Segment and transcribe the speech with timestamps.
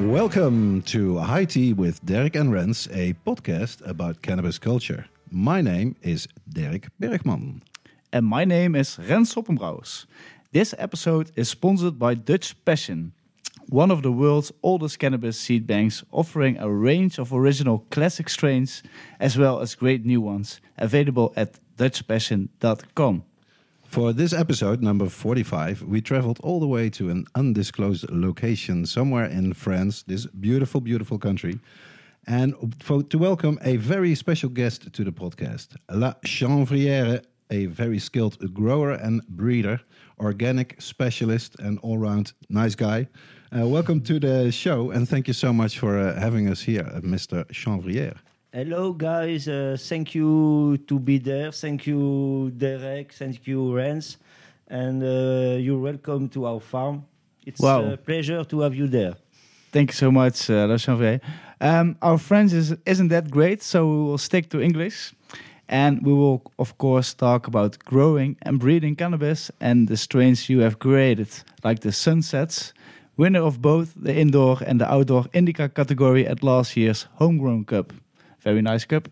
[0.00, 5.04] Welcome to High Tea with Derek and Rens, a podcast about cannabis culture.
[5.36, 7.64] My name is Derek Bergman.
[8.12, 10.06] And my name is Rens Hoppenbrouwers.
[10.52, 13.14] This episode is sponsored by Dutch Passion,
[13.68, 18.84] one of the world's oldest cannabis seed banks, offering a range of original classic strains
[19.18, 23.24] as well as great new ones, available at dutchpassion.com.
[23.82, 29.26] For this episode, number 45, we traveled all the way to an undisclosed location somewhere
[29.26, 31.58] in France, this beautiful, beautiful country,
[32.26, 37.98] and for, to welcome a very special guest to the podcast, La Chanvrière, a very
[37.98, 39.80] skilled grower and breeder,
[40.18, 43.06] organic specialist, and all round nice guy.
[43.56, 46.86] Uh, welcome to the show, and thank you so much for uh, having us here,
[46.94, 47.44] uh, Mr.
[47.52, 48.16] Chanvrière.
[48.52, 49.48] Hello, guys.
[49.48, 51.50] Uh, thank you to be there.
[51.52, 53.12] Thank you, Derek.
[53.12, 54.16] Thank you, Rens.
[54.68, 57.04] And uh, you're welcome to our farm.
[57.44, 57.92] It's Wow.
[57.92, 59.14] a pleasure to have you there.
[59.74, 61.20] Thank you so much, uh, La Chanvrière.
[61.60, 65.12] Um, our French is, isn't that great, so we will stick to English.
[65.68, 70.60] And we will, of course, talk about growing and breeding cannabis and the strains you
[70.60, 71.26] have created,
[71.64, 72.72] like the Sunsets,
[73.16, 77.92] winner of both the indoor and the outdoor indica category at last year's Homegrown Cup.
[78.38, 79.08] Very nice cup.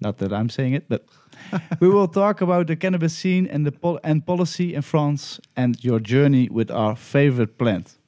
[0.00, 1.04] Not that I'm saying it, but
[1.80, 5.84] we will talk about the cannabis scene and the pol- and policy in France and
[5.84, 7.99] your journey with our favorite plant.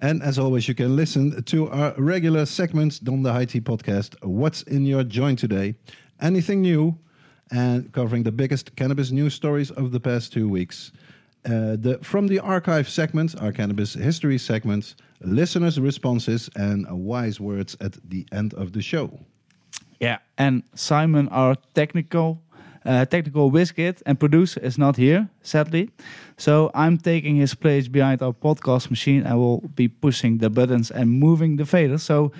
[0.00, 4.14] And as always, you can listen to our regular segments on the High Tea podcast.
[4.24, 5.74] What's in your joint today?
[6.20, 6.98] Anything new?
[7.50, 10.92] And covering the biggest cannabis news stories of the past two weeks.
[11.44, 17.76] Uh, the from the archive segments, our cannabis history segments, listeners' responses, and wise words
[17.80, 19.18] at the end of the show.
[19.98, 22.42] Yeah, and Simon, our technical
[22.88, 25.90] uh, technical wizkid and producer, is not here, sadly.
[26.36, 29.26] So I'm taking his place behind our podcast machine.
[29.26, 31.98] I will be pushing the buttons and moving the fader.
[31.98, 32.32] So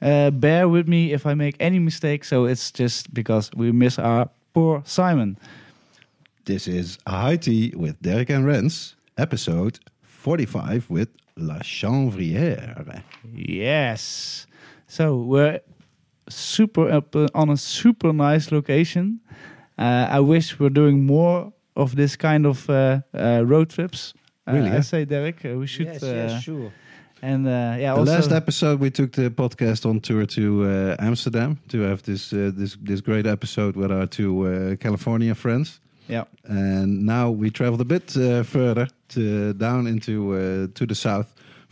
[0.00, 2.28] uh, bear with me if I make any mistakes.
[2.28, 5.38] So it's just because we miss our poor Simon.
[6.44, 13.02] This is High Tea with Derek and Rens, episode 45 with La Chanvrière.
[13.34, 14.46] Yes.
[14.86, 15.60] So we're
[16.28, 19.20] super up on a super nice location.
[19.78, 24.14] Uh, I wish we're doing more of this kind of uh, uh, road trips.
[24.48, 25.86] Uh, Really, I say, Derek, uh, we should.
[25.86, 26.72] yes, uh, yes, sure.
[27.22, 30.64] And uh, yeah, also The also last episode, we took the podcast on tour to
[30.64, 35.34] uh, Amsterdam to have this uh, this this great episode with our two uh, California
[35.34, 35.80] friends.
[36.08, 40.94] yeah, And now we traveled a bit uh, further to down into uh, to the
[40.94, 41.26] south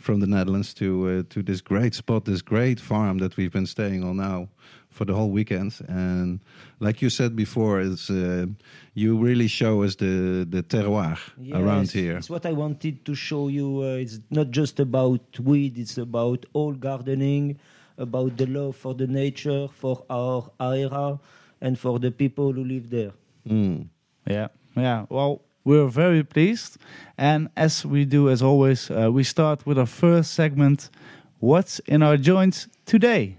[0.05, 3.65] from the Netherlands to uh, to this great spot, this great farm that we've been
[3.65, 4.47] staying on now
[4.89, 5.73] for the whole weekend.
[5.87, 6.39] And
[6.79, 8.45] like you said before, it's uh,
[8.93, 11.17] you really show us the the terroir
[11.53, 12.17] around here.
[12.17, 13.81] It's what I wanted to show you.
[13.81, 17.59] Uh, it's not just about weed, it's about all gardening,
[17.97, 21.19] about the love for the nature, for our area,
[21.61, 23.13] and for the people who live there.
[23.49, 23.87] Mm.
[24.27, 25.05] yeah, yeah.
[25.09, 26.77] Well, we're very pleased,
[27.17, 30.89] and as we do as always, uh, we start with our first segment.
[31.39, 33.37] What's in our joints today?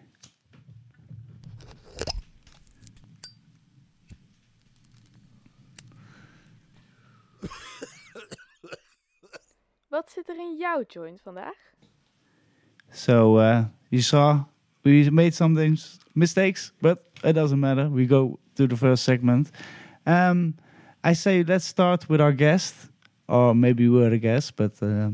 [9.89, 11.55] Wat zit er in jouw joint vandaag?
[12.91, 14.45] So uh, you saw
[14.85, 17.89] we made some things, mistakes, but it doesn't matter.
[17.89, 19.51] We go to the first segment.
[20.07, 20.55] Um,
[21.07, 22.75] I say let's start with our guest,
[23.29, 25.11] or maybe we're the guest, but uh,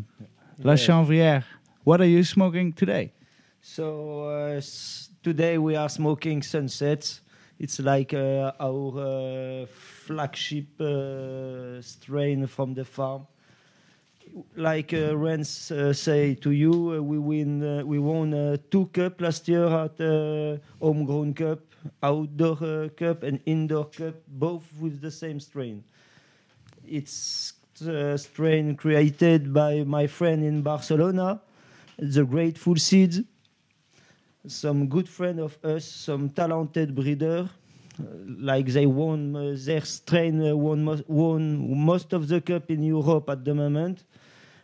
[0.64, 0.74] La.
[0.74, 1.44] Chanvrière.
[1.84, 3.12] What are you smoking today?
[3.60, 4.62] So uh,
[5.22, 7.20] today we are smoking sunsets.
[7.58, 9.66] It's like uh, our uh,
[10.06, 13.26] flagship uh, strain from the farm.
[14.56, 17.62] Like uh, Rens uh, say to you, uh, we win.
[17.62, 21.60] Uh, we won uh, two cup last year at uh, homegrown cup,
[22.02, 25.84] outdoor uh, cup, and indoor cup, both with the same strain.
[26.86, 27.54] It's
[27.86, 31.40] a strain created by my friend in Barcelona,
[31.98, 33.20] the Grateful Seeds
[34.46, 37.48] some good friend of us, some talented breeder,
[38.00, 38.04] uh,
[38.38, 43.28] like they won uh, their strain uh, won, won most of the cup in Europe
[43.30, 44.04] at the moment,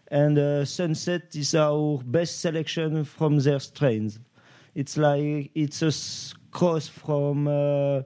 [0.09, 4.19] and uh, Sunset is our best selection from their strains.
[4.75, 5.93] It's like it's a
[6.51, 8.03] cross from uh,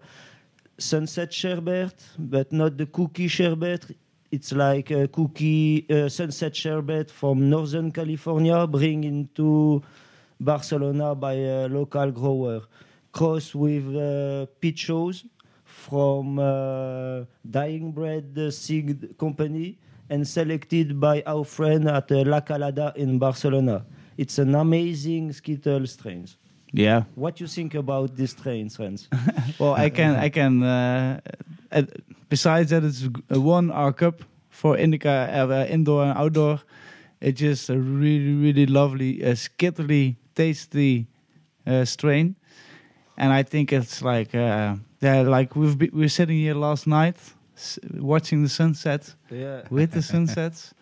[0.78, 3.96] sunset sherbet, but not the cookie sherbet.
[4.30, 9.82] It's like a cookie uh, sunset sherbet from Northern California, bring into
[10.40, 12.62] Barcelona by a local grower,
[13.12, 15.24] cross with uh, pichos
[15.64, 19.78] from uh, Dying Breed Seed Company
[20.08, 23.84] and selected by our friend at uh, La Calada in Barcelona.
[24.16, 26.26] It's an amazing Skittle strain.
[26.72, 27.04] Yeah.
[27.14, 29.08] What you think about this train, friends?
[29.58, 30.62] Well, I can, I can.
[30.62, 31.20] Uh,
[31.70, 31.82] uh,
[32.28, 36.60] besides that, it's a one R cup for indica uh, indoor and outdoor.
[37.20, 41.06] It's just a really, really lovely, uh, skittly, tasty
[41.66, 42.34] uh, strain,
[43.16, 46.86] and I think it's like, uh, yeah, like we've be, we were sitting here last
[46.86, 47.16] night,
[47.56, 49.62] s- watching the sunset yeah.
[49.70, 50.74] with the sunsets.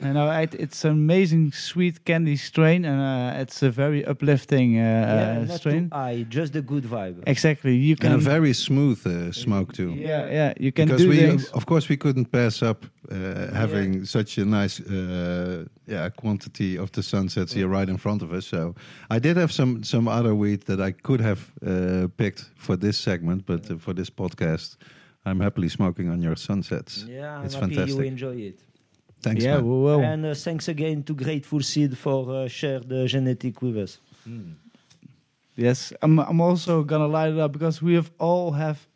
[0.00, 4.76] And uh, it, it's an amazing sweet candy strain, and uh, it's a very uplifting
[4.76, 5.88] uh, yeah, uh, not strain.
[5.88, 7.22] too high, just a good vibe.
[7.26, 8.12] Exactly, you can.
[8.12, 9.92] And a very smooth uh, smoke too.
[9.92, 11.48] yeah, yeah, you can because do we, things.
[11.50, 16.90] of course, we couldn't pass up uh, having such a nice, uh, yeah, quantity of
[16.90, 18.46] the sunsets here right in front of us.
[18.46, 18.74] So
[19.10, 22.98] I did have some some other weed that I could have uh, picked for this
[22.98, 24.76] segment, but uh, for this podcast,
[25.24, 27.04] I'm happily smoking on your sunsets.
[27.08, 27.96] Yeah, I'm It's happy fantastic.
[28.00, 28.58] you enjoy it.
[29.22, 29.64] Thanks, yeah, man.
[29.66, 30.00] we will.
[30.00, 33.98] And uh, thanks again to Grateful Seed for uh, share the genetic with us.
[35.56, 36.18] Yes, I'm.
[36.18, 38.86] I'm also gonna light it up because we have all have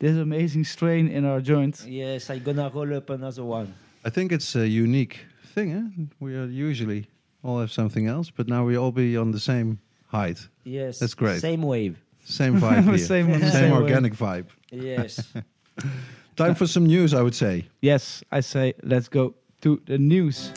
[0.00, 1.86] this amazing strain in our joints.
[1.86, 3.72] Yes, I'm gonna roll up another one.
[4.04, 5.20] I think it's a unique
[5.54, 5.72] thing.
[5.72, 6.06] Eh?
[6.18, 7.06] We are usually
[7.44, 9.78] all have something else, but now we all be on the same
[10.08, 11.40] height, Yes, That's great.
[11.40, 11.96] Same wave.
[12.24, 13.76] same vibe here, Same- same, same way.
[13.76, 14.46] organic vibe.
[14.72, 15.32] Yes.
[16.36, 17.66] Time for some news, I would say.
[17.80, 20.52] Yes, I say let's go to the news.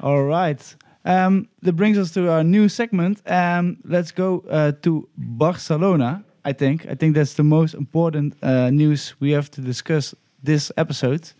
[0.00, 0.76] All right.
[1.04, 3.22] Um, that brings us to our new segment.
[3.26, 6.24] Um, let's go uh, to Barcelona.
[6.44, 6.86] I think.
[6.86, 11.32] I think that's the most important uh, news we have to discuss this episode.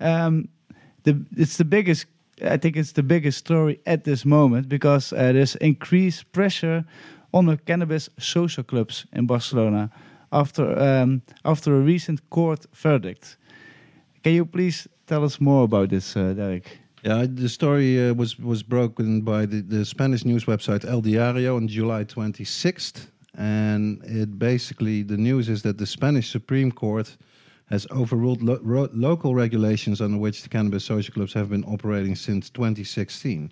[0.00, 0.48] Um,
[1.02, 2.06] the it's the biggest.
[2.42, 6.84] I think it's the biggest story at this moment because uh, there's increased pressure
[7.32, 9.90] on the cannabis social clubs in Barcelona
[10.32, 13.36] after um, after a recent court verdict.
[14.22, 16.78] Can you please tell us more about this, uh, Derek?
[17.02, 21.56] Yeah, the story uh, was was broken by the, the Spanish news website El Diario
[21.56, 23.06] on July 26th,
[23.36, 27.16] and it basically the news is that the Spanish Supreme Court
[27.70, 32.16] has overruled lo- ro- local regulations under which the cannabis social clubs have been operating
[32.16, 33.50] since 2016.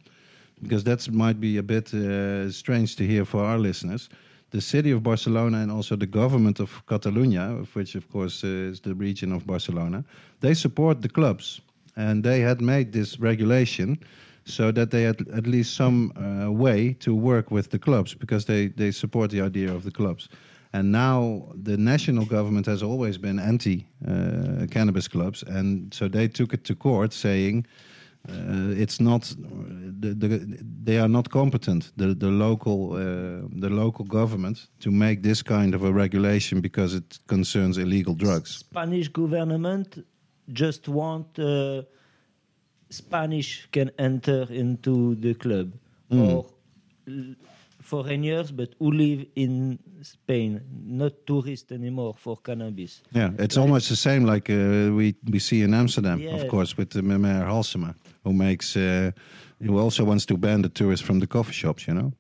[0.65, 4.09] Because that might be a bit uh, strange to hear for our listeners.
[4.51, 8.71] The city of Barcelona and also the government of Catalonia, of which of course uh,
[8.73, 10.05] is the region of Barcelona,
[10.41, 11.61] they support the clubs
[11.97, 13.99] and they had made this regulation
[14.45, 18.45] so that they had at least some uh, way to work with the clubs because
[18.45, 20.29] they, they support the idea of the clubs.
[20.73, 26.27] And now the national government has always been anti uh, cannabis clubs, and so they
[26.29, 27.67] took it to court saying
[28.29, 29.35] it's not
[30.01, 32.99] the, the, they are not competent the the local uh,
[33.61, 38.51] the local government to make this kind of a regulation because it concerns illegal drugs.
[38.59, 40.05] Spanish government
[40.53, 41.83] just want uh,
[42.91, 45.73] Spanish can enter into the club
[46.11, 46.21] Mm.
[46.29, 46.47] or
[47.81, 53.03] foreigners, but who live in Spain, not tourists anymore for cannabis.
[53.13, 56.35] Yeah, it's almost the same like uh, we we see in Amsterdam, Yeah.
[56.37, 57.95] of course, with the Mayor Halsema,
[58.25, 59.11] who makes uh,
[59.63, 61.87] who also wants to ban the tourists from the coffee shops.
[61.87, 62.13] You know,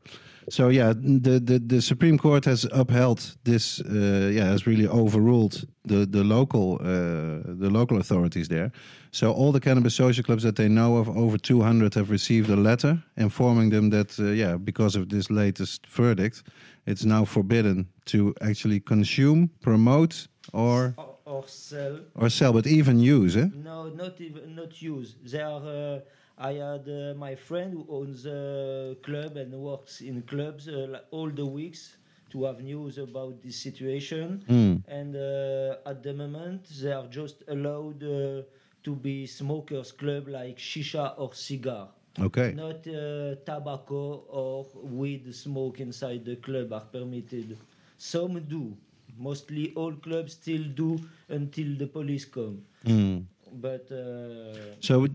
[0.49, 3.81] so yeah, the the, the Supreme Court has upheld this.
[3.81, 8.71] Uh, yeah, has really overruled the the local uh, the local authorities there.
[9.11, 12.57] So all the cannabis social clubs that they know of, over 200, have received a
[12.57, 16.43] letter informing them that uh, yeah, because of this latest verdict,
[16.85, 22.00] it's now forbidden to actually consume, promote, or Or, or sell.
[22.14, 23.49] or sell, but even use, eh?
[23.54, 25.14] No, not even not use.
[25.25, 25.62] They are.
[25.62, 26.00] Uh,
[26.37, 31.31] I had uh, my friend who owns a club and works in clubs uh, all
[31.31, 31.97] the weeks
[32.31, 34.43] to have news about this situation.
[34.49, 34.83] Mm.
[34.88, 38.43] And uh, at the moment, they are just allowed uh,
[38.83, 41.88] to be smokers club like shisha or cigar.
[42.19, 42.52] Okay.
[42.52, 47.57] Not uh, tobacco or weed smoke inside the club are permitted.
[47.97, 48.76] Some do.
[49.16, 52.62] Mostly all clubs still do until the police come.
[52.85, 53.25] Mm.
[53.52, 55.06] But uh, So,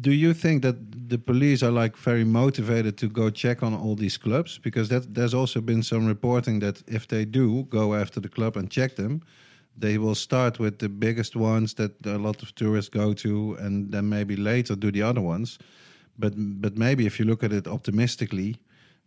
[0.00, 0.76] do you think that
[1.08, 4.58] the police are like very motivated to go check on all these clubs?
[4.58, 8.56] Because that there's also been some reporting that if they do go after the club
[8.56, 9.22] and check them,
[9.76, 13.92] they will start with the biggest ones that a lot of tourists go to, and
[13.92, 15.58] then maybe later do the other ones.
[16.18, 18.56] but but maybe if you look at it optimistically,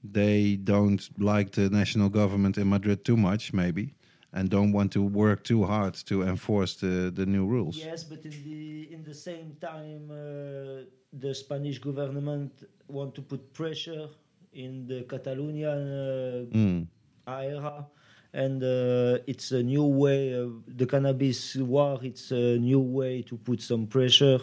[0.04, 3.94] they don't like the national government in Madrid too much, maybe,
[4.34, 7.78] and don't want to work too hard to enforce the the new rules.
[7.78, 12.52] Yes, but in the in the same time, uh, the Spanish government
[12.88, 14.08] want to put pressure
[14.54, 16.88] in the Catalonian uh, Mm.
[17.28, 17.86] area,
[18.34, 20.34] and uh, it's a new way.
[20.34, 22.00] Uh, the cannabis war.
[22.04, 24.40] It's a new way to put some pressure,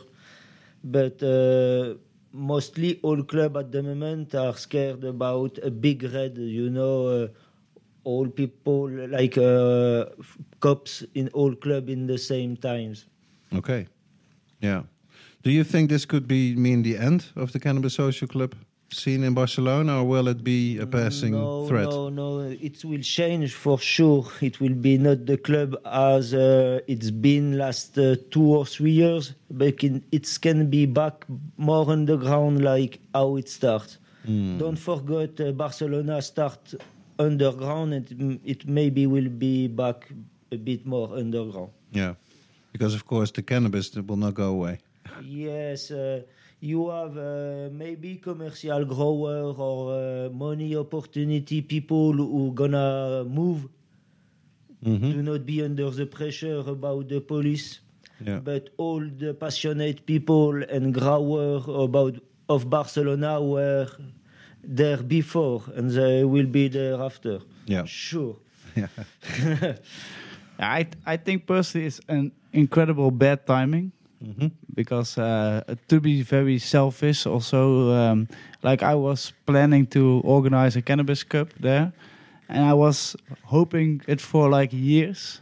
[0.83, 1.23] but.
[1.23, 1.95] Uh,
[2.37, 6.37] Mostly, all club at the moment are scared about a big red.
[6.37, 7.29] You know, uh,
[8.05, 13.07] all people like uh, f- cops in all club in the same times.
[13.55, 13.87] Okay.
[14.61, 14.83] Yeah.
[15.43, 18.55] Do you think this could be mean the end of the cannabis social club
[18.91, 21.85] scene in Barcelona, or will it be a passing no, threat?
[21.85, 24.27] No, no, it will change for sure.
[24.41, 28.93] It will be not the club as uh, it's been last uh, two or three
[28.93, 31.25] years, but it can be back
[31.57, 33.99] more underground like how it starts.
[34.27, 34.59] Mm.
[34.59, 36.75] Don't forget, uh, Barcelona start
[37.19, 40.11] underground, and it maybe will be back
[40.53, 41.71] a bit more underground.
[41.93, 42.15] Yeah.
[42.73, 44.79] Because of course the cannabis will not go away.
[45.23, 46.23] Yes, uh,
[46.61, 53.69] you have uh, maybe commercial grower or uh, money opportunity people who gonna move
[54.85, 55.13] Mhm.
[55.13, 57.81] to not be under the pressure about the police.
[58.21, 58.41] Yeah.
[58.41, 62.15] But all the passionate people and grower about
[62.49, 63.89] of Barcelona were
[64.67, 67.41] there before, and they will be there after.
[67.67, 67.85] Yeah.
[67.87, 68.37] Sure.
[68.77, 68.89] Yeah.
[70.59, 73.93] I I think personally it's an incredible bad timing
[74.25, 74.51] Mhm.
[74.75, 78.27] because uh, to be very selfish, also um,
[78.63, 81.93] like I was planning to organize a cannabis cup there,
[82.49, 85.41] and I was hoping it for like years.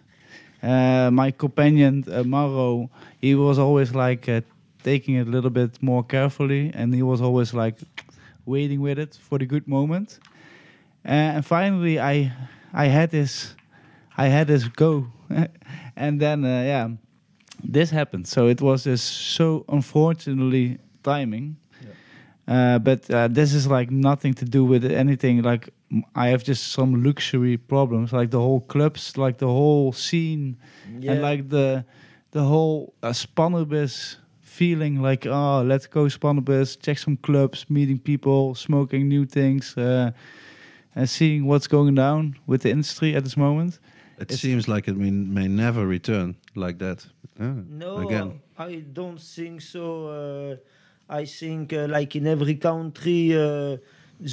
[0.62, 2.88] Uh, my companion uh, Mauro,
[3.20, 4.40] he was always like uh,
[4.82, 7.76] taking it a little bit more carefully, and he was always like
[8.44, 10.18] waiting with it for the good moment.
[11.04, 12.32] Uh, and finally, I
[12.72, 13.54] I had this
[14.16, 15.06] I had this go,
[15.96, 16.88] and then uh, yeah,
[17.64, 18.26] this happened.
[18.28, 19.04] So it was just
[19.36, 21.56] so unfortunately timing.
[22.48, 25.42] Uh, but uh, this is like nothing to do with anything.
[25.42, 25.70] Like
[26.16, 30.56] I have just some luxury problems, like the whole clubs, like the whole scene,
[30.98, 31.12] Yeah.
[31.12, 31.84] and like the
[32.32, 33.12] the whole uh,
[34.52, 35.02] feeling.
[35.02, 40.10] Like oh, let's go Spannabis, check some clubs, meeting people, smoking new things, uh,
[40.94, 43.78] and seeing what's going down with the industry at this moment.
[44.18, 46.98] It It's- seems like it may, may never return like that.
[47.40, 47.54] Ah,
[47.84, 48.30] No, Again.
[48.58, 49.84] I don't think so.
[50.08, 50.56] Uh,
[51.20, 53.76] I think, uh, like in every country, uh,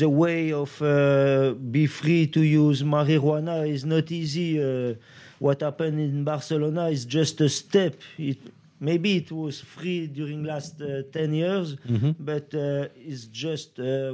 [0.01, 4.49] the way of uh, be free to use marijuana is not easy.
[4.61, 4.93] Uh,
[5.39, 7.93] what happened in Barcelona is just a step.
[8.17, 8.37] It,
[8.79, 12.15] maybe it was free during last uh, ten years, Mhm.
[12.19, 14.11] but uh, it's just uh,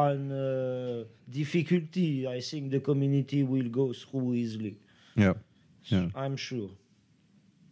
[0.00, 2.26] one uh, difficulty.
[2.28, 4.76] I think the community will go through easily.
[5.16, 5.34] Yeah.
[5.92, 6.08] Yeah.
[6.14, 6.70] I'm sure.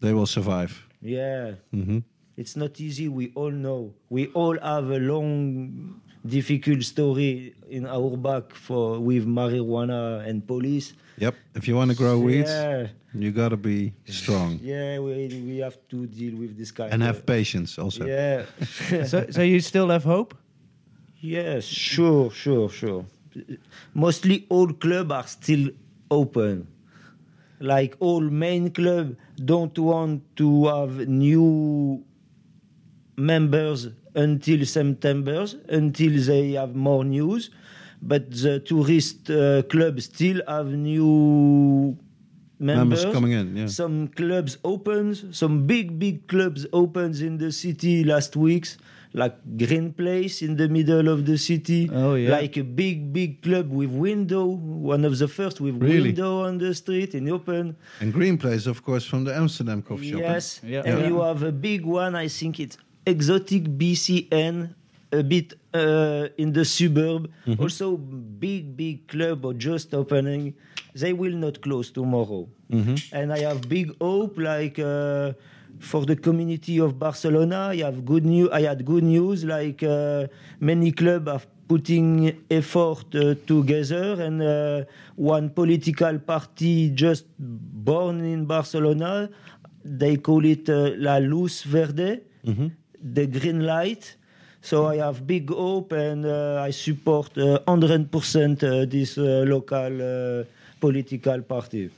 [0.01, 0.73] They will survive.
[1.03, 1.55] Yeah.
[1.73, 1.99] hmm
[2.37, 3.09] It's not easy.
[3.09, 3.95] We all know.
[4.11, 10.95] We all have a long, difficult story in our back for with marijuana and police.
[11.19, 11.35] Yep.
[11.59, 12.89] If you want to grow weeds, Yeah,
[13.23, 14.99] you got to be strong yeah.
[14.99, 16.93] We we have to deal with this kind.
[16.93, 18.07] and of, have patience also.
[18.07, 18.45] Yeah.
[19.05, 20.35] so, so you still have hope?
[21.21, 21.65] yes.
[21.65, 22.31] Sure.
[22.31, 22.69] Sure.
[22.69, 23.05] Sure.
[23.95, 25.71] Mostly all clubs are still
[26.11, 26.67] open.
[27.61, 32.05] Like all main club don't want to have new
[33.17, 37.51] members until September, until they have more news.
[38.01, 41.97] But the tourist uh, clubs still have new
[42.59, 43.05] members.
[43.05, 43.67] Members coming in, yeah.
[43.67, 48.77] Some clubs opens, some big big clubs opens in the city last weeks,
[49.15, 51.89] like Green Place in the middle of the city.
[51.93, 52.31] Oh, yeah.
[52.31, 56.11] Like a big big club with window, one of the first with Really?
[56.13, 57.77] window on the street and open.
[58.01, 60.21] And Green Place, of course, from the Amsterdam coffee shop.
[60.21, 60.33] eh?
[60.35, 60.83] Yes, Yeah.
[60.85, 62.15] and you have a big one.
[62.15, 64.75] I think it's exotic BCN,
[65.13, 67.31] a bit uh, in the suburb.
[67.47, 67.63] Mm-hmm.
[67.63, 70.55] Also, big big club or just opening.
[70.95, 72.97] They will not close tomorrow, Mm-hmm.
[73.13, 74.37] and I have big hope.
[74.39, 75.33] Like uh,
[75.79, 78.49] for the community of Barcelona, I have good news.
[78.53, 79.45] I had good news.
[79.45, 80.27] Like uh,
[80.61, 84.85] many clubs are putting effort uh, together, and uh,
[85.17, 89.29] one political party just born in Barcelona,
[89.85, 92.69] they call it uh, La Luz Verde, Mm-hmm.
[93.15, 94.17] the green light.
[94.61, 99.93] So I have big hope, and uh, I support uh, 100% uh, this uh, local
[100.03, 100.45] uh,
[100.81, 101.91] political party.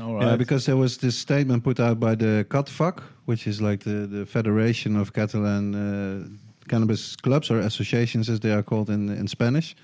[0.00, 3.84] All Yeah, because there was this statement put out by the CATFAC, which is like
[3.84, 6.28] the, the Federation of Catalan uh,
[6.68, 9.74] cannabis clubs or associations, as they are called in in Spanish.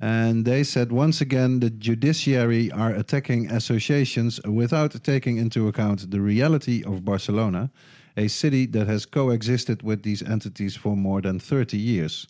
[0.00, 6.20] And they said once again the judiciary are attacking associations without taking into account the
[6.20, 7.70] reality of Barcelona,
[8.16, 12.26] a city that has coexisted with these entities for more than 30 years.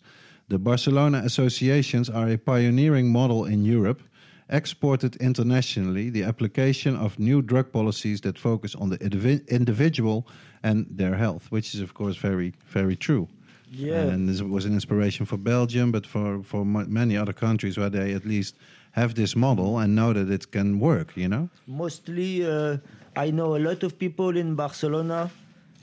[0.47, 4.01] The Barcelona associations are a pioneering model in Europe,
[4.49, 10.27] exported internationally the application of new drug policies that focus on the indivi- individual
[10.63, 13.27] and their health, which is, of course, very, very true.
[13.69, 14.01] Yeah.
[14.01, 18.13] And this was an inspiration for Belgium, but for, for many other countries where they
[18.13, 18.55] at least
[18.91, 21.49] have this model and know that it can work, you know?
[21.67, 22.77] Mostly, uh,
[23.15, 25.29] I know a lot of people in Barcelona.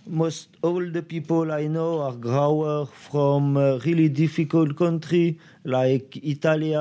[0.06, 6.75] Most all the people I know are growers from a really difficult country like Italy,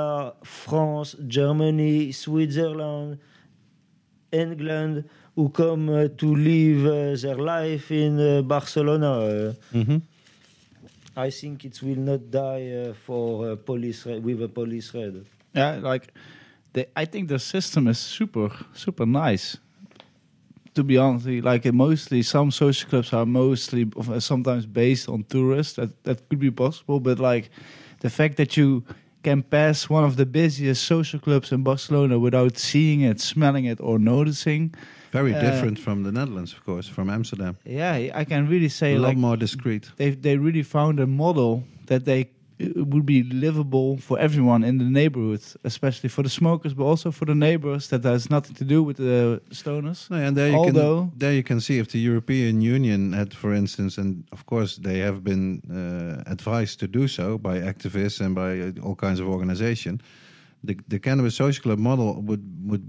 [0.44, 3.20] France, Germany, Switzerland,
[4.32, 9.12] England, who come uh, to live uh, their life in uh, Barcelona.
[9.12, 9.98] Uh, Mm-hmm.
[11.16, 15.26] I think it will not die uh, for uh, police with a police raid.
[15.54, 16.12] Yeah, like
[16.74, 19.58] the I think the system is super super nice.
[20.74, 25.24] To be honest, like it mostly some social clubs are mostly uh, sometimes based on
[25.24, 25.74] tourists.
[25.76, 27.50] That that could be possible, but like
[28.00, 28.84] the fact that you
[29.24, 33.80] can pass one of the busiest social clubs in Barcelona without seeing it, smelling it,
[33.80, 34.74] or noticing.
[35.12, 37.56] Very Uh, different from the Netherlands, of course, from Amsterdam.
[37.66, 39.92] Yeah, I can really say a lot like more discreet.
[39.98, 42.26] they they really found a model that they
[42.64, 47.12] it would be livable for everyone in the neighborhood, especially for the smokers, but also
[47.12, 47.88] for the neighbors.
[47.88, 50.10] That has nothing to do with the stoners.
[50.10, 53.34] No, and there you Although- can there you can see if the European Union had,
[53.34, 58.20] for instance, and of course they have been uh, advised to do so by activists
[58.26, 60.02] and by uh, all kinds of organization.
[60.64, 62.84] The the cannabis social club model would would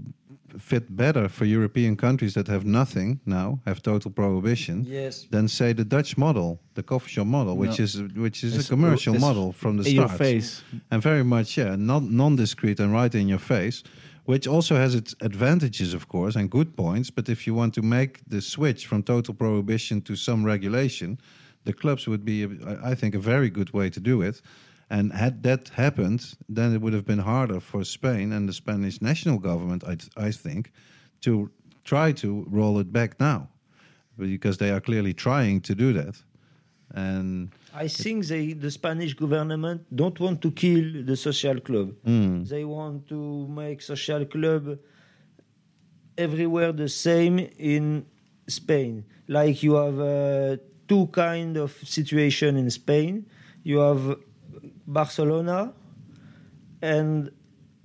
[0.59, 5.27] fit better for European countries that have nothing now, have total prohibition, Yes.
[5.31, 7.83] than say the Dutch model, the coffee shop model, which No.
[7.83, 10.63] is which is It's- a commercial model from the in your face.
[10.91, 13.83] and very much yeah non non-discreet and right in your face
[14.25, 17.81] which also has its advantages of course and good points but if you want to
[17.81, 21.17] make the switch from total prohibition to some regulation
[21.65, 22.37] the clubs would be
[22.91, 24.41] i think a very good way to do it
[24.89, 29.01] and had that happened then it would have been harder for spain and the spanish
[29.01, 30.71] national government i, I think
[31.21, 31.49] to
[31.83, 33.49] try to roll it back now
[34.17, 36.15] because they are clearly trying to do that
[36.93, 41.93] and I think they, the Spanish government don't want to kill the social club.
[42.05, 44.77] mm, They want to make social club
[46.17, 48.05] everywhere the same in
[48.47, 49.05] Spain.
[49.27, 53.25] Like you have uh, two kind of situation in Spain.
[53.63, 54.17] You have
[54.87, 55.73] Barcelona
[56.81, 57.31] and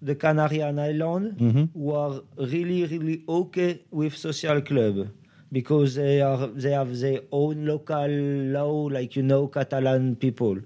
[0.02, 1.68] the Canarian island mhm.
[1.74, 5.08] who are really really okay with social club
[5.52, 10.56] because they are they have their own local law like you know Catalan people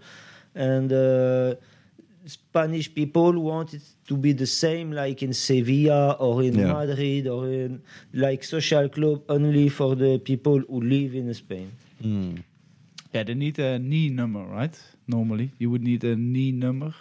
[0.54, 1.54] and uh,
[2.26, 6.72] Spanish people want it to be the same like in Sevilla or in Yeah.
[6.72, 11.72] Madrid or in like social club only for the people who live in Spain.
[12.02, 12.42] Mm.
[13.12, 14.76] Yeah, they need a NIE number, right?
[15.06, 16.94] Normally, you would need a NIE number,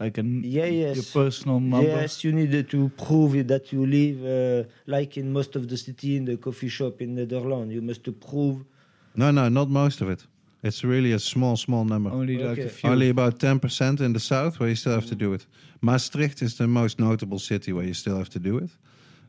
[0.00, 0.96] like a Yeah, yes.
[0.96, 1.88] your personal number.
[1.88, 5.76] Yes, you need to prove it that you live uh, like in most of the
[5.76, 7.72] city in the coffee shop in Netherlands.
[7.74, 8.64] You must to prove
[9.14, 10.26] No, no, not most of it.
[10.62, 12.10] It's really a small, small number.
[12.10, 12.66] Only like Okay.
[12.66, 12.90] a few.
[12.90, 15.46] Only about 10% in the south where you still have to do it.
[15.80, 18.70] Maastricht is the most notable city where you still have to do it.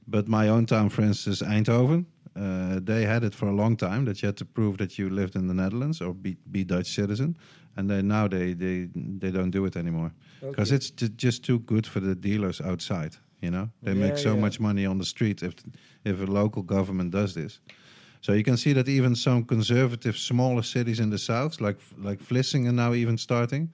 [0.08, 2.06] But my own town, for instance, Eindhoven,
[2.36, 5.10] uh, they had it for a long time that you had to prove that you
[5.10, 7.36] lived in the Netherlands or be, be Dutch citizen.
[7.76, 10.76] And they, now they, they, they don't do it anymore because Okay.
[10.76, 13.16] it's ju- just too good for the dealers outside.
[13.42, 14.42] You know, they Yeah, make so yeah.
[14.42, 15.54] much money on the street if
[16.06, 17.60] if a local government does this.
[18.22, 22.24] So you can see that even some conservative smaller cities in the south, like like
[22.24, 23.70] Vlissingen, now even starting,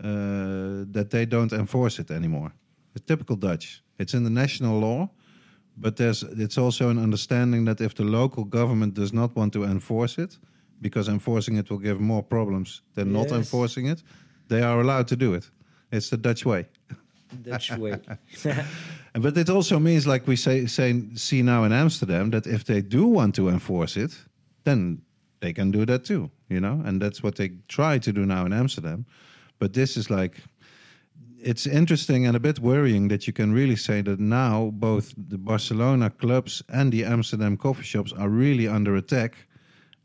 [0.00, 2.50] uh, that they don't enforce it anymore.
[2.94, 3.82] It's typical Dutch.
[3.98, 5.08] It's in the national law,
[5.76, 9.64] but there's it's also an understanding that if the local government does not want to
[9.64, 10.38] enforce it,
[10.80, 14.02] because enforcing it will give more problems than not enforcing it,
[14.48, 15.50] they are allowed to do it.
[15.90, 16.66] It's the Dutch way.
[17.42, 17.92] Dutch way.
[18.44, 18.64] And-
[19.22, 22.82] But it also means, like we say, say, see now in Amsterdam, that if they
[22.82, 24.12] do want to enforce it,
[24.64, 25.02] then
[25.40, 26.82] they can do that too, you know?
[26.84, 29.06] And that's what they try to do now in Amsterdam.
[29.58, 30.42] But this is like,
[31.50, 35.38] it's interesting and a bit worrying that you can really say that now both the
[35.38, 39.32] Barcelona clubs and the Amsterdam coffee shops are really under attack.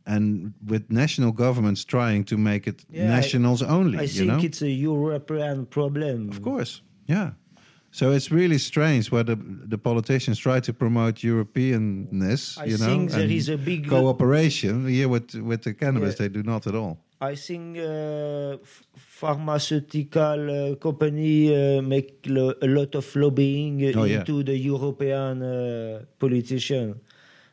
[0.06, 4.40] And with national governments trying to make it Yeah, I- nationals only, I think know?
[4.48, 6.30] it's a European problem.
[6.30, 7.32] Of course, yeah.
[7.92, 9.36] So it's really strange where the,
[9.70, 13.88] the politicians try to promote Europeanness, I you know, think there and is a big
[13.90, 14.88] cooperation.
[14.88, 16.28] Here with with the cannabis, Yeah.
[16.28, 16.98] they do not at all.
[17.22, 18.58] I think uh,
[18.96, 24.20] pharmaceutical uh, company uh, make lo- a lot of lobbying uh, Oh, yeah.
[24.20, 26.96] into the European uh, politician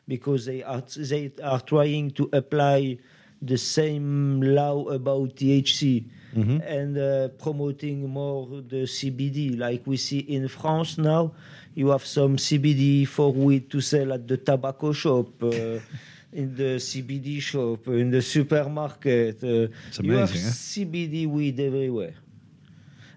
[0.07, 2.97] because they are they are trying to apply
[3.41, 6.61] the same law about THC Mhm.
[6.65, 11.31] and uh, promoting more the CBD, like we see in France now.
[11.75, 15.79] You have some CBD for weed to sell at the tobacco shop, uh,
[16.31, 19.43] in the CBD shop, in the supermarket.
[19.43, 20.51] Uh, It's you have eh?
[20.73, 22.15] CBD weed everywhere.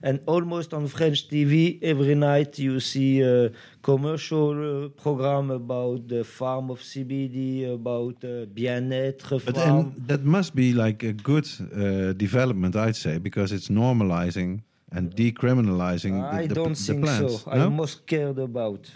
[0.02, 3.50] And almost on French TV, every night you see a
[3.82, 4.52] commercial
[4.84, 9.78] uh, program about the farm of CBD, about uh, bien-être But farm.
[9.78, 15.14] and that must be like a good uh, development, I'd say, because it's normalizing and
[15.14, 17.42] decriminalizing I the, the, don't the think plants.
[17.42, 17.50] so.
[17.50, 17.66] No?
[17.66, 18.90] I'm most scared about.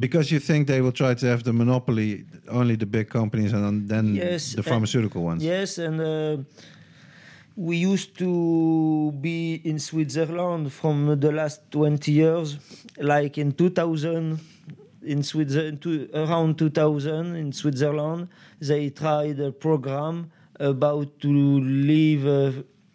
[0.00, 3.86] Because you think they will try to have the monopoly, only the big companies, and
[3.86, 5.44] then Yes, the pharmaceutical ones.
[5.44, 6.36] Yes, and uh,
[7.54, 12.58] we used to be in Switzerland from the last 20 years,
[12.98, 14.40] like in 2000.
[15.02, 18.28] In Switzerland, to, around 2000 in Switzerland,
[18.60, 22.52] they tried a program about to leave uh,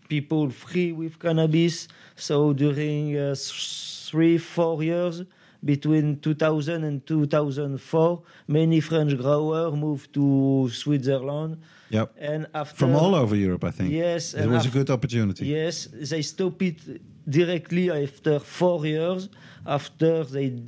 [0.08, 1.88] people free with cannabis.
[2.16, 5.24] So during uh, three, four years,
[5.66, 11.58] between 2000 and 2004, many French growers moved to Switzerland.
[11.90, 12.16] Yep.
[12.20, 13.92] And after From all over Europe, I think.
[13.92, 15.48] Yes, It was a good opportunity.
[15.48, 16.80] Yes, they stopped it
[17.28, 19.30] directly after four years.
[19.66, 20.62] After they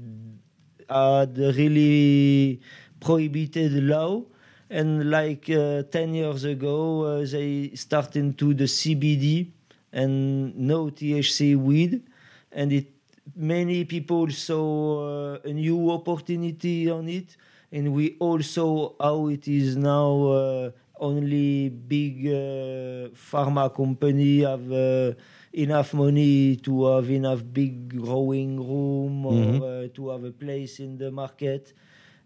[0.89, 2.59] had really
[2.99, 4.23] prohibited law,
[4.69, 9.51] and like uh, ten years ago, uh, they started to the CBD
[9.93, 12.03] and no THC weed,
[12.51, 12.96] and it
[13.35, 17.35] many people saw uh, a new opportunity on it,
[17.71, 20.23] and we all saw how it is now.
[20.27, 25.13] Uh, only big uh, pharma company have uh,
[25.53, 29.61] enough money to have enough big growing room or Mhm.
[29.61, 31.73] uh, to have a place in the market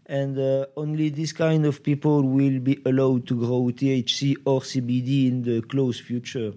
[0.06, 5.28] and uh, only this kind of people will be allowed to grow THC or CBD
[5.28, 6.54] in the close future.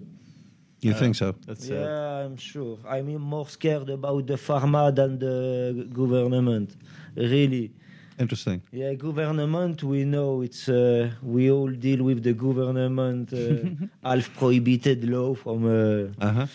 [0.81, 1.33] You think so?
[1.47, 2.77] That's uh, yeah, I'm sure.
[2.87, 6.75] I'm more scared about the pharma than the government.
[7.15, 7.71] Really.
[8.19, 8.61] Interesting.
[8.71, 9.83] Yeah, government.
[9.83, 10.69] We know it's.
[10.69, 15.65] Uh, we all deal with the government uh, half prohibited law from.
[15.65, 16.47] Uh, Uh huh.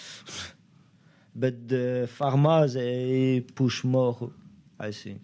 [1.35, 4.31] but the pharma they push more.
[4.79, 5.21] I think.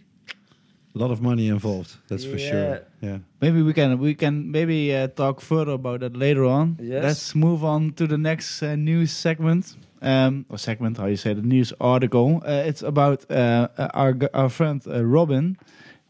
[0.96, 1.90] A lot of money involved.
[2.08, 2.50] That's for Yeah.
[2.50, 2.80] sure.
[3.02, 3.18] Yeah.
[3.40, 6.76] maybe we can we can maybe uh, talk further about that later on.
[6.80, 7.02] Yes.
[7.04, 9.76] Let's move on to the next uh, news segment.
[10.02, 12.28] Um, or segment, how you say the news article.
[12.46, 13.34] Uh, it's about uh,
[13.78, 15.56] uh, our our friend uh, Robin.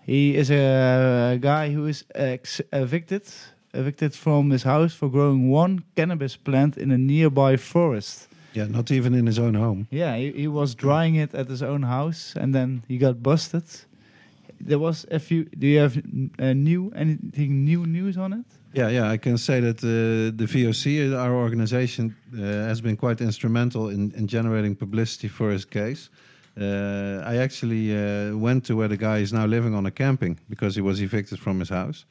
[0.07, 3.22] He is a guy who is ex- evicted
[3.75, 8.29] evicted from his house for growing one cannabis plant in a nearby forest.
[8.57, 8.68] Yeah.
[8.70, 9.87] Not even in his own home.
[9.90, 13.64] Yeah, he, he was drying it at his own house, and then he got busted.
[14.61, 15.45] There was a few.
[15.45, 15.97] Do you have
[16.38, 18.47] uh, new anything new news on it?
[18.73, 23.23] Yeah, yeah, I can say that uh, the VOC, our organization, uh, has been quite
[23.23, 26.11] instrumental in, in generating publicity for his case.
[26.61, 30.38] Uh, I actually uh, went to where the guy is now living on a camping
[30.51, 32.05] because he was evicted from his house.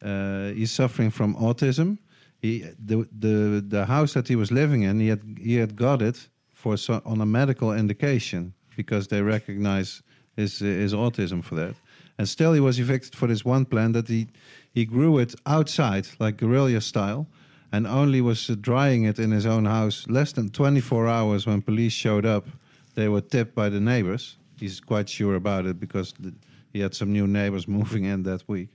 [0.00, 1.98] Uh, he's suffering from autism.
[2.40, 6.02] He, the, the, the house that he was living in, he had, he had got
[6.02, 10.02] it for so, on a medical indication because they recognize
[10.36, 11.74] his, his autism for that.
[12.18, 14.28] And still, he was evicted for this one plant that he
[14.72, 17.26] he grew it outside, like guerrilla style,
[17.70, 21.62] and only was uh, drying it in his own house less than 24 hours when
[21.62, 22.46] police showed up.
[22.94, 24.36] They were tipped by the neighbors.
[24.58, 26.32] He's quite sure about it because the,
[26.72, 28.68] he had some new neighbors moving in that week.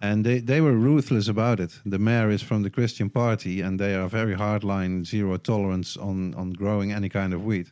[0.00, 1.78] And they, they were ruthless about it.
[1.84, 6.34] The mayor is from the Christian Party, and they are very hardline, zero tolerance on,
[6.34, 7.68] on growing any kind of weed.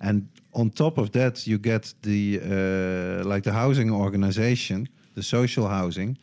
[0.00, 5.66] And on top of that, you get the uh, like the housing organization, the social
[5.68, 6.18] housing.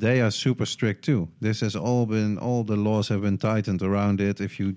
[0.00, 1.28] They are super strict too.
[1.40, 4.40] This has all been all the laws have been tightened around it.
[4.40, 4.74] If you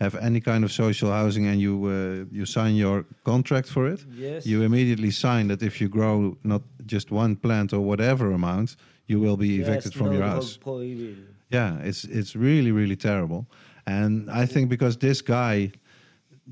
[0.00, 4.04] have any kind of social housing and you uh, you sign your contract for it,
[4.18, 4.44] Yes.
[4.46, 9.20] you immediately sign that if you grow not just one plant or whatever amount, you
[9.20, 10.56] will be Yes, evicted from no your house.
[10.56, 11.16] prohibited.
[11.52, 13.44] Yeah, it's it's really really terrible,
[13.86, 15.70] and I think because this guy,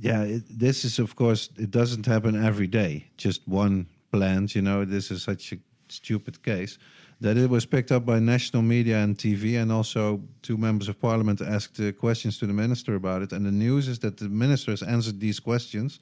[0.00, 3.06] yeah, it, this is of course it doesn't happen every day.
[3.16, 5.58] Just one plant, you know, this is such a
[5.88, 6.78] stupid case
[7.20, 11.00] that it was picked up by national media and TV, and also two members of
[11.00, 13.32] parliament asked uh, questions to the minister about it.
[13.32, 15.98] And the news is that the minister has answered these questions.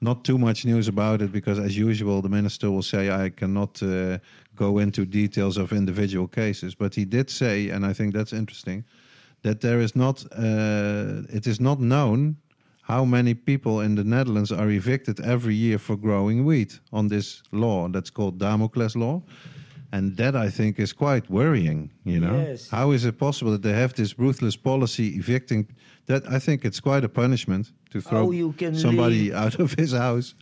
[0.00, 3.82] Not too much news about it because, as usual, the minister will say, I cannot
[3.82, 4.18] uh,
[4.54, 6.74] go into details of individual cases.
[6.74, 8.84] But he did say, and I think that's interesting,
[9.42, 12.36] that there is not uh, it is not known
[12.90, 17.42] how many people in the Netherlands are evicted every year for growing wheat on this
[17.52, 19.22] law that's called Damocles law.
[19.92, 22.36] And that I think is quite worrying, you know.
[22.48, 22.70] Yes.
[22.70, 25.66] How is it possible that they have this ruthless policy evicting
[26.06, 29.34] that I think it's quite a punishment to oh, throw How you can somebody live-
[29.44, 30.34] out of his house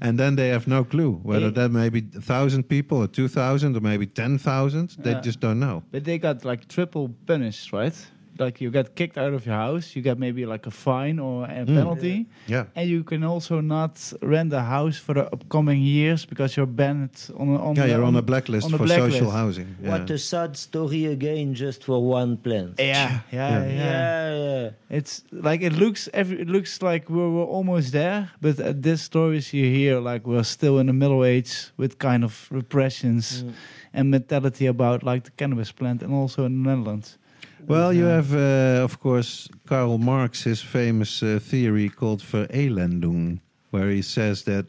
[0.00, 3.28] and then they have no clue whether that may be a thousand people or two
[3.28, 4.88] thousand or maybe ten thousand.
[4.98, 5.20] They Yeah.
[5.24, 5.82] just don't know.
[5.90, 7.96] But they got like triple punished, right?
[8.40, 11.44] Like you get kicked out of your house, you get maybe like a fine or
[11.44, 11.66] a Mm.
[11.78, 12.64] penalty, Yeah.
[12.74, 17.10] and you can also not rent a house for the upcoming years because you're banned
[17.40, 19.18] on a, on Yeah, the, you're on a blacklist on the for blacklist.
[19.18, 19.66] social housing.
[19.82, 19.90] Yeah.
[19.90, 22.74] What a sad story again, just for one plant.
[22.78, 23.64] Yeah, yeah, Yeah.
[23.66, 23.74] yeah.
[23.74, 24.96] yeah, yeah.
[24.98, 29.02] It's like it looks every it looks like we're, we're almost there, but at this
[29.02, 33.52] stories you hear like we're still in the middle age with kind of repressions Mm.
[33.96, 37.18] and mentality about like the cannabis plant and also in the Netherlands.
[37.66, 43.88] Well, you have, uh, of course, Karl Marx, his famous uh, theory called Verelendung, where
[43.90, 44.66] he says that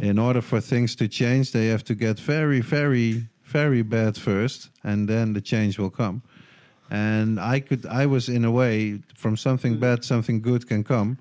[0.00, 4.70] in order for things to change, they have to get very, very, very bad first,
[4.82, 6.22] and then the change will come.
[6.90, 11.18] And I could, I was in a way, from something bad, something good can come.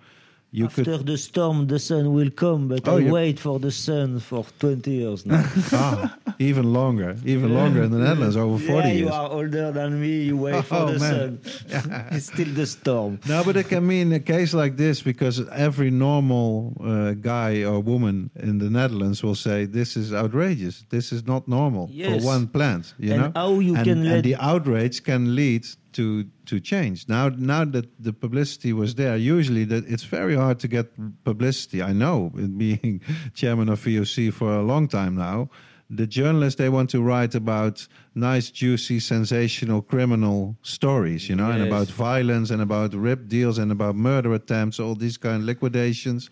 [0.53, 3.57] You After could, the storm, the sun will come, but Oh, I you- wait for
[3.57, 5.45] the sun for 20 years now.
[5.71, 9.11] ah, even longer, even longer in the Netherlands, over 40 yeah, you years.
[9.11, 11.39] are older than me, you wait for Oh, the man.
[11.69, 12.07] sun.
[12.11, 13.19] it's still the storm.
[13.29, 17.79] No, but it can mean a case like this because every normal uh, guy or
[17.79, 20.83] woman in the Netherlands will say this is outrageous.
[20.89, 22.19] This is not normal Yes.
[22.21, 22.93] for one plant.
[22.99, 27.07] You And know, how you and, can and the outrage can lead to to change.
[27.07, 30.87] Now, now that the publicity was there, usually that it's very hard to get
[31.23, 31.81] publicity.
[31.81, 33.01] I know, being
[33.33, 35.49] chairman of VOC for a long time now.
[35.93, 41.63] The journalists they want to write about nice, juicy, sensational criminal stories, you know, and
[41.63, 46.29] about violence and about rip deals and about murder attempts, all these kind of liquidations.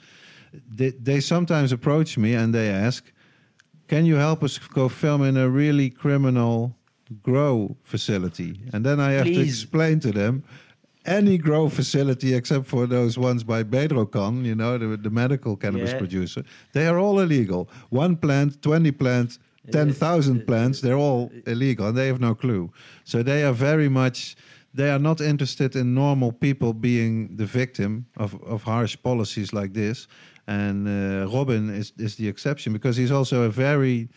[0.54, 3.12] They, they sometimes approach me and they ask,
[3.90, 6.79] "Can you help us go film in a really criminal
[7.24, 10.44] grow facility?" And then I have to explain to them.
[11.06, 15.92] Any grow facility except for those ones by Bedrocan, you know, the, the medical cannabis
[15.92, 15.98] Yeah.
[15.98, 16.44] producer,
[16.74, 17.70] they are all illegal.
[17.90, 19.40] One plant, 20 plants,
[19.72, 22.72] 10,000 plants, they're all illegal and they have no clue.
[23.06, 24.36] So they are very much,
[24.74, 29.74] they are not interested in normal people being the victim of, of harsh policies like
[29.74, 30.08] this.
[30.48, 34.10] And uh, Robin is, is the exception because he's also a very,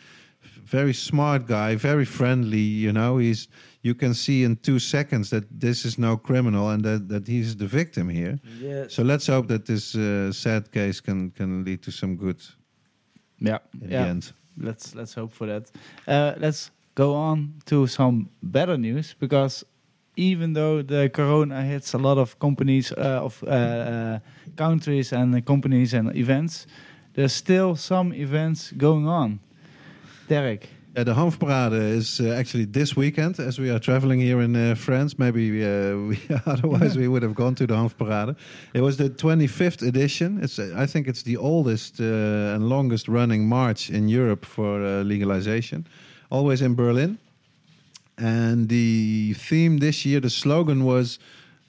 [0.65, 3.19] very smart guy, very friendly, you know.
[3.19, 3.49] He's,
[3.83, 7.57] you can see in two seconds that this is no criminal and that, that he's
[7.57, 8.39] the victim here.
[8.61, 8.95] Yes.
[8.95, 12.41] So let's hope that this uh, sad case can, can lead to some good
[13.39, 14.03] Yeah, in yeah.
[14.05, 14.33] the end.
[14.57, 15.71] Let's let's hope for that.
[16.07, 19.65] Uh, let's go on to some better news because
[20.17, 24.19] even though the corona hits a lot of companies, uh, of uh, uh,
[24.57, 26.67] countries and companies and events,
[27.15, 29.41] there's still some events going on.
[30.29, 31.15] Derek, Yeah, the
[31.73, 35.19] is uh, actually this weekend as we are traveling here in uh, France.
[35.19, 38.37] Maybe uh, we, otherwise we would have gone to the Hanfparade.
[38.75, 40.39] It was the 25th edition.
[40.43, 45.87] It's I think it's the oldest and longest running march in Europe for legalization.
[46.31, 47.19] Always in Berlin.
[48.19, 51.19] And the theme this year, the slogan was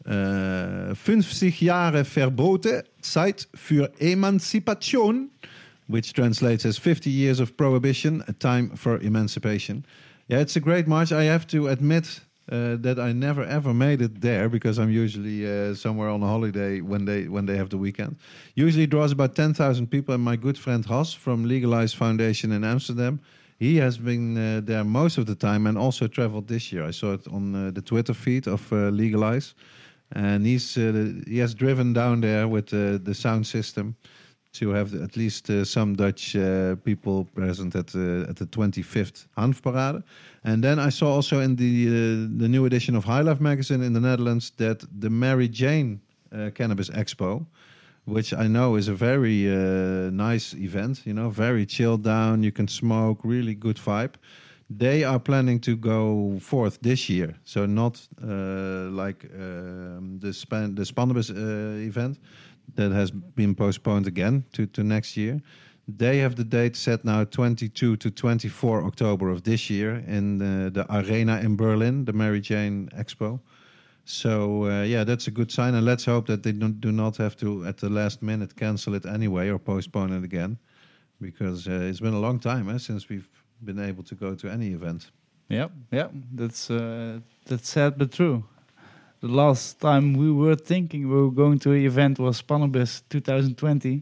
[0.05, 5.29] uh, 50 Jahre Verboten, Zeit für Emanzipation,
[5.87, 9.85] which translates as 50 years of prohibition, a time for emancipation.
[10.27, 11.11] Yeah, it's a great march.
[11.11, 15.45] I have to admit uh, that I never ever made it there because I'm usually
[15.45, 18.17] uh, somewhere on a holiday when they when they have the weekend.
[18.55, 23.19] Usually draws about 10,000 people, and my good friend Has from Legalize Foundation in Amsterdam.
[23.59, 26.83] He has been uh, there most of the time and also traveled this year.
[26.83, 29.53] I saw it on uh, the Twitter feed of uh, Legalize,
[30.11, 33.95] and he's uh, he has driven down there with the sound system
[34.53, 39.27] to have at least uh, some Dutch uh, people present at uh, at the 25th
[39.37, 40.03] Hanfparade.
[40.43, 43.83] And then I saw also in the uh, the new edition of High Life magazine
[43.83, 45.99] in the Netherlands that the Mary Jane
[46.31, 47.45] uh, Cannabis Expo,
[48.05, 52.43] which I know is a very uh, nice event, you know, very chilled down.
[52.43, 54.13] You can smoke, really good vibe.
[54.69, 60.85] They are planning to go forth this year, so not like um, the Span the
[60.85, 62.17] Spannabis uh, event
[62.75, 65.41] that has been postponed again to, to next year.
[65.87, 70.71] They have the date set now 22 to 24 October of this year in the,
[70.71, 73.39] the arena in Berlin, the Mary Jane Expo.
[74.05, 77.17] So uh, yeah, that's a good sign, and let's hope that they don't, do not
[77.17, 80.57] have to at the last minute cancel it anyway or postpone it again,
[81.21, 83.29] because uh, it's been a long time eh, since we've
[83.63, 85.11] been able to go to any event.
[85.49, 88.43] yeah, yeah, that's uh, that's sad but true.
[89.23, 94.01] The last time we were thinking we were going to an event was Spannabis 2020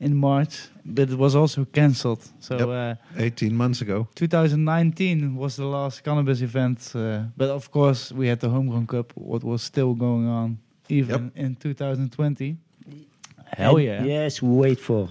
[0.00, 2.28] in March, but it was also cancelled.
[2.40, 2.68] So Yep.
[2.68, 4.08] uh, 18 months ago.
[4.16, 9.12] 2019 was the last cannabis event, uh, but of course we had the Homegrown Cup,
[9.14, 12.56] what was still going on even in 2020.
[13.56, 14.02] Hell And yeah!
[14.02, 15.10] Yes, wait for.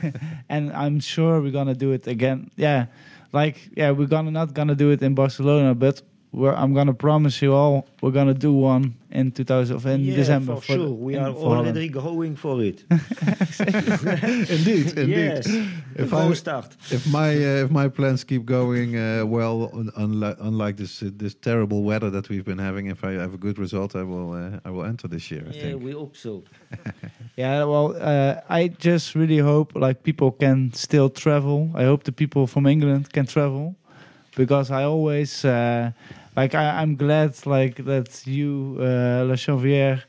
[0.50, 2.50] and I'm sure we're gonna do it again.
[2.56, 2.88] Yeah,
[3.32, 7.42] like yeah, we're gonna not gonna do it in Barcelona, but we're, I'm gonna promise
[7.42, 10.56] you all we're gonna do one in 2000 of in yeah, December.
[10.56, 10.88] for, the- sure.
[10.90, 11.68] We are for Holland.
[11.76, 12.84] already going for it.
[14.50, 15.08] indeed, indeed.
[15.08, 15.46] yes,
[15.96, 16.76] If go I- start.
[16.90, 21.10] If my uh, if my plans keep going uh, well, un- unlike unlike this uh,
[21.16, 24.32] this terrible weather that we've been having, if I have a good result, I will
[24.32, 25.42] uh, I will enter this year.
[25.46, 25.82] I Yeah, think.
[25.82, 26.42] we hope so.
[27.36, 31.70] Yeah, well, uh, I just really hope like people can still travel.
[31.74, 33.74] I hope the people from England can travel,
[34.36, 35.92] because I always uh,
[36.36, 40.02] like I, I'm glad like that you, uh, La Chanvière,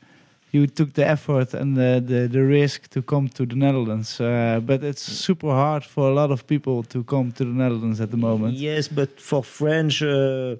[0.52, 4.20] you took the effort and the, the the risk to come to the Netherlands.
[4.20, 8.00] Uh, but it's super hard for a lot of people to come to the Netherlands
[8.00, 8.54] at the moment.
[8.54, 10.56] Yes, but for French, uh,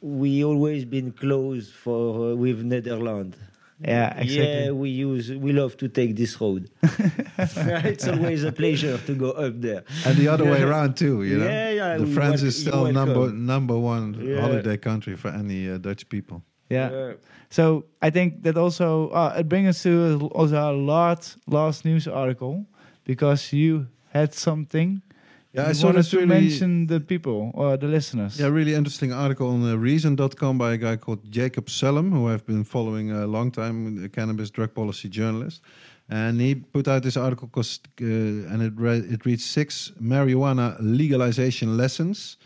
[0.00, 3.36] we always been close for uh, with Netherlands.
[3.86, 4.64] Yeah, exactly.
[4.64, 6.70] Yeah, we use we love to take this road.
[7.92, 9.84] it's always a pleasure to go up there.
[10.06, 11.46] And the other way around too, you know.
[11.46, 14.40] Yeah, yeah, the France is still number number one Yeah.
[14.40, 16.42] holiday country for any uh, Dutch people.
[16.70, 16.88] yeah.
[16.90, 17.14] Uh,
[17.50, 22.08] So I think that also uh, it brings us to also our last last news
[22.08, 22.66] article
[23.04, 25.02] because you had something.
[25.54, 28.40] Yeah, I saw wanted to really mention the people or the listeners.
[28.40, 32.44] Yeah, really interesting article on uh, Reason.com by a guy called Jacob Sullum, who I've
[32.44, 35.62] been following a long time, a cannabis drug policy journalist.
[36.08, 38.72] And he put out this article, 'cause, uh, and it,
[39.12, 42.36] it reads six marijuana legalization lessons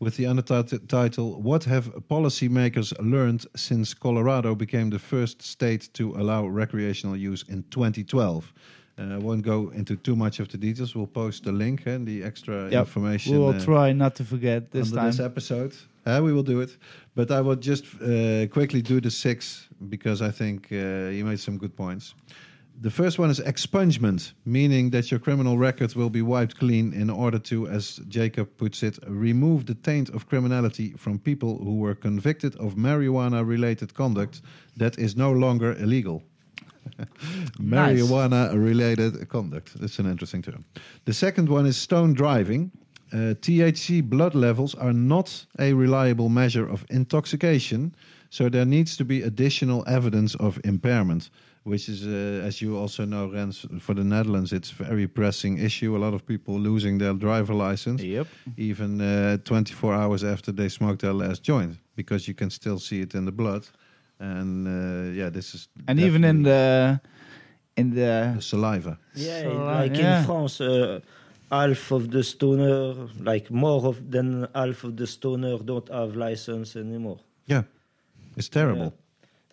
[0.00, 6.48] with the undertitle What Have Policymakers Learned Since Colorado Became the First State to Allow
[6.48, 8.52] Recreational Use in 2012?
[8.98, 10.94] Uh, I won't go into too much of the details.
[10.94, 12.86] We'll post the link and the extra Yep.
[12.86, 13.32] information.
[13.32, 15.06] we will uh, try not to forget this under time.
[15.10, 15.72] this episode.
[16.06, 16.76] Uh, we will do it,
[17.14, 21.40] but I will just uh, quickly do the six because I think uh, you made
[21.40, 22.14] some good points.
[22.82, 27.08] The first one is expungement, meaning that your criminal record will be wiped clean in
[27.10, 31.94] order to, as Jacob puts it, remove the taint of criminality from people who were
[31.94, 34.42] convicted of marijuana-related conduct
[34.76, 36.22] that is no longer illegal.
[37.58, 39.78] Marijuana-related conduct.
[39.80, 40.64] That's an interesting term.
[41.04, 42.70] The second one is stone driving.
[43.12, 47.94] Uh, THC blood levels are not a reliable measure of intoxication,
[48.30, 51.30] so there needs to be additional evidence of impairment,
[51.62, 55.58] which is, uh, as you also know, Rens, for the Netherlands, it's a very pressing
[55.58, 55.96] issue.
[55.96, 58.26] A lot of people losing their driver license, Yep.
[58.56, 63.00] even uh, 24 hours after they smoked their last joint, because you can still see
[63.02, 63.68] it in the blood.
[64.18, 67.00] And uh, yeah, this is And even in the
[67.76, 68.98] in the the saliva.
[69.14, 70.20] Yeah, So, uh, like yeah.
[70.20, 71.00] in France, uh,
[71.50, 76.76] half of the stoner, like more of than half of the stoner, don't have license
[76.76, 77.20] anymore.
[77.46, 77.62] Yeah,
[78.36, 78.92] it's terrible.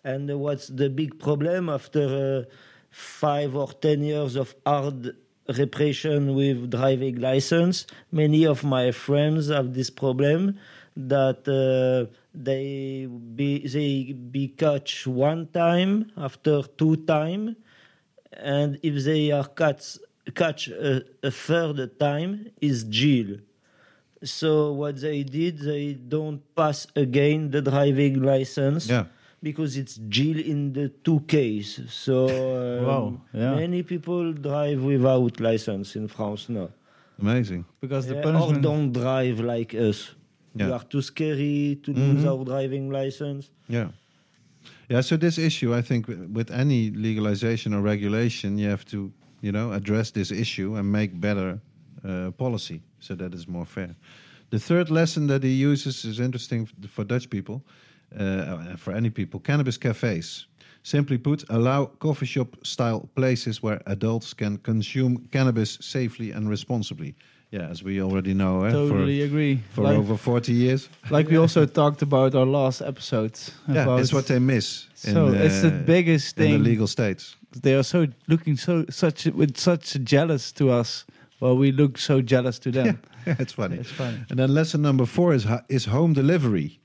[0.04, 0.12] Yeah.
[0.14, 2.50] And uh, what's the big problem after uh,
[2.90, 5.14] five or ten years of hard
[5.58, 7.86] repression with driving license?
[8.10, 10.58] Many of my friends have this problem
[10.96, 17.56] that uh, they be they be catch one time after two time,
[18.32, 19.98] and if they are catch
[20.34, 23.36] catch a, a third time is jail.
[24.22, 29.04] So what they did, they don't pass again the driving license Yeah.
[29.42, 31.80] because it's jail in the two case.
[31.90, 33.54] So um, Wow, yeah.
[33.54, 36.70] many people drive without license in France now.
[37.20, 37.64] Amazing.
[37.80, 40.14] because the Yeah, or don't drive like us.
[40.54, 40.66] Yeah.
[40.66, 42.30] We are too scary to lose Mhm.
[42.30, 43.50] our driving license.
[43.68, 43.88] Yeah.
[44.88, 49.50] Yeah, so this issue, I think, with any legalization or regulation, you have to, you
[49.52, 51.60] know, address this issue and make better
[52.04, 53.94] uh, policy so that it's more fair.
[54.50, 57.62] The third lesson that he uses is interesting for Dutch people,
[58.18, 59.40] uh, for any people.
[59.40, 60.46] Cannabis cafes.
[60.82, 67.14] Simply put, allow coffee shop style places where adults can consume cannabis safely and responsibly.
[67.54, 69.62] Yeah, as we already know, eh, totally agree.
[69.68, 70.88] for, for like, over 40 years.
[71.10, 73.38] like we also talked about our last episode.
[73.68, 74.88] Yeah, about it's what they miss.
[74.94, 76.52] so in, it's the uh, biggest in thing.
[76.54, 77.36] the legal states.
[77.62, 81.04] they are so looking so such with such jealous to us.
[81.38, 82.98] Well, we look so jealous to them.
[83.26, 83.78] Yeah, it's funny.
[83.78, 84.18] It's funny.
[84.28, 86.80] And then lesson number four is is home delivery.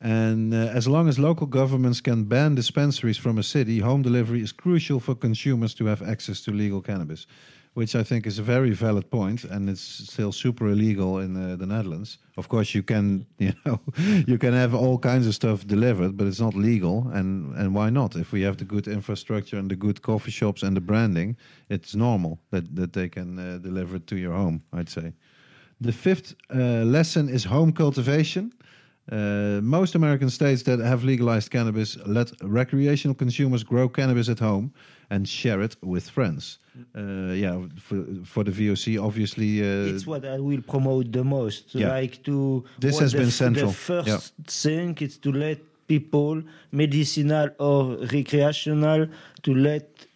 [0.00, 4.40] And uh, as long as local governments can ban dispensaries from a city, home delivery
[4.40, 7.26] is crucial for consumers to have access to legal cannabis.
[7.74, 9.80] Which I think is a very valid point, and it's
[10.12, 12.18] still super illegal in uh, the Netherlands.
[12.36, 13.80] Of course, you can, you know,
[14.26, 17.08] you can have all kinds of stuff delivered, but it's not legal.
[17.12, 18.16] And and why not?
[18.16, 21.36] If we have the good infrastructure and the good coffee shops and the branding,
[21.68, 24.62] it's normal that that they can uh, deliver it to your home.
[24.72, 25.12] I'd say.
[25.80, 28.52] The fifth uh, lesson is home cultivation.
[29.10, 34.72] Uh, most American states that have legalized cannabis let recreational consumers grow cannabis at home
[35.10, 36.58] and share it with friends.
[36.96, 39.60] Uh, yeah, for, for the VOC, obviously.
[39.60, 41.74] Uh, it's what I will promote the most.
[41.74, 41.88] Yeah.
[41.88, 43.66] Like to This has the been central.
[43.68, 44.18] The first Yeah.
[44.46, 45.58] thing is to let
[45.88, 49.08] people, medicinal or recreational,
[49.42, 50.06] to let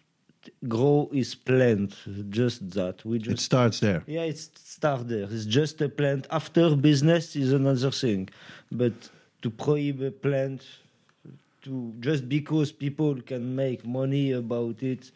[0.67, 1.95] grow his plant.
[2.29, 3.03] Just that.
[3.05, 4.03] We just, it starts there.
[4.07, 5.27] yeah, it starts there.
[5.29, 6.25] It's just a plant.
[6.31, 8.29] After business is another thing,
[8.71, 8.93] but
[9.41, 10.61] to prohibit a plant,
[11.65, 15.11] to just because people can make money about it,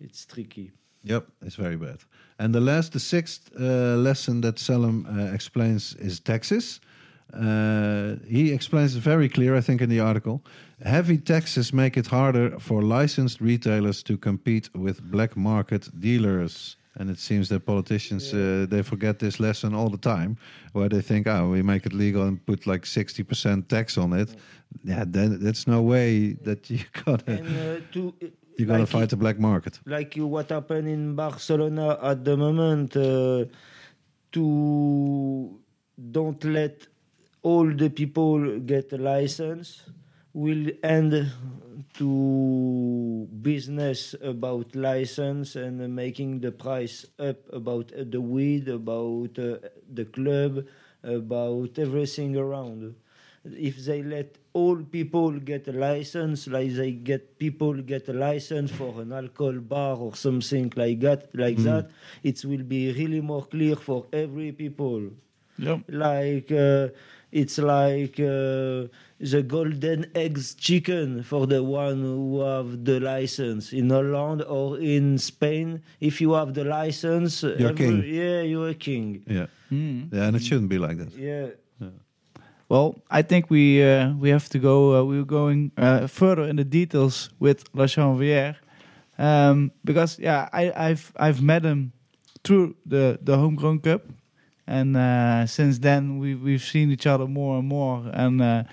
[0.00, 0.70] it's tricky.
[1.04, 1.98] Yep, it's very bad.
[2.38, 6.80] And the last, the sixth uh, lesson that Sullum uh, explains is taxes.
[7.32, 10.42] Uh, he explains very clear, I think, in the article.
[10.84, 16.77] Heavy taxes make it harder for licensed retailers to compete with black market dealers.
[16.96, 20.36] And it seems that politicians uh, they forget this lesson all the time,
[20.72, 24.12] where they think, "Oh, we make it legal and put like sixty percent tax on
[24.12, 24.30] it."
[24.84, 28.14] Yeah, then that's no way that you gotta And uh, to
[28.58, 29.78] you gotta like fight the black market.
[29.86, 33.44] like what happened in Barcelona at the moment uh,
[34.32, 35.58] to
[36.10, 36.86] don't let
[37.42, 39.82] all the people get a license
[40.32, 41.32] will end
[41.94, 49.56] to business about license and making the price up about the weed about uh,
[49.92, 50.64] the club
[51.02, 52.94] about everything around
[53.44, 58.70] if they let all people get a license, like they get people get a license
[58.70, 61.90] for an alcohol bar or something like that, like that,
[62.22, 65.10] it will be really more clear for every people.
[65.58, 65.80] Yep.
[65.88, 66.88] Like uh,
[67.32, 68.88] it's like uh,
[69.20, 75.18] the golden eggs chicken for the one who have the license in Holland or in
[75.18, 75.82] Spain.
[76.00, 78.02] If you have the license, You're king.
[78.06, 79.22] Yeah, you're a king.
[79.26, 80.04] Yeah, Hmm.
[80.12, 81.12] yeah, and it shouldn't be like that.
[81.16, 81.48] Yeah.
[82.70, 84.94] Well, I think we uh, we have to go.
[85.00, 88.56] Uh, we're going uh, further in the details with La Chanvière,
[89.18, 91.92] um, because yeah, I, I've I've met him
[92.44, 94.02] through the the homegrown cup,
[94.68, 98.04] and uh, since then we we've seen each other more and more.
[98.12, 98.64] And uh,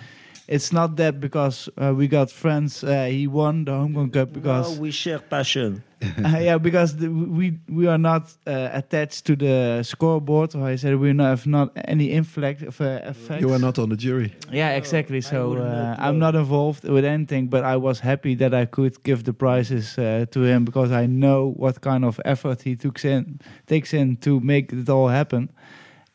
[0.48, 2.84] it's not that because uh, we got friends.
[2.84, 5.84] Uh, he won the homegrown cup because now we share passion.
[6.02, 10.54] uh, yeah, because the, we we are not uh, attached to the scoreboard.
[10.54, 13.42] Or I said we not, have not any inflect of uh, effects.
[13.42, 14.36] You are not on the jury.
[14.52, 15.22] Yeah, exactly.
[15.22, 19.24] So uh, I'm not involved with anything, but I was happy that I could give
[19.24, 23.40] the prizes uh, to him because I know what kind of effort he took in,
[23.66, 25.50] takes in to make it all happen.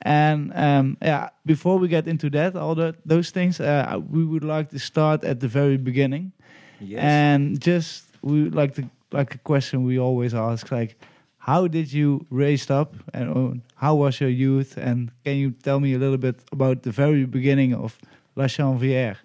[0.03, 4.45] And um, yeah, before we get into that, all the, those things, uh, we would
[4.45, 6.33] like to start at the very beginning,
[6.81, 7.01] Yes.
[7.03, 10.97] and just we like to like a question we always ask, like.
[11.43, 14.77] How did you raised up, and uh, how was your youth?
[14.77, 17.97] And can you tell me a little bit about the very beginning of
[18.37, 19.17] La Chanvière?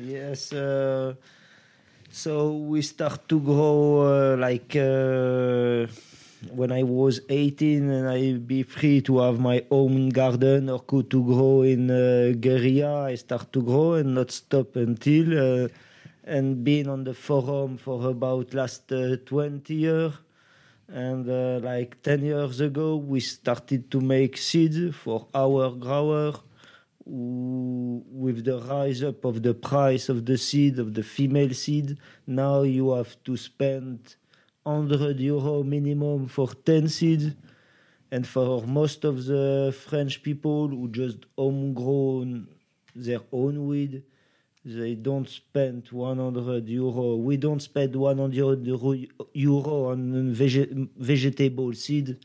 [0.00, 0.52] Yes.
[0.52, 1.14] Uh,
[2.10, 5.88] so we start to grow uh, like uh,
[6.52, 11.02] when I was 18 and I be free to have my own garden or go
[11.02, 13.04] to grow in uh, guerrilla.
[13.04, 15.68] I start to grow and not stop until uh,
[16.24, 20.12] and been on the forum for about last uh, 20 years.
[20.88, 26.34] And uh, like 10 years ago, we started to make seeds for our grower
[27.10, 32.60] with the rise up of the price of the seed of the female seed now
[32.60, 34.16] you have to spend
[34.64, 37.34] 100 euro minimum for 10 seeds
[38.10, 42.46] and for most of the french people who just homegrown
[42.94, 44.02] their own weed
[44.64, 47.16] they don't spend 100 euro.
[47.16, 48.66] We don't spend 100
[49.32, 52.18] euro, on vege- vegetable seed.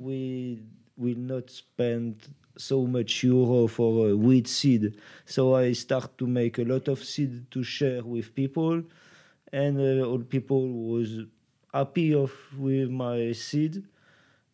[0.00, 0.62] We
[0.96, 4.96] will not spend so much euro for a wheat seed.
[5.26, 8.82] So I start to make a lot of seed to share with people,
[9.52, 11.08] and uh, all people was
[11.74, 13.82] happy of with my seed.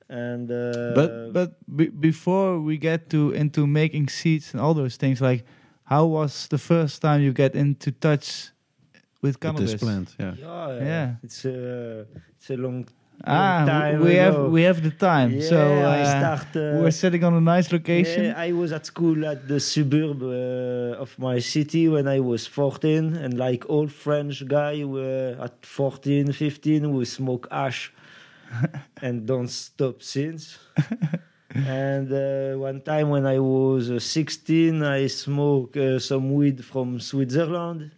[0.09, 4.97] And uh, but but be, before we get to into making seeds and all those
[4.97, 5.45] things, like
[5.85, 8.51] how was the first time you get into touch
[9.23, 9.73] with With cannabis?
[9.73, 10.35] this plant, yeah.
[10.39, 11.09] yeah, Yeah.
[11.23, 12.07] it's a
[12.39, 12.87] it's a long
[13.25, 15.33] Ah, time we have we have the time.
[15.33, 15.59] Yeah, so
[15.97, 16.57] I uh, start.
[16.57, 18.25] Uh, we're sitting on a nice location.
[18.25, 22.47] Yeah, I was at school at the suburb uh, of my city when I was
[22.47, 27.93] 14, and like all French guy, were at 14, 15, we smoke ash
[29.03, 30.59] and don't stop since.
[31.55, 37.01] and uh, one time when I was uh, 16, I smoked uh, some weed from
[37.01, 37.91] Switzerland,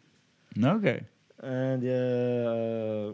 [0.61, 1.05] Okay.
[1.41, 3.13] and uh,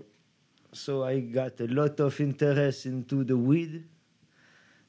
[0.78, 3.84] so I got a lot of interest into the weed,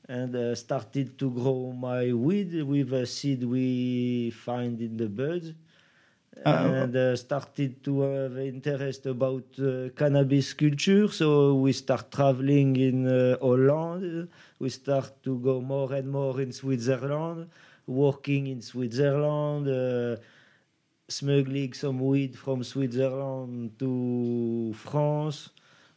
[0.08, 5.54] and uh, started to grow my weed with a seed we find in the birds.
[6.46, 6.52] Oh.
[6.52, 11.10] and uh, started to have interest about uh, cannabis culture.
[11.10, 14.30] So we start traveling in uh, Holland.
[14.58, 17.50] We start to go more and more in Switzerland,
[17.86, 20.22] working in Switzerland, uh,
[21.10, 25.50] smuggling some weed from Switzerland to France.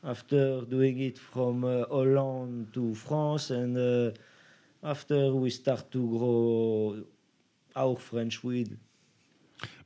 [0.04, 4.10] After doing it from uh, Holland to France, and uh,
[4.82, 7.04] after we start to grow
[7.76, 8.76] our French weed.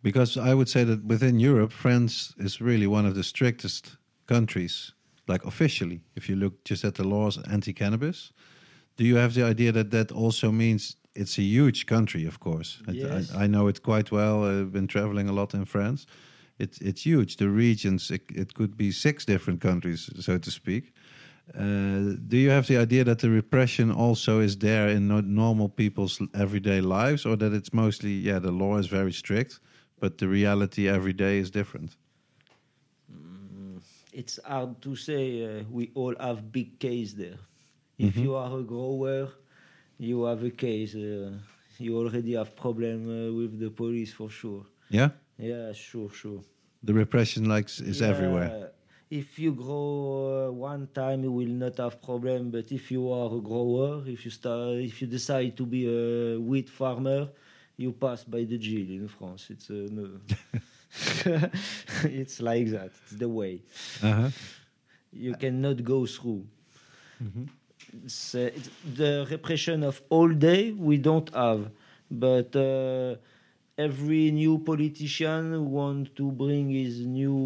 [0.03, 4.95] Because I would say that within Europe, France is really one of the strictest countries,
[5.29, 6.01] like officially.
[6.15, 8.33] If you look just at the laws anti-cannabis,
[8.97, 12.25] do you have the idea that that also means it's a huge country?
[12.27, 13.31] Of course, I- Yes.
[13.35, 14.45] I, I know it quite well.
[14.45, 16.07] I've been traveling a lot in France.
[16.59, 17.37] It's it's huge.
[17.37, 20.93] The regions it, it could be six different countries, so to speak.
[21.55, 25.69] Uh, do you have the idea that the repression also is there in no, normal
[25.69, 29.61] people's everyday lives, or that it's mostly yeah the law is very strict,
[30.01, 31.97] but the reality every day is different?
[34.13, 35.45] it's hard to say.
[35.45, 37.39] Uh, we all have big case there.
[37.99, 38.23] If Mhm.
[38.23, 39.29] you are a grower,
[39.99, 40.95] you have a case.
[40.95, 41.39] Uh,
[41.79, 44.65] you already have problem uh, with the police for sure.
[44.89, 46.41] Yeah, Yeah, sure, sure.
[46.83, 48.71] the repression like s- is everywhere.
[49.11, 52.51] If you grow uh, one time, you will not have problem.
[52.51, 56.39] But if you are a grower, if you start, if you decide to be a
[56.41, 57.29] wheat farmer,
[57.77, 59.47] you pass by the jail in France.
[59.51, 60.05] It's uh, no.
[62.05, 62.91] it's like that.
[63.05, 63.63] It's the way.
[64.03, 64.31] Uh-huh.
[65.13, 66.45] you cannot go through.
[68.05, 71.71] It's, uh, it's the repression of all day we don't have,
[72.11, 73.17] but uh,
[73.79, 77.37] every new politician want to bring his new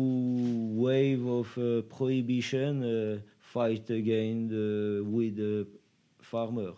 [0.74, 5.66] wave of uh, prohibition, uh, fight against uh, with the
[6.22, 6.72] farmer.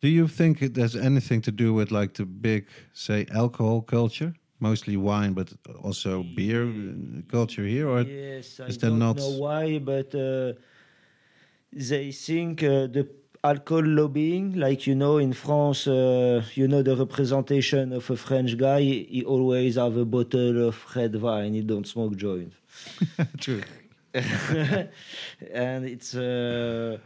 [0.00, 4.34] Do you think it has anything to do with like the big, say, alcohol culture,
[4.60, 9.30] mostly wine, but also beer uh, culture here, or yes, I there don't not- know
[9.30, 10.52] why, but uh,
[11.72, 13.08] they think uh, the
[13.44, 18.56] alcohol lobbying, like you know, in France, uh, you know, the representation of a French
[18.56, 21.52] guy, he always have a bottle of red wine.
[21.52, 22.52] He don't smoke joint,
[23.38, 23.62] true?
[24.14, 26.14] and it's.
[26.14, 26.98] Uh,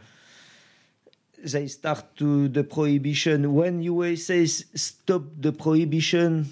[1.43, 6.49] they start to the prohibition when USA stop the prohibition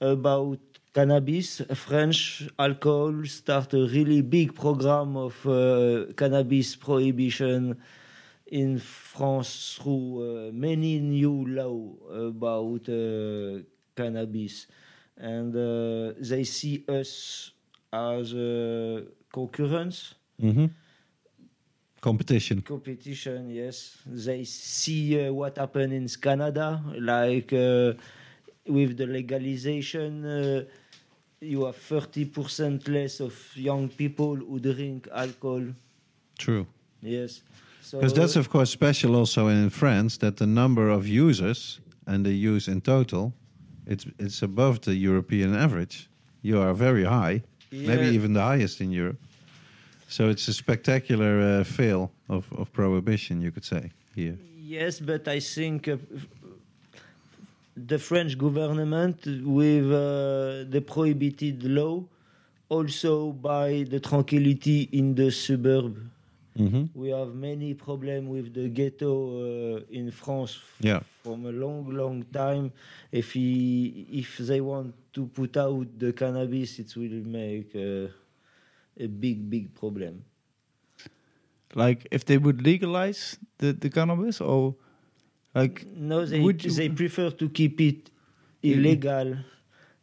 [0.00, 0.58] about
[0.94, 7.76] cannabis french alcohol start a really big program of uh, cannabis prohibition
[8.48, 11.76] in france through uh, many new law
[12.28, 13.60] about uh,
[13.94, 14.66] cannabis
[15.16, 17.50] and uh, they see us
[17.92, 20.14] as a concurrence.
[20.40, 20.66] Mm-hmm.
[22.00, 22.62] Competition.
[22.62, 27.92] competition yes they see uh, what happened in canada like uh,
[28.68, 30.62] with the legalization uh,
[31.40, 35.64] you have 30% less of young people who drink alcohol
[36.38, 36.66] True.
[37.02, 37.42] yes
[37.88, 42.26] so Because that's of course special also in France that the number of users and
[42.26, 43.32] the use in total,
[43.86, 46.10] it's it's above the European average.
[46.42, 49.16] You are very high, maybe even the highest in Europe.
[50.08, 54.36] So it's a spectacular uh, fail of, of prohibition, you could say here.
[54.56, 55.96] Yes, but I think uh,
[57.74, 62.04] the French government, with uh, the prohibited law,
[62.68, 65.96] also by the tranquility in the suburb.
[66.58, 66.84] Mm-hmm.
[66.94, 71.00] We have many problems with the ghetto uh, in France Yeah.
[71.22, 72.72] from a long, long time.
[73.12, 78.08] If he, if they want to put out the cannabis, it will make uh,
[78.98, 80.24] a big, big problem.
[81.74, 84.74] Like if they would legalize the, the cannabis or
[85.54, 88.10] like No, they they prefer to keep it
[88.62, 89.36] illegal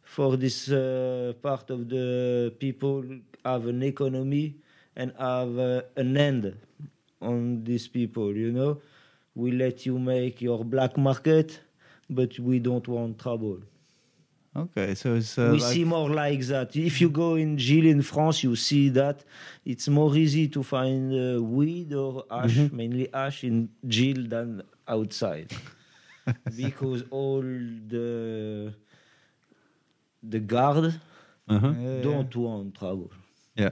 [0.02, 3.04] for this uh, part of the people
[3.44, 4.54] have an economy
[4.96, 6.56] and have uh, an end
[7.20, 8.34] on these people.
[8.36, 8.80] You know,
[9.34, 11.60] we let you make your black market,
[12.08, 13.58] but we don't want trouble.
[14.56, 16.74] okay, so it's uh, we like, see more like that.
[16.74, 19.22] If you go in jail in France, you see that
[19.64, 25.52] it's more easy to find uh, weed or ash, mainly ash, in jail than outside,
[26.56, 28.72] because all the
[30.22, 30.94] the guard
[31.48, 31.72] Uh-huh.
[31.78, 32.02] Yeah, yeah.
[32.02, 33.10] don't want trouble,
[33.54, 33.70] Yeah.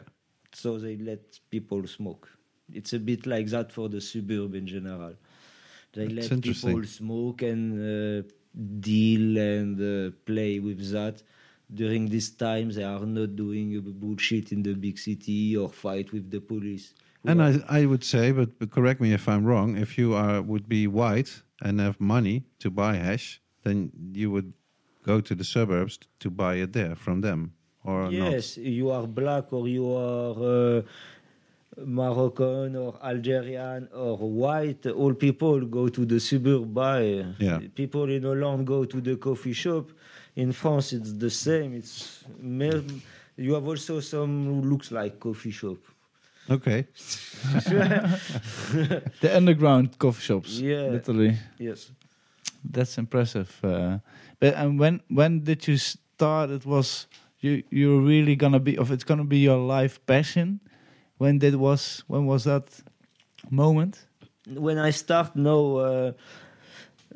[0.54, 2.28] So they let people smoke.
[2.72, 5.14] It's a bit like that for the suburb in general.
[5.92, 8.28] They That's let people smoke and uh,
[8.80, 11.22] deal and uh, play with that.
[11.72, 16.30] During this time, they are not doing bullshit in the big city or fight with
[16.30, 16.94] the police.
[17.26, 20.42] And I, I would say, but, but correct me if I'm wrong, if you are
[20.42, 24.52] would be white and have money to buy hash, then you would
[25.04, 27.54] go to the suburbs to buy it there from them,
[27.84, 30.82] or yes, you are black or you are uh,
[31.84, 34.86] Moroccan or Algerian or white.
[34.86, 37.24] All people go to the suburb buy.
[37.38, 37.60] Yeah.
[37.74, 39.90] People in Holland go to the coffee shop.
[40.36, 41.74] In France, it's the same.
[41.74, 42.24] It's
[43.36, 45.78] you have also some who looks like coffee shop.
[46.50, 46.86] Okay.
[49.20, 50.58] The underground coffee shops.
[50.58, 50.88] Yeah.
[50.90, 51.38] Literally.
[51.58, 51.90] Yes.
[52.64, 53.58] That's impressive.
[53.62, 53.98] Uh,
[54.40, 56.50] but and when when did you start?
[56.50, 57.06] It was
[57.44, 60.60] you you're really gonna be of it's gonna be your life passion.
[61.18, 62.66] When that was when was that
[63.50, 64.06] moment?
[64.46, 66.12] when I start now, uh,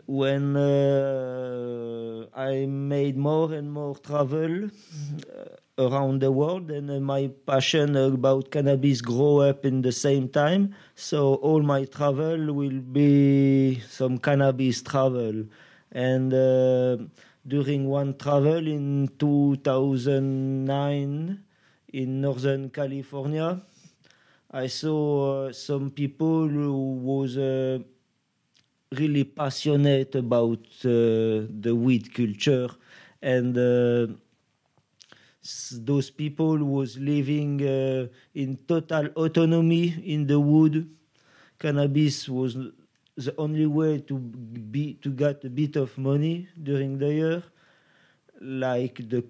[0.06, 7.30] when uh, I made more and more travel uh, around the world, and uh, my
[7.46, 10.74] passion about cannabis grow up in the same time.
[10.94, 15.44] So all my travel will be some cannabis travel,
[15.92, 16.96] and uh,
[17.48, 21.42] during one travel in 2009
[21.92, 23.62] in Northern California.
[24.50, 27.78] I saw uh, some people who was uh,
[28.92, 32.68] really passionate about uh, the weed culture,
[33.22, 34.12] and uh,
[35.72, 40.88] those people was living uh, in total autonomy in the wood.
[41.58, 42.56] Cannabis was
[43.18, 47.42] the only way to be to get a bit of money during the year,
[48.40, 49.24] like the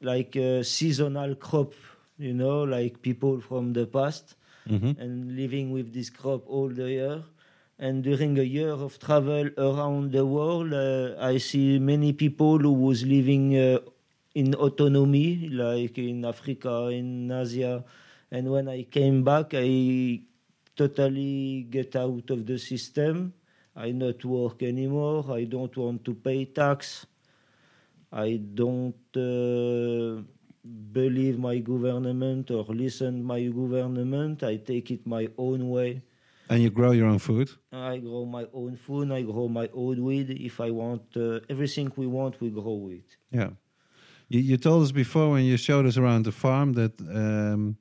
[0.00, 1.72] like a seasonal crop,
[2.18, 4.34] you know, like people from the past
[4.68, 7.22] hmm and living with this crop all the year.
[7.78, 12.72] And during a year of travel around the world, uh, I see many people who
[12.72, 13.78] was living uh,
[14.34, 17.84] in autonomy, like in Africa, in Asia.
[18.32, 20.22] And when I came back, I
[20.78, 23.34] totally get out of the system.
[23.76, 25.24] I not work anymore.
[25.30, 27.06] I don't want to pay tax.
[28.12, 30.22] I don't uh,
[30.92, 34.42] believe my government or listen my government.
[34.42, 36.02] I take it my own way.
[36.50, 37.50] And you grow your own food.
[37.70, 39.12] I grow my own food.
[39.12, 40.30] I grow my own weed.
[40.30, 43.16] If I want uh, everything we want, we grow it.
[43.30, 43.50] Yeah.
[44.28, 47.76] You, you told us before when you showed us around the farm that um,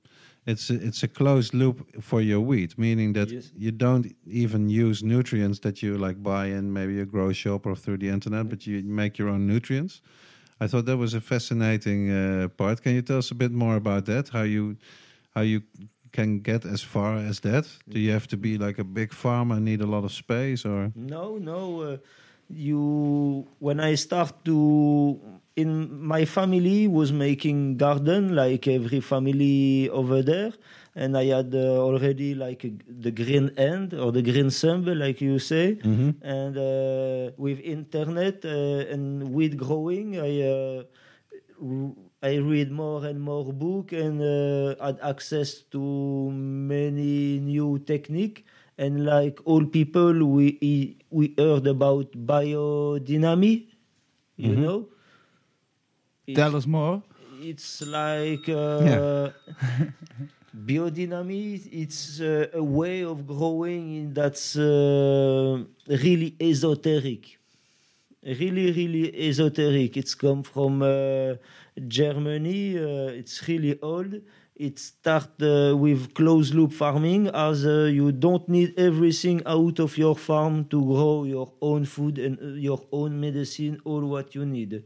[0.48, 3.52] it's a, it's a closed loop for your wheat, meaning that Yes.
[3.56, 7.76] you don't even use nutrients that you like buy in maybe a grow shop or
[7.76, 10.02] through the internet, but you make your own nutrients.
[10.60, 12.82] I thought that was a fascinating uh, part.
[12.82, 14.30] Can you tell us a bit more about that?
[14.30, 14.76] How you
[15.36, 15.62] how you
[16.12, 17.66] can get as far as that?
[17.88, 20.66] Do you have to be like a big farm and need a lot of space,
[20.66, 21.82] or No, no.
[21.82, 21.98] Uh,
[22.50, 25.20] you when I start to
[25.58, 25.70] in
[26.14, 30.54] my family was making garden like every family over there,
[30.96, 35.20] and I had uh, already like a, the green end or the green symbol, like
[35.22, 35.80] you say,
[36.22, 40.32] and uh, with internet uh, and weed growing, I.
[40.42, 40.84] Uh,
[41.62, 48.44] r- I read more and more book and uh, had access to many new technique
[48.78, 53.68] and like all people we we heard about biodynamic
[54.38, 54.62] you Mhm.
[54.64, 54.90] know
[56.36, 57.04] Tell us more.
[57.42, 59.30] it's like uh, Yeah.
[60.68, 67.38] biodynamic it's uh, a way of growing that's uh, really esoteric
[68.24, 71.36] really really esoteric it's come from uh,
[71.88, 74.14] germany uh, it's really old
[74.56, 80.16] it started uh, with closed loop farming as you don't need everything out of your
[80.16, 84.84] farm to grow your own food and your own medicine all what you need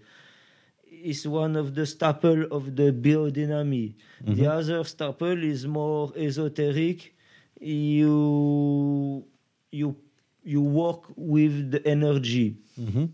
[1.04, 3.94] is one of the staple of the biodynamic.
[4.22, 4.48] The mm-hmm.
[4.48, 7.14] other staple is more esoteric.
[7.60, 9.26] You
[9.72, 9.96] you
[10.44, 13.06] you work with the energy, mm-hmm.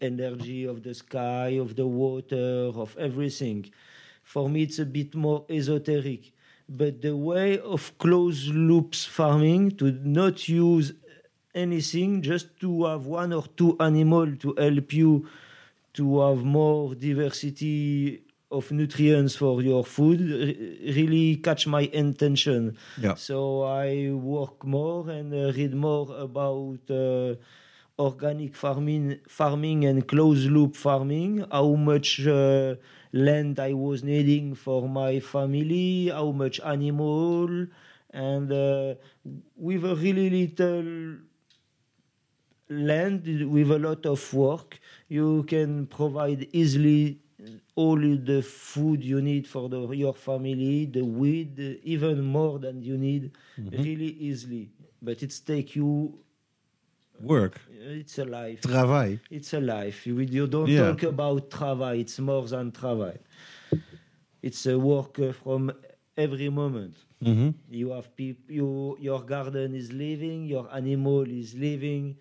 [0.00, 3.70] energy of the sky, of the water, of everything.
[4.22, 6.32] For me, it's a bit more esoteric.
[6.68, 10.94] But the way of closed loops farming to not use
[11.54, 15.28] anything, just to have one or two animal to help you
[15.94, 22.76] to have more diversity of nutrients for your food really catch my intention.
[23.00, 23.14] Yeah.
[23.14, 27.34] So I work more and uh, read more about uh,
[27.98, 31.44] organic farming, farming and closed loop farming.
[31.50, 32.76] How much uh,
[33.12, 37.66] land I was needing for my family, how much animal,
[38.10, 38.94] and uh,
[39.56, 41.18] with a really little
[42.68, 44.80] land with a lot of work,
[45.18, 47.02] you can provide easily
[47.76, 47.96] all
[48.30, 53.30] the food you need for the, your family, the weed, even more than you need,
[53.72, 54.64] really easily.
[55.02, 55.90] But it's take you.
[57.20, 58.62] Work, It's a life.
[58.62, 59.18] travail.
[59.30, 60.06] It's a life.
[60.06, 60.84] You, you don't Yeah.
[60.84, 61.94] talk about travail.
[62.04, 63.18] It's more than travail.
[64.42, 65.72] It's a work from
[66.16, 66.94] every moment.
[67.22, 72.16] hmm You have peop- you, your garden is living, your animal is living.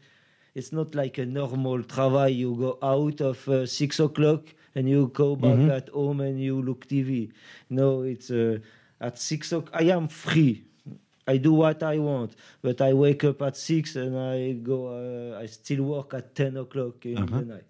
[0.56, 2.30] It's not like a normal travail.
[2.30, 4.42] You go out of uh, six o'clock
[4.76, 5.70] and you go back Mhm.
[5.78, 7.32] at home and you look TV.
[7.70, 8.60] No, it's uh,
[9.02, 9.72] at six o'clock.
[9.74, 10.64] I am free.
[11.26, 14.78] I do what I want, but I wake up at six and I go.
[14.88, 17.40] Uh, I still work at ten o'clock in Uh-huh.
[17.40, 17.68] the night.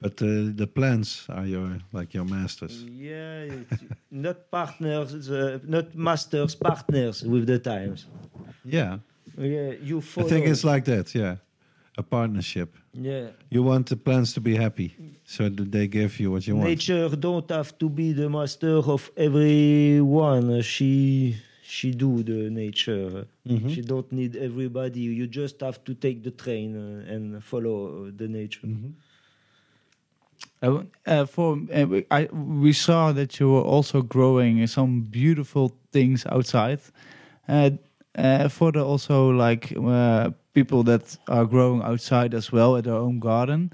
[0.00, 2.82] But uh, the plants are your like your masters.
[2.82, 3.46] Yeah,
[4.10, 8.06] not partners, uh, not masters, partners with the times.
[8.64, 8.98] Yeah,
[9.36, 11.14] Yeah, you I think it's like that.
[11.14, 11.36] Yeah,
[11.96, 12.76] a partnership.
[12.92, 13.28] yeah.
[13.50, 16.68] You want the plants to be happy, so that they give you what you want.
[16.68, 20.62] Nature don't have to be the master of everyone.
[20.62, 23.26] She she do the nature.
[23.46, 23.74] Mhm.
[23.74, 25.00] She don't need everybody.
[25.00, 28.66] You just have to take the train uh, and follow uh, the nature.
[28.66, 28.92] Mhm.
[30.62, 36.24] Uh, uh, for uh, I, we saw that you were also growing some beautiful things
[36.26, 36.80] outside.
[38.16, 42.84] Uh, uh, for the also like uh, people that are growing outside as well at
[42.84, 43.72] their own garden,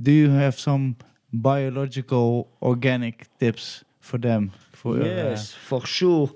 [0.00, 0.96] do you have some
[1.32, 4.52] biological organic tips for them?
[4.72, 6.30] For uh, yes, for sure.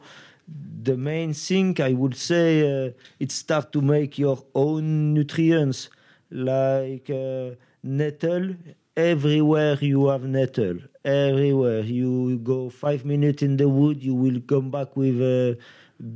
[0.82, 5.90] The main thing I would say uh, it's start to make your own nutrients,
[6.30, 7.50] like uh,
[7.82, 8.54] nettle.
[8.96, 14.70] Everywhere you have nettle, everywhere you go five minutes in the wood, you will come
[14.72, 15.56] back with a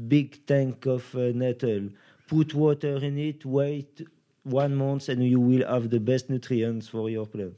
[0.08, 1.88] big tank of uh, nettle.
[2.26, 4.02] Put water in it, wait
[4.44, 7.56] one month, and you will have the best nutrients for your plant.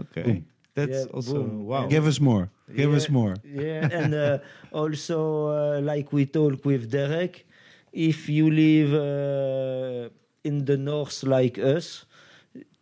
[0.00, 0.46] okay, Boom.
[0.74, 1.66] that's Yeah, also boom.
[1.66, 1.88] wow.
[1.88, 2.50] Give us more.
[2.74, 3.34] Give us more.
[3.42, 4.38] Yeah, and uh,
[4.70, 7.46] also, uh, like we talk with Derek,
[7.92, 10.08] if you live uh,
[10.44, 12.04] in the north like us,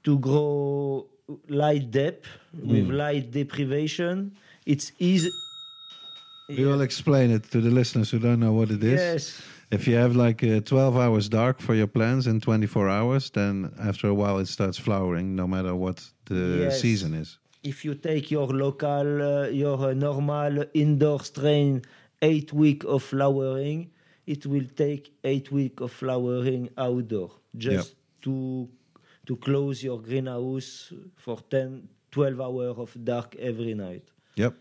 [0.04, 1.06] to grow
[1.48, 2.90] light dep with Mm.
[2.90, 5.30] light deprivation, it's easy.
[6.48, 9.00] We will explain it to the listeners who don't know what it is.
[9.00, 9.42] Yes.
[9.70, 13.72] If you have like uh, 12 hours dark for your plants in 24 hours, then
[13.80, 16.80] after a while it starts flowering, no matter what the Yes.
[16.80, 17.38] season is.
[17.62, 21.80] if you take your local, uh, your uh, normal indoor strain,
[22.20, 23.90] eight week of flowering,
[24.26, 28.68] it will take eight week of flowering outdoor just to
[29.26, 34.04] to close your greenhouse for 10, 12 hours of dark every night.
[34.36, 34.54] Yep.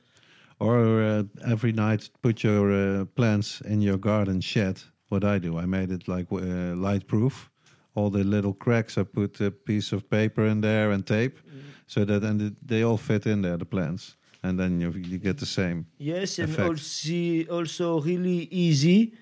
[0.63, 4.81] Or uh, every night put your uh, plants in your garden shed.
[5.09, 7.49] What I do, I made it like uh, light proof.
[7.95, 11.37] All the little cracks, I put a piece of paper in there and tape,
[11.85, 15.37] so that and they all fit in there, the plants, and then you you get
[15.37, 15.85] the same.
[15.97, 19.13] Yes, and also, also really easy.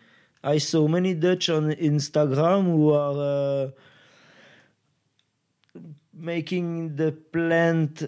[0.44, 3.72] I saw many Dutch on Instagram who are uh,
[6.14, 8.04] making the plant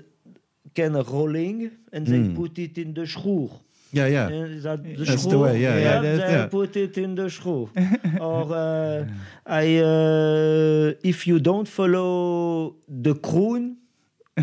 [0.79, 2.35] of rolling and they Mm.
[2.35, 3.49] put it in the schroer.
[3.91, 4.27] Yeah, yeah.
[4.27, 6.45] And that the That's the schroer, way, yeah, yeah, they that- yeah.
[6.47, 7.69] put it in the schroer.
[8.19, 9.05] or uh,
[9.45, 13.75] I, uh, if you don't follow the Kroon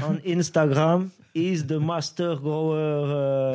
[0.02, 3.06] on Instagram, is the master grower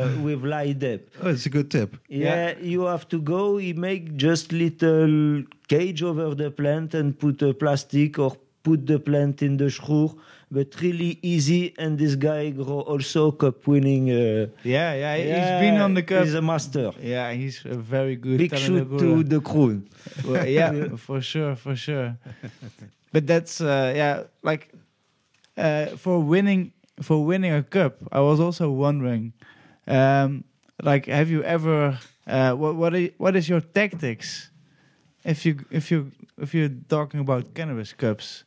[0.08, 1.12] uh, with light depth.
[1.24, 1.98] Oh, it's a good tip.
[2.08, 3.58] Yeah, you have to go.
[3.58, 8.32] He make just little cage over the plant and put a plastic or
[8.64, 10.16] put the plant in the schroer,
[10.52, 11.74] but really easy.
[11.78, 14.10] And this guy grow also cup winning.
[14.12, 16.24] Uh, Yeah, yeah, yeah, he's been on the cup.
[16.26, 16.92] He's a master.
[17.02, 18.38] yeah, he's a very good.
[18.38, 19.88] Big shoot to the Kroon.
[20.26, 22.18] Well, yeah, for sure, for sure.
[23.12, 24.72] But that's uh, yeah, like
[25.58, 27.98] uh, for winning for winning a cup.
[28.12, 29.34] I was also wondering,
[29.88, 30.44] um,
[30.84, 34.50] like, have you ever uh, what what is, what is your tactics
[35.24, 38.44] if you if you if you're talking about cannabis cups?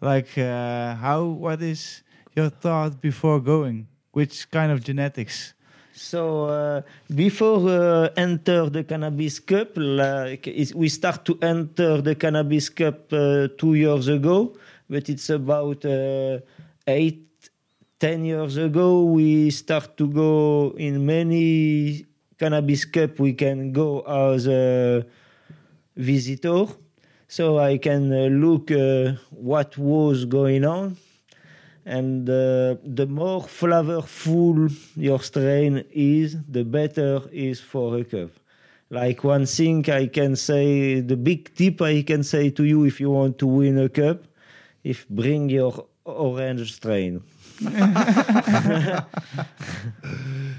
[0.00, 2.02] Like, uh, how what is
[2.34, 3.86] your thought before going?
[4.12, 5.54] Which kind of genetics?
[5.92, 6.82] So uh,
[7.14, 13.48] before uh, enter the cannabis cup, like we start to enter the cannabis cup uh,
[13.58, 14.56] two years ago,
[14.88, 16.38] but it's about uh,
[16.86, 17.28] eight,
[17.98, 19.04] ten years ago.
[19.04, 22.06] We start to go in many
[22.38, 23.20] cannabis cup.
[23.20, 25.04] We can go as a
[25.94, 26.64] visitor,
[27.36, 29.12] so I can uh, look uh,
[29.50, 30.96] what was going on
[31.86, 34.56] and uh, the more flavorful
[34.96, 38.30] your strain is, the better is for a cup.
[38.90, 43.00] Like one thing I can say, the big tip I can say to you if
[43.00, 44.18] you want to win a cup,
[44.84, 45.72] if bring your
[46.04, 47.22] orange strain.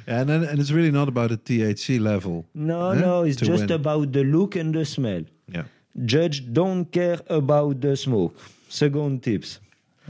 [0.08, 2.46] And and it's really not about the THC level.
[2.54, 2.94] No, Huh?
[3.06, 3.72] no, it's To just win.
[3.80, 5.24] about the look and the smell.
[5.48, 5.64] Yeah.
[6.06, 8.36] Judge don't care about the smoke.
[8.70, 9.60] Second tips.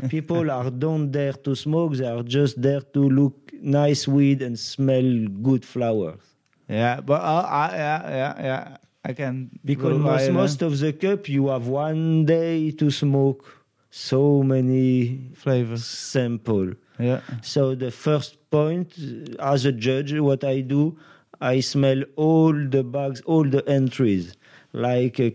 [0.10, 4.58] People are don't dare to smoke, they are just there to look nice weed and
[4.58, 6.20] smell good flowers.
[6.68, 8.78] Yeah, but uh, I, yeah, yeah, yeah.
[9.04, 13.44] I can Because most, most of the cup you have one day to smoke
[13.90, 15.86] so many flavors.
[15.86, 16.74] sample.
[17.00, 18.94] Yeah, So the first point,
[19.40, 20.98] uh, as a judge, what I do,
[21.42, 24.38] I smell all the bags, all the entries.
[24.72, 25.32] Like uh,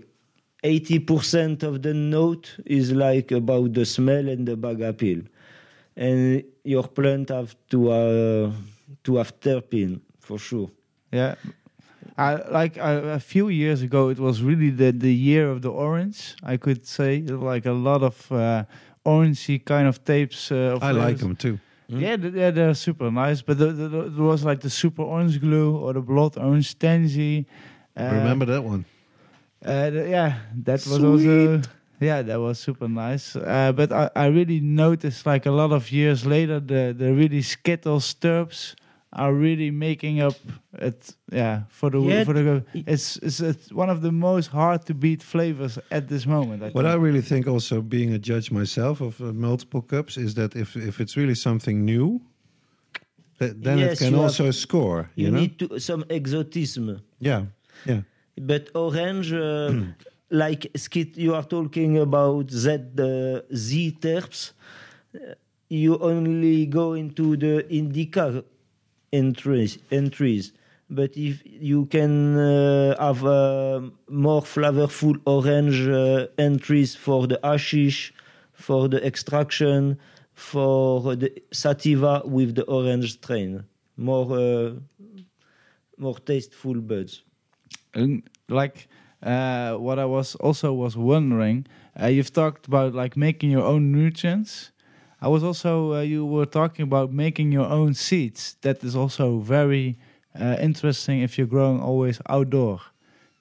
[0.65, 5.23] 80% of the note is like about the smell and the bag appeal.
[5.97, 8.53] And your plant have to uh,
[9.05, 10.71] to have terpene for sure.
[11.13, 11.35] yeah.
[12.19, 14.09] I like I, a few years ago.
[14.09, 16.35] It was really the the year of the orange.
[16.43, 18.65] I could say like a lot of uh,
[19.05, 20.51] orangey kind of tapes.
[20.51, 21.59] Uh, of I like them too.
[21.89, 23.43] Yeah, th- yeah, they're super nice.
[23.43, 26.79] But the, the, the- there was like the super orange glue or the blood orange
[26.79, 27.47] tangy.
[27.97, 28.85] Uh, Remember that one?
[29.65, 31.63] Uh, th- yeah, that was also
[32.01, 33.37] yeah, that was super nice.
[33.37, 37.43] Uh, but I, I really noticed like a lot of years later, the the really
[37.43, 38.75] Skittles terps
[39.13, 40.37] are really making up
[40.73, 41.17] it.
[41.33, 44.95] Yeah, for the Yeah, for the it's, it's it's one of the most hard to
[44.95, 46.63] beat flavors at this moment.
[46.63, 50.35] I What I really think, also being a judge myself of uh, multiple cups, is
[50.35, 52.21] that if if it's really something new,
[53.39, 55.09] that, then Yes, it can also score.
[55.15, 55.41] You, You, know?
[55.41, 57.01] need to, some exotism.
[57.21, 57.45] yeah,
[57.87, 58.03] yeah.
[58.41, 59.73] But orange, uh,
[60.31, 62.69] like skit, you are talking about Z
[62.99, 64.53] uh, Z terps.
[65.15, 65.35] uh,
[65.69, 68.45] You only go into the indica
[69.13, 69.79] entries.
[69.91, 70.53] Entries,
[70.89, 78.13] but if you can uh, have uh, more flavorful orange uh, entries for the hashish,
[78.53, 79.99] for the extraction,
[80.35, 83.65] for the sativa with the orange strain,
[83.97, 84.77] more
[85.99, 87.23] more tasteful buds.
[88.49, 88.89] Like
[89.23, 91.67] uh, what I was also was wondering,
[92.01, 94.71] uh, you've talked about like making your own nutrients.
[95.21, 98.57] I was also uh, you were talking about making your own seeds.
[98.61, 99.97] That is also very
[100.39, 102.81] uh, interesting if you're growing always outdoor.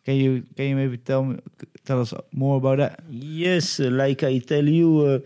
[0.05, 1.39] Can you can you maybe tell me
[1.83, 2.99] tell us more about that?
[3.09, 5.19] Yes, like I tell you, uh,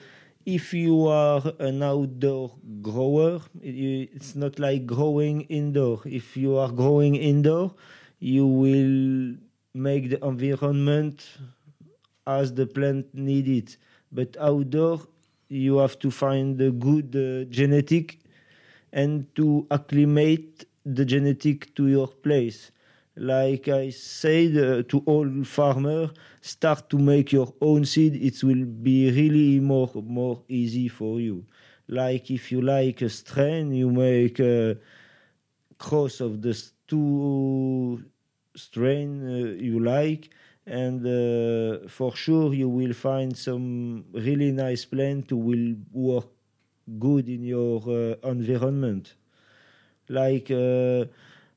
[0.46, 6.02] if you are an outdoor grower, it's not like growing indoor.
[6.06, 7.76] If you are growing indoor,
[8.20, 9.36] you will
[9.74, 11.28] make the environment
[12.28, 13.78] as the plant need it.
[14.12, 15.02] But outdoor,
[15.48, 18.20] you have to find a good uh, genetic
[18.92, 22.72] and to acclimate the genetic to your place.
[23.16, 26.12] Like I said uh, to all farmer,
[26.42, 28.16] start to make your own seed.
[28.16, 31.46] It will be really more more easy for you.
[31.88, 34.78] Like if you like a strain, you make a
[35.78, 36.54] cross of the
[36.88, 38.04] two
[38.60, 40.30] strain uh, you like,
[40.66, 46.28] and uh, for sure you will find some really nice plant who will work
[47.00, 49.16] good in your uh, environment.
[50.08, 51.06] Like uh,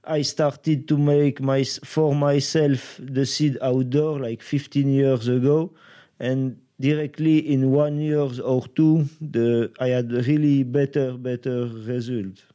[0.04, 5.72] I started to make my for myself the seed outdoor like 15 years ago,
[6.18, 12.51] and directly in one year or two, the I had really better better result.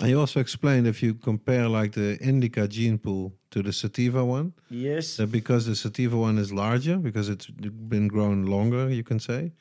[0.00, 4.24] And you also explained if you compare like the indica gene pool to the sativa
[4.24, 5.16] one, Yes.
[5.16, 7.46] that because the sativa one is larger, because it's
[7.88, 9.52] been grown longer, you can say,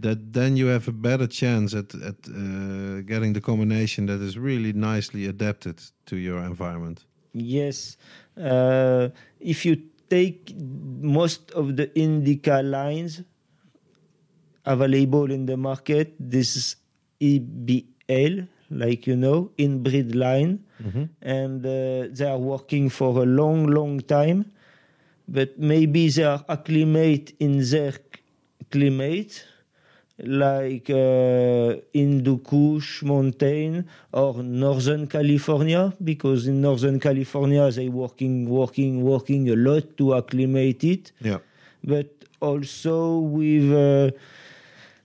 [0.00, 4.36] that then you have a better chance at at uh, getting the combination that is
[4.36, 7.04] really nicely adapted to your environment.
[7.32, 7.96] Yes.
[8.36, 9.08] Uh,
[9.40, 9.76] if you
[10.08, 10.52] take
[11.00, 13.22] most of the indica lines
[14.64, 16.76] available in the market, this is
[17.20, 20.58] EBL, like you know, inbreed line,
[21.22, 24.50] and uh, they are working for a long, long time.
[25.26, 27.94] But maybe they are acclimate in their
[28.70, 29.44] climate,
[30.18, 38.48] like uh, in the Kush mountain or Northern California, because in Northern California they working,
[38.48, 41.12] working, working a lot to acclimate it.
[41.20, 41.38] Yeah.
[41.82, 42.10] But
[42.40, 44.10] also with uh,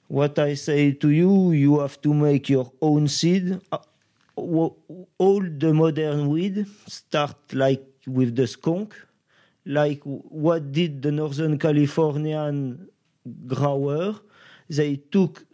[0.09, 3.61] what I say to you, you have to make your own seed.
[3.71, 3.77] Uh,
[4.35, 8.95] all the modern weed start like with the skunk.
[9.65, 12.89] Like what did the Northern Californian
[13.45, 14.15] grower?
[14.67, 15.45] They took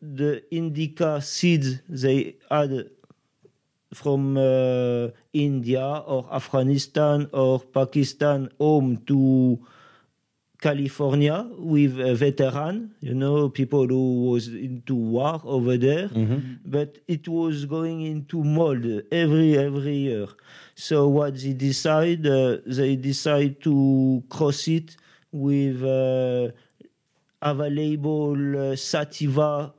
[0.00, 2.90] the indica seeds they had
[3.92, 9.58] from uh, India or Afghanistan or Pakistan home to
[10.60, 16.08] California with a veteran, you know, people who was into war over there,
[16.64, 20.26] but it was going into mold every every year.
[20.74, 24.96] So what they decide, uh, they decide to cross it
[25.32, 26.50] with uh,
[27.42, 29.72] available uh, sativa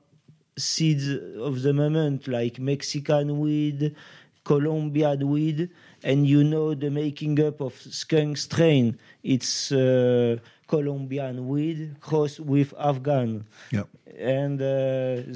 [0.57, 1.07] seeds
[1.39, 3.95] of the moment, like Mexican weed,
[4.43, 5.69] Colombian weed,
[6.03, 8.97] and you know the making up of skunk strain.
[9.23, 10.37] It's uh,
[10.71, 13.45] Colombian weed crossed with Afghan.
[13.71, 13.87] Yep.
[14.17, 14.67] And uh,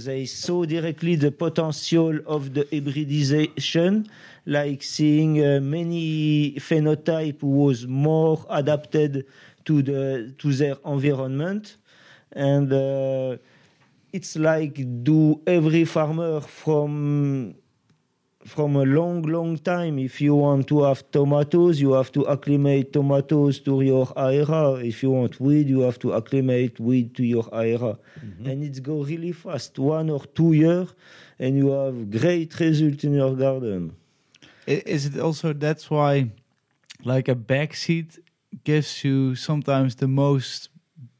[0.07, 4.07] they saw directly the potential of the hybridization,
[4.45, 9.25] like seeing uh, many phenotype was more adapted
[9.67, 11.77] to the to their environment,
[12.31, 13.37] and uh,
[14.13, 17.55] it's like do every farmer from
[18.45, 19.97] from a long, long time.
[19.97, 24.75] If you want to have tomatoes, you have to acclimate tomatoes to your area.
[24.75, 27.97] If you want weed, you have to acclimate weed to your area.
[28.45, 30.93] And it's go really fast, one or two years,
[31.39, 33.95] and you have great result in your garden.
[34.67, 36.31] Is it also that's why,
[37.03, 38.19] like a bagseed
[38.63, 40.69] gives you sometimes the most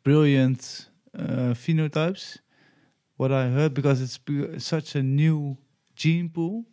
[0.04, 2.38] brilliant uh, phenotypes?
[3.18, 4.20] What I heard because it's
[4.64, 5.58] such a new
[5.96, 6.66] gene pool.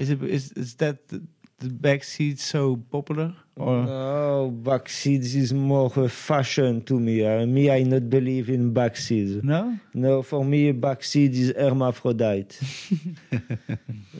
[0.00, 1.18] Is it is is that the,
[1.62, 7.16] the bagseed so popular or No, bagseeds is more a fashion to me.
[7.22, 9.34] Uh, me, I not believe in bagseeds.
[9.44, 9.62] no?
[9.92, 12.52] No, for me, bagseed is hermaphrodite.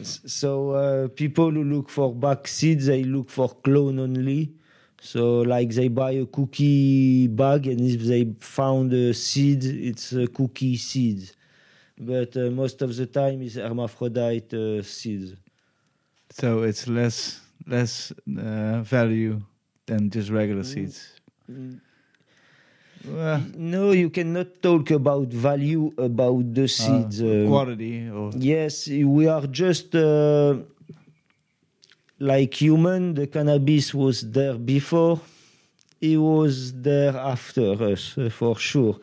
[0.03, 4.53] So uh, people who look for bagseeds, they look for clone only.
[5.01, 10.27] So like they buy a cookie bag, and if they found a seed, it's a
[10.27, 11.31] cookie seed.
[11.99, 15.37] But uh, most of the time, it's hermaphrodite uh, seeds.
[16.31, 19.41] So it's less less uh, value
[19.87, 21.21] than just regular seeds.
[23.05, 27.23] Well, No, you cannot talk about value about the seeds.
[27.23, 30.57] uh, uh, quality or Yes, we are just uh,
[32.19, 33.15] like human.
[33.15, 35.21] The cannabis was there before.
[36.01, 38.97] it was there after us, uh, for sure.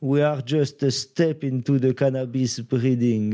[0.00, 3.32] We are just a step into the cannabis breeding.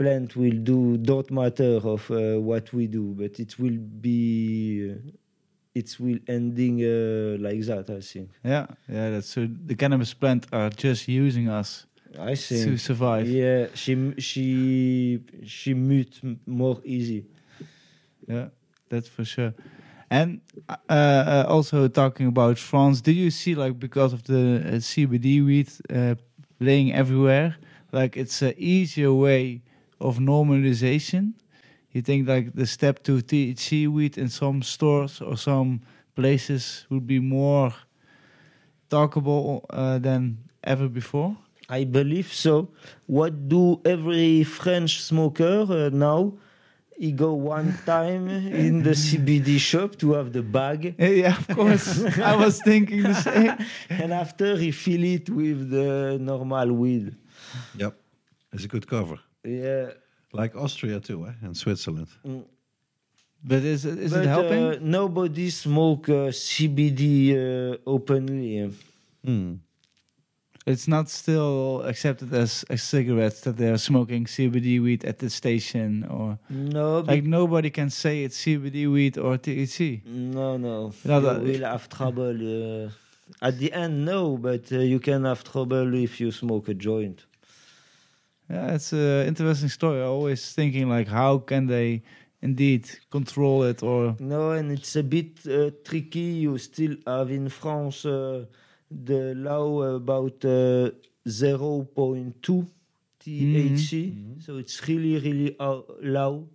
[0.00, 4.92] Plant will do don't matter of uh, what we do, but it will be.
[4.92, 5.10] Uh,
[5.74, 7.90] it will ending uh, like that.
[7.90, 8.30] I think.
[8.42, 9.10] yeah, yeah.
[9.10, 9.46] That's so.
[9.66, 11.84] The cannabis plant are just using us
[12.18, 12.80] I to think.
[12.80, 13.28] survive.
[13.28, 17.26] Yeah, she she she mute more easy.
[18.26, 18.48] Yeah,
[18.88, 19.52] that's for sure.
[20.10, 24.70] And uh, uh, also talking about France, do you see like because of the uh,
[24.80, 26.14] CBD weed uh,
[26.58, 27.56] laying everywhere,
[27.92, 29.60] like it's an easier way
[30.00, 31.34] of normalization?
[31.92, 35.80] You think like the step to THC weed in some stores or some
[36.14, 37.74] places would be more
[38.88, 41.36] talkable uh, than ever before?
[41.68, 42.68] I believe so.
[43.06, 46.34] What do every French smoker uh, now?
[46.98, 52.04] He go one time in the CBD shop to have the bag, yeah, of course.
[52.18, 53.56] I was thinking the same.
[53.88, 57.14] and after he fill it with the normal weed.
[57.76, 57.94] Yep.
[58.52, 59.18] It's a good cover.
[59.44, 59.90] Yeah,
[60.32, 61.32] Like Austria too, eh?
[61.42, 62.08] and Switzerland.
[63.42, 64.64] But is it, is but it helping?
[64.64, 68.70] Uh, nobody smoke uh, CBD uh, openly.
[69.24, 69.54] Hmm.
[70.66, 75.30] It's not still accepted as, as cigarettes that they are smoking CBD weed at the
[75.30, 80.04] station, or No, like nobody can say it's CBD weed or THC.
[80.04, 80.92] No, no.
[81.04, 82.84] No, you will have trouble.
[82.84, 82.90] Uh,
[83.40, 87.24] at the end, no, but uh, you can have trouble if you smoke a joint.
[88.50, 90.00] Yeah, it's an interesting story.
[90.00, 92.02] I always thinking like, how can they
[92.42, 93.82] indeed control it?
[93.82, 96.42] Or No, and it's a bit uh, tricky.
[96.44, 98.46] You still have in France uh,
[98.90, 100.90] the law about uh,
[101.28, 102.66] 0.2
[103.24, 104.42] THC.
[104.42, 105.56] So it's really, really
[106.02, 106.48] low.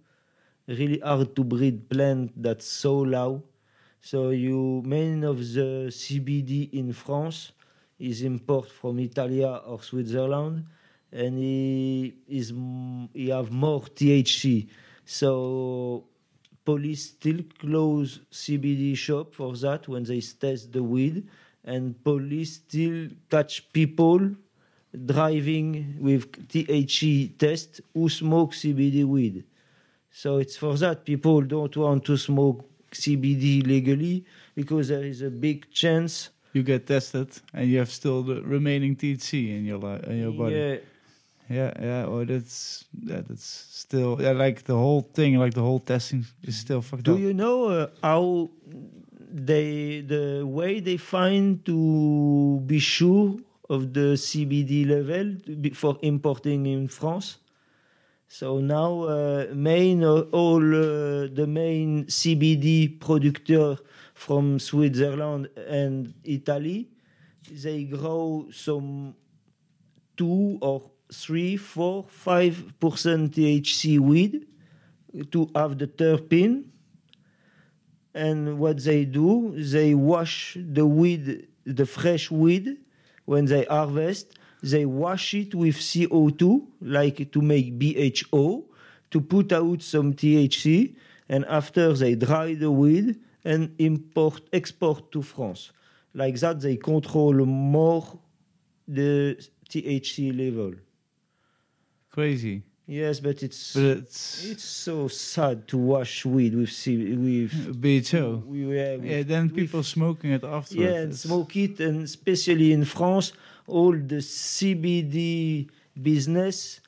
[0.68, 3.44] Really hard to breed plant that's so low.
[4.02, 7.54] So you many of the CBD in France
[8.00, 10.66] is import from Italia or Switzerland,
[11.16, 12.48] and he is
[13.14, 14.68] he have more THC.
[15.06, 16.04] So
[16.66, 21.28] police still close CBD shop for that when they test the weed,
[21.64, 24.20] and police still catch people
[25.06, 29.44] driving with THC test who smoke CBD weed.
[30.12, 34.24] So it's for that people don't want to smoke CBD legally
[34.56, 36.30] because there is a big chance.
[36.54, 40.32] you get tested and you have still the remaining THC in your li- in your
[40.32, 40.56] body.
[40.56, 40.76] Yeah,
[41.50, 42.06] Yeah, yeah.
[42.06, 46.58] Or that's yeah, that's still yeah, like the whole thing, like the whole testing is
[46.58, 47.18] still fucked Do up.
[47.18, 48.50] Do you know uh, how
[49.32, 53.38] they the way they find to be sure
[53.70, 55.38] of the CBD level
[55.76, 57.38] for importing in France?
[58.28, 63.78] So now, uh, main uh, all uh, the main CBD producer
[64.16, 66.90] from Switzerland and Italy,
[67.52, 69.14] they grow some
[70.18, 70.82] two or
[71.24, 74.48] three, four, five percent THC weed
[75.32, 76.66] to have the terpene.
[78.14, 82.78] And what they do, they wash the weed, the fresh weed,
[83.26, 88.66] when they harvest, they wash it with CO2, like to make BHO,
[89.12, 90.96] to put out some THC,
[91.28, 95.72] and after they dry the weed and import, export to France.
[96.14, 98.20] Like that, they control more
[98.88, 99.38] the
[99.70, 100.74] THC level.
[102.16, 107.54] Crazy, Yes, but it's but it's, it's so sad to wash weed with C- with
[107.82, 108.44] BHO.
[108.46, 110.76] we- yeah, Yeah, with- then with- people smoking it afterwards.
[110.76, 113.28] yeah and It's- smoke it and especially in France
[113.76, 115.68] all the CBD
[116.10, 116.80] business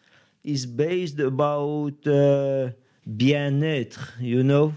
[0.43, 2.69] is based about uh,
[3.19, 4.67] bien-être you know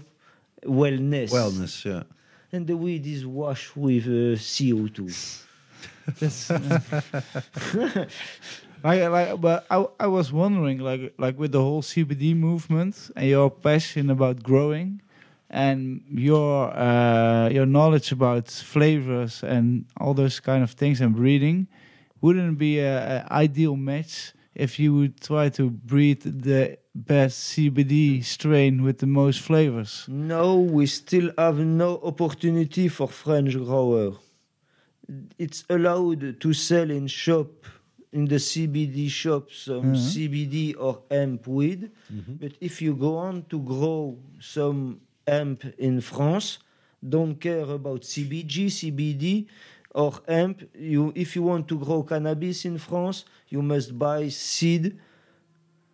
[0.79, 2.03] wellness Wellness, yeah.
[2.51, 4.97] and the weed is washed with uh, CO2
[6.19, 8.05] That's, uh,
[8.83, 13.27] like, like, but I, I was wondering, like, like with the whole CBD movement and
[13.27, 15.01] your passion about growing,
[15.51, 21.67] and your uh, your knowledge about flavors and all those kind of things and breeding,
[22.21, 27.53] wouldn't it be a, a ideal match if you would try to breed the best
[27.53, 30.05] CBD strain with the most flavors?
[30.07, 34.13] No, we still have no opportunity for French grower.
[35.37, 37.49] It's allowed to sell in shop,
[38.13, 39.95] in the CBD shop, some Mhm.
[40.11, 41.89] CBD or hemp weed.
[42.13, 42.33] Mm-hmm.
[42.41, 46.59] But if you go on to grow some hemp in France,
[47.01, 49.47] don't care about CBG, CBD,
[49.93, 50.63] or hemp.
[50.77, 54.97] You, if you want to grow cannabis in France, you must buy seed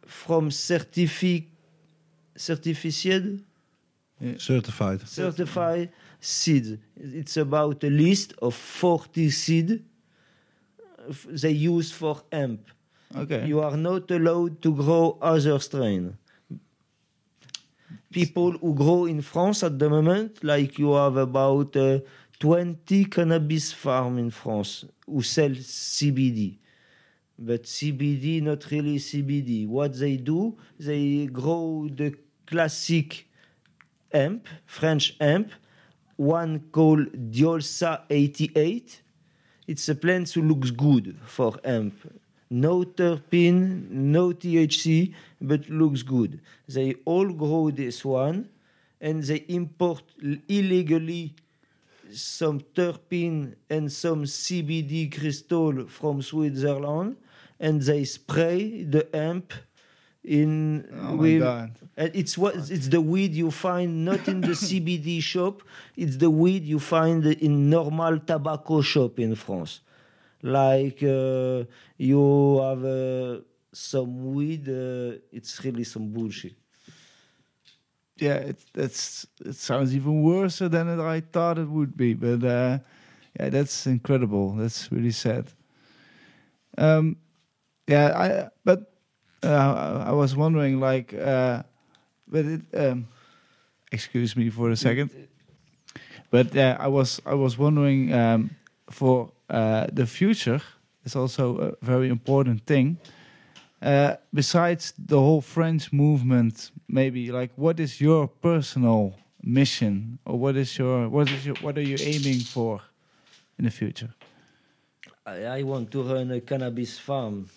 [0.05, 1.45] from certifi,
[2.35, 3.41] certified
[4.19, 5.01] Certified.
[5.07, 5.89] certified
[6.19, 6.77] seeds.
[6.95, 9.83] It's about a list of 40 seed
[11.27, 12.61] they use for hemp.
[13.15, 13.45] Okay.
[13.47, 16.17] You are not allowed to grow other strain.
[18.11, 21.99] People who grow in France at the moment, like you have about uh,
[22.39, 26.57] 20 cannabis farm in France who sell CBD.
[27.39, 29.67] But CBD, not really CBD.
[29.67, 33.27] What they do, they grow the classic
[34.11, 35.51] hemp, French hemp,
[36.15, 39.01] one called Dioica 88.
[39.67, 41.95] It's a plant who looks good for hemp.
[42.49, 46.39] No terpene, no THC, but looks good.
[46.69, 48.49] They all grow this one
[49.01, 50.03] and they import
[50.47, 51.35] illegally
[52.11, 57.17] some terpene and some CBD crystal from Switzerland
[57.59, 59.51] and they spray the hemp
[60.27, 61.41] in Oh with
[61.95, 65.63] it's what it's the weed you find not in the CBD shop.
[65.95, 69.81] It's the weed you find in normal tobacco shop in France.
[70.43, 71.63] Like uh,
[71.97, 74.67] you have uh, some weed.
[74.67, 76.55] Uh, it's really some bullshit.
[78.19, 82.13] yeah, it that's it sounds even worse than I thought it would be.
[82.13, 82.79] But uh,
[83.39, 84.53] yeah, that's incredible.
[84.53, 85.47] That's really sad.
[86.77, 87.17] Um,
[87.87, 88.91] yeah, I but
[89.47, 91.63] uh, I was wondering, like, uh,
[92.27, 93.07] but it, um,
[93.91, 95.09] excuse me for a second.
[96.29, 98.51] But uh, I was I was wondering um,
[98.89, 100.61] for uh, the future.
[101.05, 102.97] It's also a very important thing.
[103.81, 110.57] Uh, besides the whole French movement, maybe like what is your personal mission, or what
[110.57, 112.81] is your what is your what are you aiming for
[113.57, 114.13] in the future?
[115.25, 117.49] I, I want to run a cannabis farm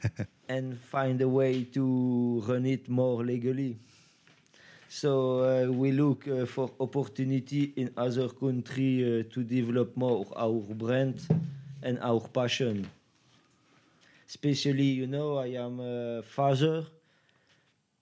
[0.48, 3.78] and find a way to run it more legally.
[4.88, 10.52] So uh, we look uh, for opportunity in other country uh, to develop more our
[10.52, 11.26] brand
[11.82, 12.88] and our passion.
[14.28, 16.84] Especially, you know, I am a father,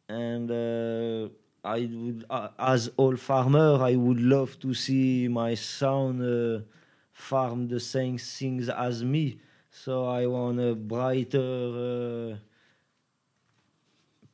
[0.08, 1.28] and uh,
[1.64, 6.62] I would, uh, as all farmer, I would love to see my son uh,
[7.12, 9.38] farm the same things as me.
[9.70, 12.36] So I want a brighter uh,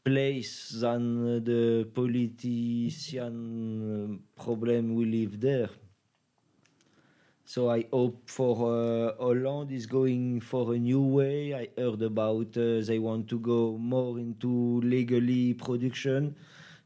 [0.02, 3.36] place than uh, the politician
[4.38, 5.68] uh, problem we live there.
[7.44, 11.54] So I hope for uh, Holland is going for a new way.
[11.54, 16.34] I heard about uh, they want to go more into legally production.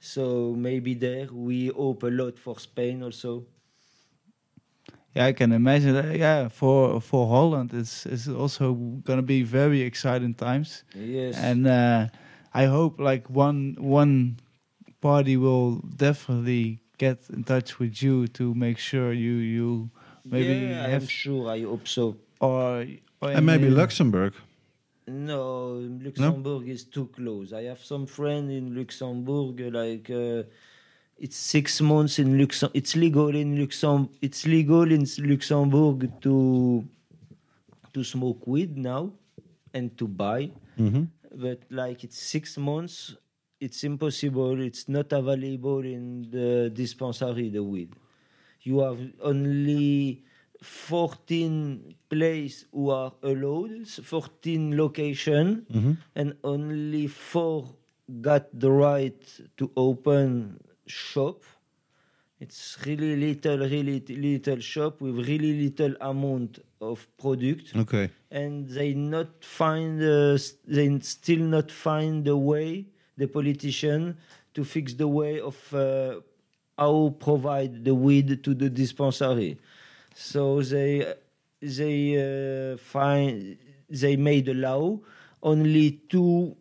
[0.01, 3.47] So maybe there we hope a lot for Spain also.
[5.15, 5.95] Yeah, I can imagine.
[5.95, 8.74] That, yeah, for for Holland, it's it's also
[9.05, 10.85] gonna be very exciting times.
[10.95, 11.37] Yes.
[11.37, 12.07] and uh,
[12.55, 14.37] I hope like one one
[15.01, 19.91] party will definitely get in touch with you to make sure you you
[20.24, 21.51] maybe yeah, I'm have sure.
[21.51, 22.16] I hope so.
[22.41, 22.87] or,
[23.20, 24.32] or And maybe in- Luxembourg.
[25.07, 27.53] No, Luxembourg is too close.
[27.53, 29.59] I have some friend in Luxembourg.
[29.74, 30.45] Like uh,
[31.21, 32.71] it's six months in Luxem.
[32.75, 34.09] It's legal in Luxem.
[34.23, 36.85] It's legal in Luxembourg to
[37.93, 39.13] to smoke weed now
[39.75, 40.51] and to buy.
[40.77, 43.15] hmm But like it's six months,
[43.61, 44.59] it's impossible.
[44.61, 47.51] It's not available in the dispensary.
[47.51, 47.95] The weed.
[48.63, 50.25] You have only
[50.61, 57.69] 14 places who are allowed, 14 location, hmm and only four
[58.21, 59.23] got the right
[59.57, 60.59] to open
[60.91, 61.43] shop.
[62.41, 68.09] It's really little, really little shop with really little amount of product, Okay.
[68.31, 72.87] and they not find, uh, they still not find the way,
[73.19, 74.17] the politician,
[74.55, 76.21] to fix the way of uh,
[76.79, 79.59] how provide the weed to the dispensary.
[80.15, 81.15] So they
[81.61, 83.59] they uh, find
[83.91, 84.99] they made a law.
[85.43, 86.57] Only two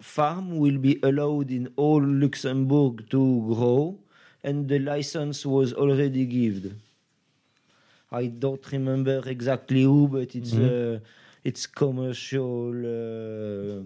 [0.00, 3.98] farm will be allowed in all Luxembourg to grow,
[4.42, 6.80] and the license was already given.
[8.10, 11.00] I don't remember exactly who, but it's uh,
[11.42, 12.70] it's commercial.
[12.70, 13.82] Uh,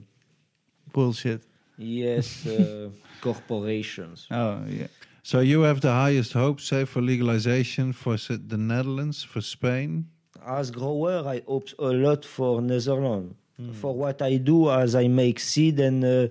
[0.93, 1.43] bullshit.
[1.79, 4.27] yes, uh, corporations.
[4.31, 4.89] Oh yeah.
[5.23, 10.07] So you have the highest hopes, say, for legalization for the Netherlands, for Spain.
[10.47, 13.35] as grower, I hope a lot for Netherlands.
[13.73, 16.29] For what I do, as I make seed and uh,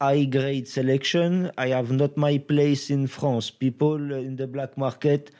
[0.00, 3.50] high grade selection, I have not my place in France.
[3.50, 5.30] People in the black market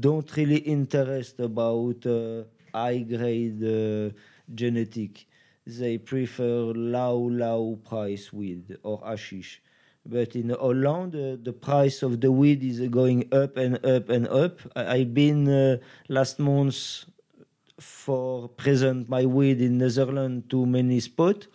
[0.00, 4.14] don't really interest about uh, high grade uh,
[4.54, 5.26] genetic.
[5.66, 9.60] They prefer low, low price weed or hashish.
[10.08, 14.28] But in Holland, uh, the price of the weed is going up and up and
[14.28, 14.60] up.
[14.76, 17.06] I, I've been uh, last month
[17.80, 21.46] for present my weed in Netherlands to many spots.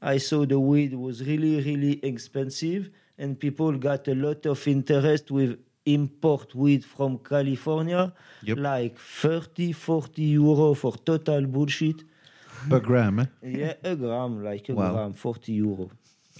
[0.00, 5.30] I saw the weed was really, really expensive, and people got a lot of interest
[5.30, 8.12] with import weed from California,
[8.42, 8.58] Yep.
[8.58, 12.04] like 30, 40 euro for total bullshit.
[12.68, 13.26] Per gram, eh?
[13.42, 14.92] Yeah, a gram, like a Wow.
[14.92, 15.90] gram, 40 euro.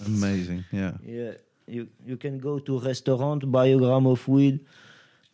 [0.05, 0.93] Amazing, yeah.
[1.05, 1.33] Yeah,
[1.67, 4.59] you you can go to restaurant, buy a gram of weed,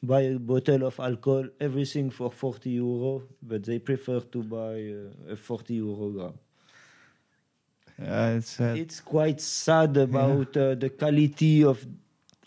[0.06, 4.76] buy a bottle of alcohol, everything for 40 euro, but they prefer to buy
[5.30, 6.34] uh, a 40 euro gram.
[8.00, 11.86] Yeah, it's uh, It's quite sad about uh, the quality of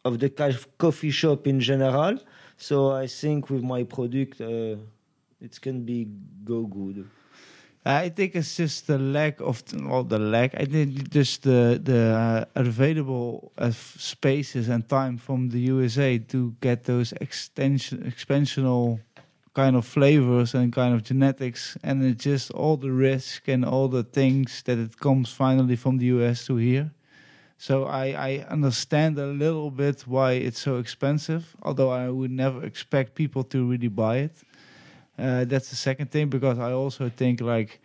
[0.05, 0.31] of the
[0.79, 2.19] coffee shop in general.
[2.57, 4.77] So I think with my product, uh,
[5.41, 6.09] it can be
[6.45, 7.07] go good.
[7.89, 10.55] I think it's just the lack of well, the lack.
[10.55, 16.55] I think just the the uh, available uh, spaces and time from the USA to
[16.61, 19.01] get those extension expansional
[19.55, 23.89] kind of flavors and kind of genetics, and it's just all the risk and all
[23.89, 26.91] the things that it comes finally from the US to here.
[27.57, 32.63] So I, I understand a little bit why it's so expensive, although I would never
[32.65, 34.37] expect people to really buy it.
[35.19, 37.81] Uh, that's the second thing because I also think like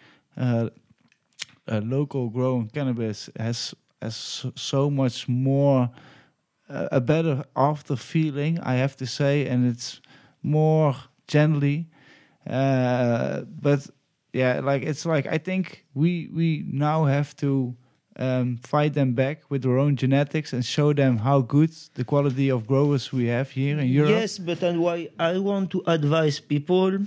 [1.67, 5.89] uh, local grown cannabis has has so- so much more
[6.69, 10.01] uh, a better after feeling I have to say, and it's
[10.43, 10.95] more
[11.27, 11.87] gently.
[12.47, 13.89] Uh, but
[14.33, 17.75] yeah, like it's like I think we we now have to
[18.17, 22.49] um, fight them back with their own genetics and show them how good the quality
[22.49, 24.11] of growers we have here in Europe.
[24.11, 26.99] Yes, but and why I want to advise people,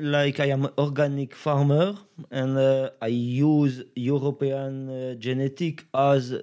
[0.00, 1.94] like I am an organic farmer
[2.30, 6.34] and uh, I use European uh, genetic as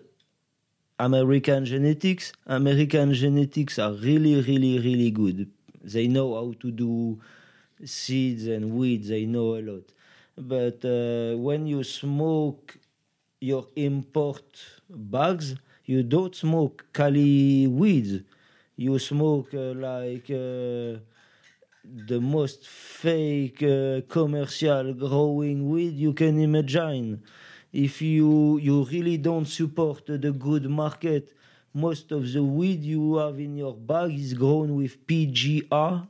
[1.00, 2.32] American genetics.
[2.46, 5.52] American genetics are really, really, really good.
[5.84, 7.20] They know how to do
[7.84, 9.10] seeds and weeds.
[9.10, 9.84] They know a lot.
[10.38, 12.78] But uh, when you smoke
[13.40, 14.44] your import
[14.90, 15.56] bags,
[15.86, 18.24] you don't smoke Cali weeds.
[18.76, 21.00] You smoke uh, like uh,
[21.84, 27.24] the most fake uh, commercial growing weed you can imagine.
[27.74, 31.34] If you you really don't support the good market,
[31.74, 36.08] most of the weed you have in your bag is grown with PGR.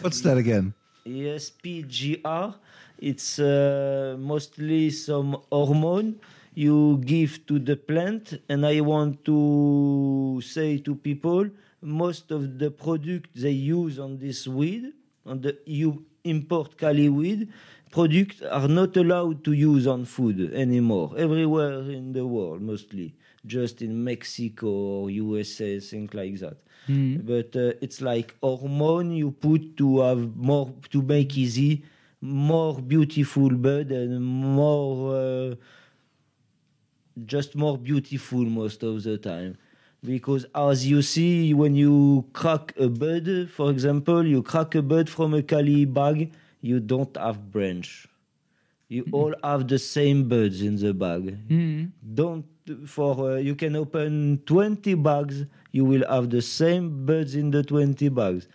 [0.00, 0.74] What's that again?
[1.04, 2.54] Yes, PGR.
[3.04, 6.20] It's uh, mostly some hormone
[6.54, 11.50] you give to the plant, and I want to say to people,
[11.82, 14.94] most of the product they use on this weed,
[15.26, 17.52] on the you import Cali weed,
[17.90, 21.12] products are not allowed to use on food anymore.
[21.18, 23.14] Everywhere in the world, mostly,
[23.44, 26.56] just in Mexico or USA, things like that
[26.86, 31.82] but uh, it's like hormone you put to have more to make easy
[32.24, 35.54] more beautiful bud and more uh,
[37.26, 39.58] just more beautiful most of the time.
[40.02, 45.10] Because as you see when you crack a bud for example you crack a bud
[45.10, 46.32] from a cali bag
[46.62, 48.08] you don't have branch.
[48.88, 51.36] You all have the same buds in the bag.
[52.14, 52.46] Don't
[52.86, 57.62] for uh, you can open 20 bags you will have the same buds in the
[57.62, 58.48] 20 bags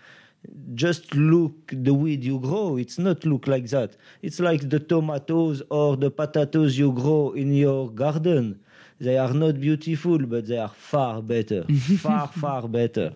[0.74, 2.78] just look the weed you grow.
[2.78, 3.96] It's not look like that.
[4.22, 8.60] It's like the tomatoes or the potatoes you grow in your garden.
[9.00, 11.64] They are not beautiful but they are far better.
[12.00, 13.14] Far far better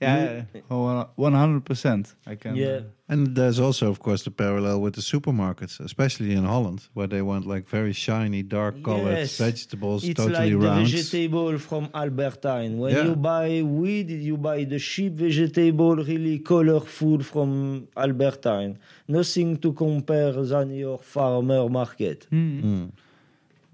[0.00, 2.14] Yeah, oh, one hundred percent.
[2.26, 2.54] I can.
[2.56, 7.06] yeah And there's also, of course, the parallel with the supermarkets, especially in Holland, where
[7.14, 9.38] they want like very shiny, dark-colored Yes.
[9.38, 10.86] vegetables, It's totally like round.
[10.86, 12.72] the vegetable from Albert Heijn.
[12.82, 13.04] When Yeah.
[13.08, 17.48] you buy weed, you buy the cheap vegetable, really colorful from
[17.96, 18.72] Albert Heijn.
[19.08, 22.26] Nothing to compare than your farmer market.
[22.30, 22.60] Hmm.
[22.68, 22.90] Mm.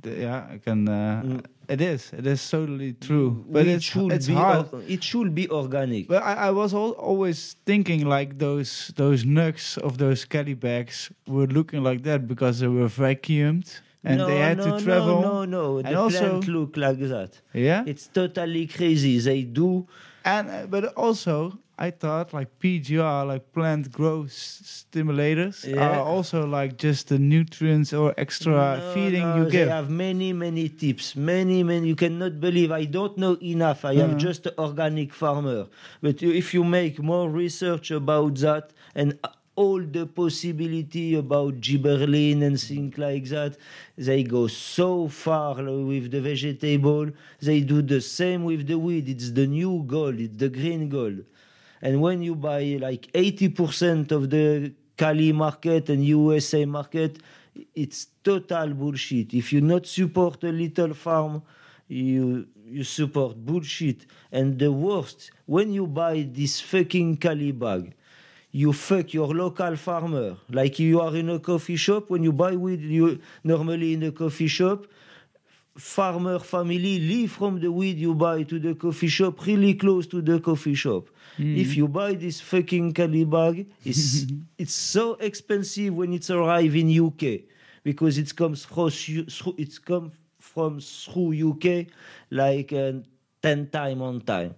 [0.02, 0.80] The- yeah, I can.
[0.88, 1.40] Uh, Mm.
[1.74, 2.12] It is.
[2.20, 3.44] It is totally true.
[3.48, 4.66] But it it's should it's be hard.
[4.72, 6.08] or- it should be organic.
[6.08, 11.10] But I, I was al always thinking like those those nugs of those Cali bags
[11.26, 13.68] were looking like that because they were vacuumed
[14.04, 15.20] and no, they had no, to travel.
[15.22, 15.78] No, no, no.
[15.78, 17.40] And The also- plant look like that.
[17.54, 19.18] Yeah, It's totally crazy.
[19.28, 19.86] They do.
[20.24, 25.82] and uh, but also I thought like PGR, like plant growth stimulators, Yeah.
[25.98, 29.68] are also like just the nutrients or extra No, feeding no, you they give.
[29.68, 31.16] have many, many tips.
[31.16, 31.88] Many, many.
[31.88, 32.70] You cannot believe.
[32.70, 33.84] I don't know enough.
[33.84, 34.18] I am Mhm.
[34.28, 35.66] just an organic farmer.
[36.00, 38.64] But if you make more research about that
[38.94, 43.56] and uh, all the possibility about gibberellin and things like that,
[43.98, 45.56] they go so far
[45.90, 47.06] with the vegetable.
[47.40, 49.08] They do the same with the weed.
[49.08, 50.20] It's the new gold.
[50.20, 51.18] It's the green gold.
[51.82, 57.18] And when you buy like 80% of the Cali market and USA market,
[57.74, 59.34] it's total bullshit.
[59.34, 61.42] If you not support a little farm,
[61.88, 64.06] you you support bullshit.
[64.30, 67.94] And the worst, when you buy this fucking Cali bag,
[68.50, 70.36] you fuck your local farmer.
[70.48, 74.12] Like you are in a coffee shop, when you buy weed, you normally in a
[74.12, 74.86] coffee shop,
[75.76, 80.20] farmer family live from the weed you buy to the coffee shop really close to
[80.20, 81.08] the coffee shop.
[81.38, 84.26] If you buy this fucking Cali bag, it's
[84.58, 87.40] it's so expensive when it's arrive in UK
[87.82, 91.86] because it comes through, through it's come from through UK
[92.30, 92.92] like uh,
[93.42, 94.54] ten time on time.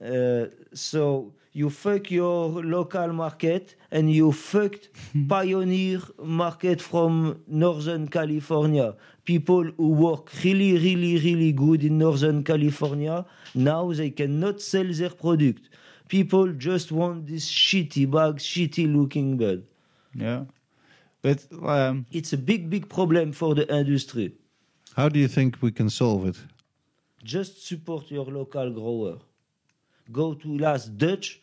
[0.00, 4.88] Uh, so you fuck your local market and you fucked
[5.28, 8.94] pioneer market from Northern California.
[9.24, 13.24] People who work really, really, really good in Northern California,
[13.54, 15.68] now they cannot sell their product.
[16.08, 19.62] People just want this shitty bag, shitty looking bud.
[20.14, 20.44] yeah,
[21.22, 24.34] but um, It's a big, big problem for the industry.
[24.96, 26.36] How do you think we can solve it?
[27.24, 29.18] Just support your local grower.
[30.10, 31.40] Go to Last Dutch,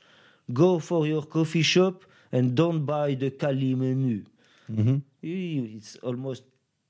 [0.53, 4.23] go for your coffee shop, and don't buy the Cali menu.
[4.69, 5.01] Mhm.
[5.23, 6.43] It's almost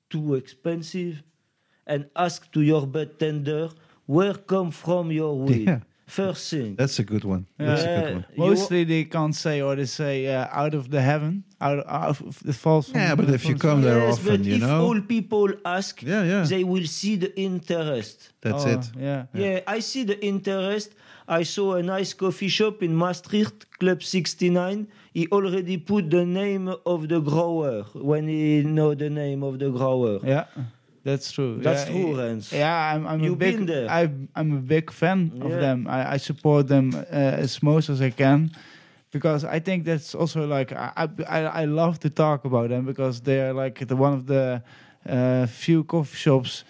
[0.10, 1.24] too expensive.
[1.88, 3.70] And ask to your bud tender
[4.06, 5.68] where come from your weed.
[5.68, 5.80] Yeah.
[6.10, 6.76] First thing.
[6.82, 7.44] That's a good one.
[7.58, 8.26] That's a good one.
[8.50, 12.40] Mostly they can't say or they say uh, out of the heaven, out, out of
[12.50, 12.88] the false.
[12.94, 14.82] Yeah, but if you come there yes, often, but you if know.
[14.86, 16.44] all people ask, Yeah, yeah.
[16.54, 18.18] they will see the interest.
[18.42, 18.84] That's Oh, it.
[18.98, 20.90] Yeah, Yeah, I see the interest.
[21.28, 24.88] I saw a nice coffee shop in Maastricht, Club 69.
[25.14, 29.70] He already put the name of the grower when he know the name of the
[29.70, 30.20] grower.
[30.24, 30.46] yeah,
[31.10, 31.58] that's true.
[31.62, 32.22] That's yeah, true, yeah.
[32.22, 32.52] Rens.
[32.52, 33.88] Yeah, I'm, I'm a You've big, been there.
[33.90, 35.88] I'm, I'm a big fan of them.
[35.88, 38.52] I, I support them uh, as most as I can
[39.12, 43.22] because I think that's also like I, I I love to talk about them because
[43.22, 44.62] they are like the one of the
[45.08, 46.64] uh, few coffee shops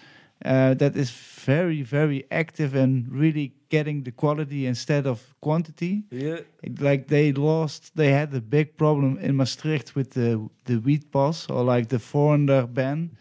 [0.46, 6.04] uh, that is very very active and really getting the quality instead of quantity.
[6.12, 6.40] Yeah.
[6.80, 11.50] Like they lost they had a big problem in Maastricht with the the weed pass
[11.50, 13.18] or like the foreigner ban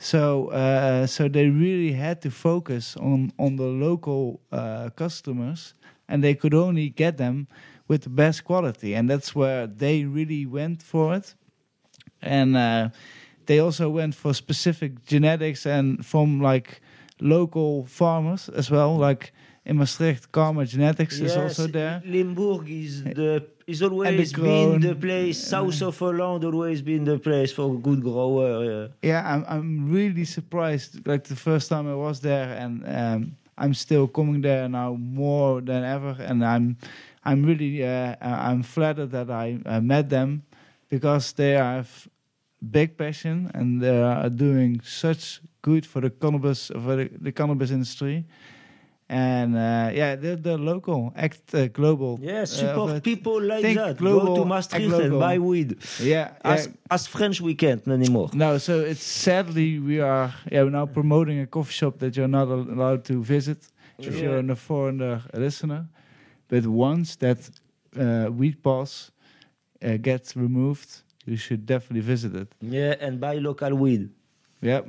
[0.00, 5.74] so uh, so they really had to focus on on the local uh, customers
[6.08, 7.46] and they could only get them
[7.86, 11.34] with the best quality, and that's where they really went for it.
[12.22, 12.90] And uh,
[13.46, 16.80] they also went for specific genetics and from like
[17.20, 19.32] local farmers as well, like
[19.64, 22.02] in Maastricht, Karma Genetics is also there.
[22.04, 25.38] Limburg is the is always been the place.
[25.38, 28.64] South of Holland always been the place for good grower.
[28.64, 28.86] Yeah.
[29.02, 31.06] Yeah, I'm I'm really surprised.
[31.06, 35.60] Like the first time I was there, and um, I'm still coming there now more
[35.60, 36.76] than ever, and I'm
[37.24, 40.42] I'm really uh, I'm flattered that I uh, met them
[40.88, 42.08] because they have
[42.60, 47.70] big passion and they are doing such good for the cannabis for the, the cannabis
[47.70, 48.24] industry.
[49.12, 52.20] And uh, yeah, they're, they're local, act uh, global.
[52.22, 53.02] Yeah, uh, support of it.
[53.02, 53.96] people like think that.
[53.96, 55.78] global, Go to act Maastricht and buy weed.
[55.98, 56.72] Yeah, As yeah.
[56.94, 58.30] as French we can't anymore.
[58.32, 62.28] No, so it's sadly we are yeah we're now promoting a coffee shop that you're
[62.38, 63.58] not al- allowed to visit
[63.98, 64.22] if Yeah.
[64.22, 65.88] you're a foreigner listener.
[66.48, 67.38] But once that
[67.98, 69.10] uh, weed pass
[69.82, 70.88] uh, gets removed,
[71.26, 72.48] you should definitely visit it.
[72.60, 74.10] Yeah, and buy local weed.
[74.62, 74.82] Yeah,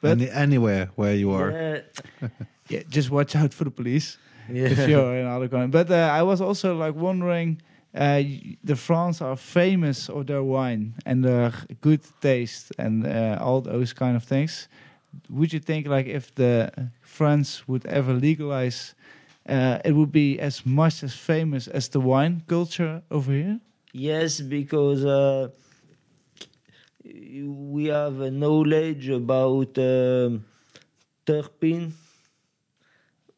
[0.00, 1.82] but Any, anywhere where you are.
[2.70, 4.18] Yeah, just watch out for the police
[4.48, 4.68] yeah.
[4.68, 5.72] if you're in other countries.
[5.72, 7.60] But uh, I was also like wondering.
[7.92, 8.22] Uh,
[8.62, 13.92] the France are famous for their wine and their good taste and uh, all those
[13.92, 14.68] kind of things.
[15.28, 16.70] Would you think like if the
[17.02, 18.94] France would ever legalize,
[19.48, 23.58] uh, it would be as much as famous as the wine culture over here?
[23.92, 25.48] Yes, because uh,
[27.04, 30.44] we have a knowledge about um,
[31.26, 31.90] terpene.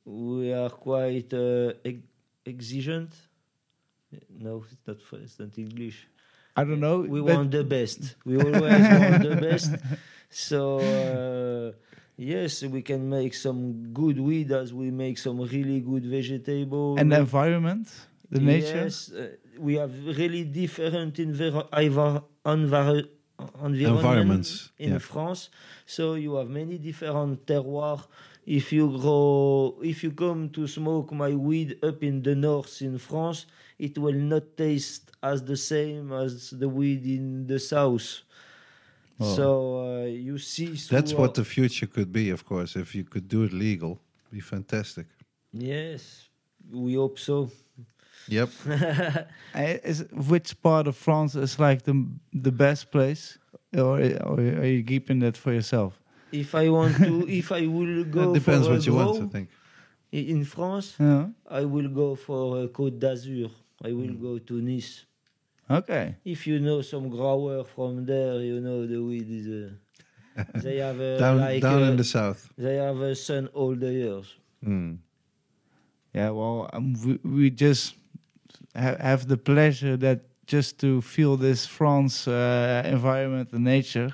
[0.04, 2.02] We are quite uh, ex-
[2.44, 3.12] exigent.
[4.38, 4.96] No, it's not.
[5.00, 6.06] f- It's not English.
[6.56, 7.00] I don't know.
[7.00, 8.16] We want the best.
[8.26, 9.70] We always want the best.
[10.34, 11.72] So uh,
[12.16, 16.98] yes, we can make some good weed as we make some really good vegetables.
[17.00, 17.86] and the environment,
[18.30, 18.84] the nature.
[18.84, 23.08] Yes, uh, we have really different envir- envir- envir-
[23.38, 24.98] environment Environments, in yeah.
[24.98, 25.50] France.
[25.84, 28.06] So you have many different terroirs.
[28.44, 32.98] If you grow, if you come to smoke my weed up in the north in
[32.98, 33.47] France,
[33.78, 38.23] it will not taste as the same as the weed in the south.
[39.20, 39.35] Oh.
[39.36, 42.74] So uh, you see, through That's what the future could be, of course.
[42.74, 44.01] If you could do it legal,
[44.32, 45.06] be fantastic.
[45.52, 46.28] yes,
[46.70, 47.51] we hope so.
[48.28, 48.51] Yep.
[49.55, 53.39] Is which part of France is like the the best place,
[53.77, 56.01] or, or are you keeping that for yourself?
[56.32, 59.22] If I want to, if I will go it depends for a what you want,
[59.22, 59.48] I think.
[60.12, 61.28] in France, Yeah.
[61.48, 63.50] I will go for uh, Côte d'Azur.
[63.84, 65.04] I will go to Nice.
[65.70, 66.16] Okay.
[66.24, 69.46] If you know some grower from there, you know the weed is.
[69.48, 72.48] Uh, they have uh, down like down uh, in the south.
[72.56, 74.34] they have a sun all the years.
[74.64, 74.98] Mm.
[76.14, 77.94] Yeah, well, um, we, we just
[78.74, 84.12] ha- have the pleasure that just to feel this France uh, environment and nature,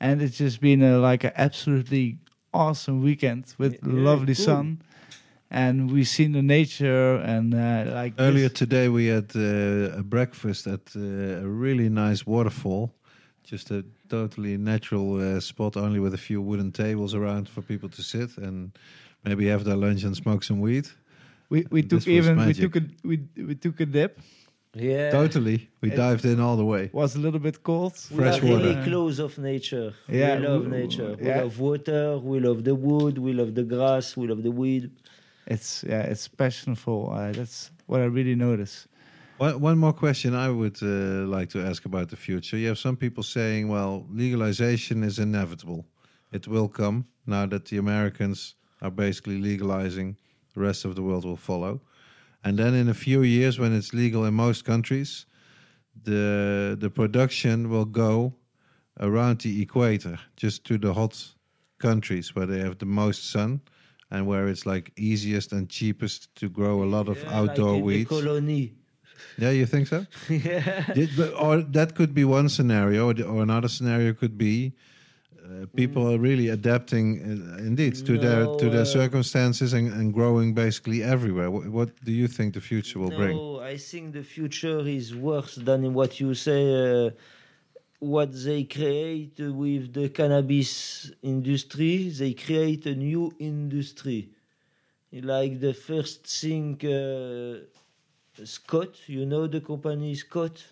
[0.00, 2.18] and it's just been a, like an absolutely
[2.52, 4.44] awesome weekend with Yeah, lovely cool.
[4.44, 4.78] sun,
[5.50, 10.02] and we've seen the nature and uh, like Earlier this- today, we had uh, a
[10.02, 12.90] breakfast at uh, a really nice waterfall.
[13.50, 17.88] Just a totally natural uh, spot, only with a few wooden tables around for people
[17.88, 18.72] to sit and
[19.24, 20.86] maybe have their lunch and smoke some weed.
[21.50, 24.18] we we took even we took a we we took a dip.
[24.74, 26.90] Yeah, Totally, we It- dived in all the way.
[26.92, 27.94] Was a little bit cold.
[28.10, 28.84] We fresh are really water.
[28.84, 29.94] close of nature.
[30.08, 31.16] Yeah, we love we- nature.
[31.18, 31.40] We yeah.
[31.42, 32.18] love water.
[32.18, 33.18] We love the wood.
[33.18, 34.16] We love the grass.
[34.16, 34.90] We love the weed.
[35.46, 37.10] It's yeah, it's passionful.
[37.12, 38.86] Uh, that's what I really notice.
[39.38, 42.56] One, one more question I would uh, like to ask about the future.
[42.58, 45.86] You have some people saying, well, legalization is inevitable.
[46.32, 50.16] It will come now that the Americans are basically legalizing,
[50.54, 51.80] the rest of the world will follow.
[52.44, 55.26] And then in a few years, when it's legal in most countries,
[56.04, 58.34] the, the production will go
[59.00, 61.34] around the equator, just to the hot
[61.78, 63.60] countries where they have the most sun
[64.10, 67.84] and where it's like easiest and cheapest to grow a lot of Yeah, outdoor like
[67.84, 68.08] weeds.
[68.08, 68.74] Colony.
[69.36, 70.06] Yeah, you think so?
[70.28, 70.84] yeah.
[70.94, 74.72] Did- or that could be one scenario, or another scenario could be
[75.48, 80.12] uh, people are really adapting, uh, indeed, to their to their uh, circumstances and, and
[80.12, 81.50] growing basically everywhere.
[81.50, 83.36] What, what do you think the future will bring?
[83.36, 86.62] No, I think the future is worse than what you say.
[87.06, 87.10] Uh,
[88.00, 94.28] what they create with the cannabis industry, they create a new industry.
[95.10, 96.78] Like the first thing,
[98.44, 100.62] Scott, you know the company Scott?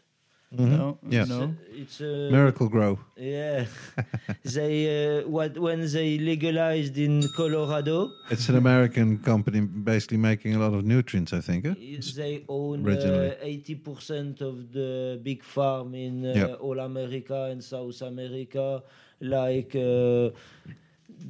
[0.54, 0.70] Mhm.
[0.78, 1.28] No, Yes.
[1.28, 1.54] no.
[1.74, 2.98] It's a Miracle-Gro.
[3.16, 3.66] yeah.
[4.44, 4.74] they
[5.18, 10.72] uh, what when they legalized in Colorado, It's an American company basically making a lot
[10.72, 11.64] of nutrients, I think.
[11.66, 11.74] eh?
[12.14, 13.34] they own originally.
[13.42, 16.54] eighty percent of the big farm in uh, Yeah.
[16.64, 18.82] all America and South America,
[19.20, 19.74] like.
[19.74, 20.30] Uh,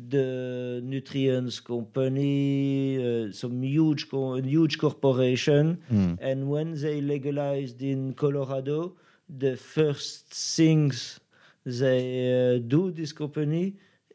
[0.08, 6.18] the nutrients company, uh, some huge co- huge corporation, Mm.
[6.20, 8.96] and when they legalized in Colorado,
[9.28, 11.20] the first things
[11.64, 13.74] they uh, do this company,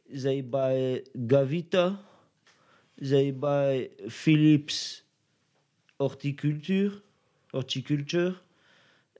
[0.10, 1.98] they buy Gavita,
[2.98, 5.02] they buy Philips
[6.00, 6.92] Horticulture,
[7.52, 8.36] horticulture,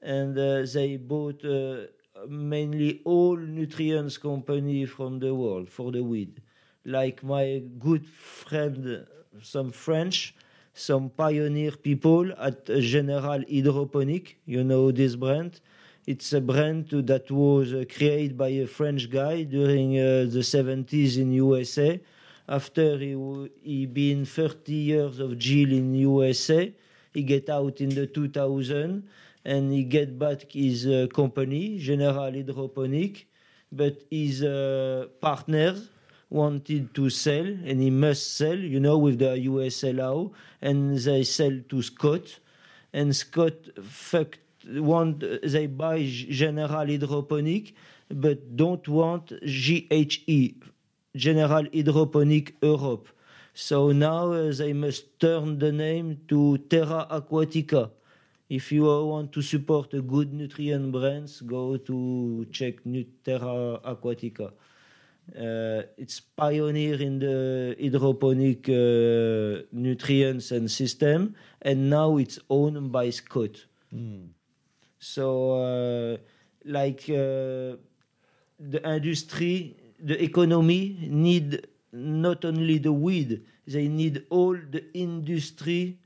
[0.02, 1.82] and uh, they bought uh,
[2.28, 6.42] mainly all nutrients company from the world for the weed.
[6.86, 9.06] Like my good friend,
[9.44, 10.34] some French,
[10.74, 14.38] some pioneer people at General Hydroponic.
[14.46, 15.60] You know this brand?
[16.08, 21.32] It's a brand that was created by a French guy during uh, the 70s in
[21.34, 22.02] USA.
[22.50, 23.16] After he
[23.62, 26.74] he been 30 years of jail in USA,
[27.14, 29.08] he get out in the 2000
[29.46, 33.28] and he get back his uh, company, General Hydroponic,
[33.72, 35.88] but his uh, partners
[36.32, 40.32] wanted to sell and he must sell, you know, with the USA law,
[40.64, 42.40] and they sell to Scott,
[42.92, 47.74] and Scott fucked want they buy General Hydroponic,
[48.10, 50.56] but don't want GHE,
[51.16, 53.08] General Hydroponic Europe.
[53.54, 57.92] So now uh, they must turn the name to Terra Aquatica.
[58.50, 64.52] If you want to support a good nutrient brands, go to check Nu- Terra Aquatica.
[65.32, 73.10] Uh, it's pioneer in the hydroponic uh, nutrients and system, and now it's owned by
[73.10, 73.66] Scott.
[75.02, 76.18] So, uh,
[76.64, 77.76] like uh,
[78.60, 85.98] the industry, the economy need not only the weed, they need all the industry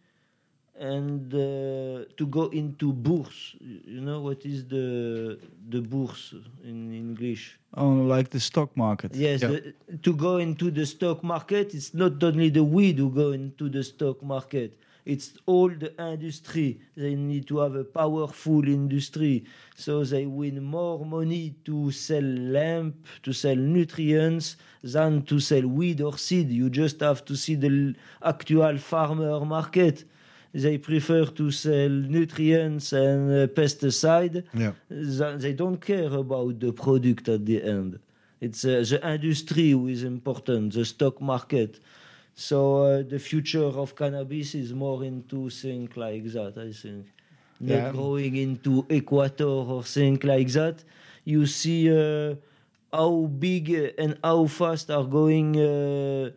[0.79, 3.55] and uh, to go into bourse.
[3.59, 5.39] You know what is the
[5.69, 7.59] the bourse in English?
[7.75, 9.13] Oh, like the stock market.
[9.13, 9.49] Yes, Yeah.
[9.49, 13.69] the, to go into the stock market, it's not only the weed who go into
[13.69, 14.77] the stock market.
[15.05, 16.79] It's all the industry.
[16.97, 19.45] They need to have a powerful industry,
[19.75, 26.01] so they win more money to sell lamp, to sell nutrients, than to sell weed
[26.01, 26.49] or seed.
[26.49, 30.05] You just have to see the actual farmer market.
[30.53, 34.71] They prefer to sell nutrients and uh, pesticide Yeah.
[35.37, 37.99] they don't care about the product at the end.
[38.41, 41.79] It's uh, the industry who is important, the stock market.
[42.35, 47.05] So uh, the future of cannabis is more into things like that, I think.
[47.59, 47.91] Not Yeah.
[47.91, 50.83] growing into Equator or things like that.
[51.23, 52.35] You see uh,
[52.91, 56.31] how big and how fast are going uh,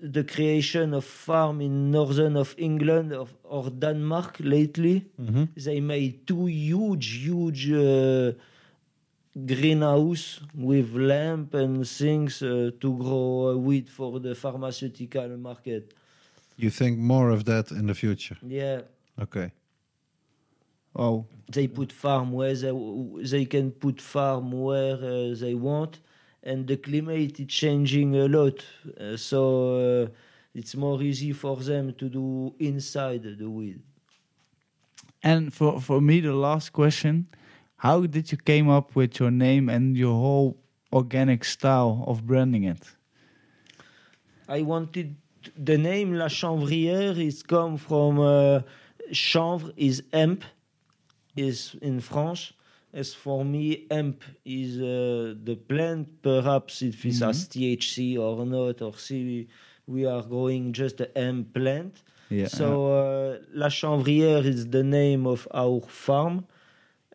[0.00, 5.48] the creation of farm in northern of England of, or Denmark lately Mhm.
[5.54, 8.32] they made two huge, huge uh,
[9.34, 15.94] greenhouse with lamp and things uh, to grow wheat for the pharmaceutical market.
[16.56, 18.36] You think more of that in the future?
[18.42, 18.82] Yeah,
[19.20, 19.52] Okay.
[20.94, 22.72] Oh, they put farm where they,
[23.22, 26.00] they can put farm where uh, they want,
[26.42, 28.62] and the climate is changing a lot,
[29.00, 30.08] uh, so uh,
[30.54, 33.80] it's more easy for them to do inside the weed.
[35.22, 37.26] and for for me, the last question:
[37.82, 40.56] How did you came up with your name and your whole
[40.92, 42.84] organic style of branding it?
[44.48, 45.16] I wanted
[45.56, 48.60] the name La Chanvrière is come from uh,
[49.10, 50.44] chanvre is hemp
[51.34, 52.54] is in French.
[52.94, 56.22] As for me, hemp is uh, the plant.
[56.22, 59.48] Perhaps if it has THC or not, or see
[59.88, 62.00] we are growing just a hemp plant.
[62.28, 62.46] Yeah.
[62.46, 66.46] So uh, La Chanvrière is the name of our farm,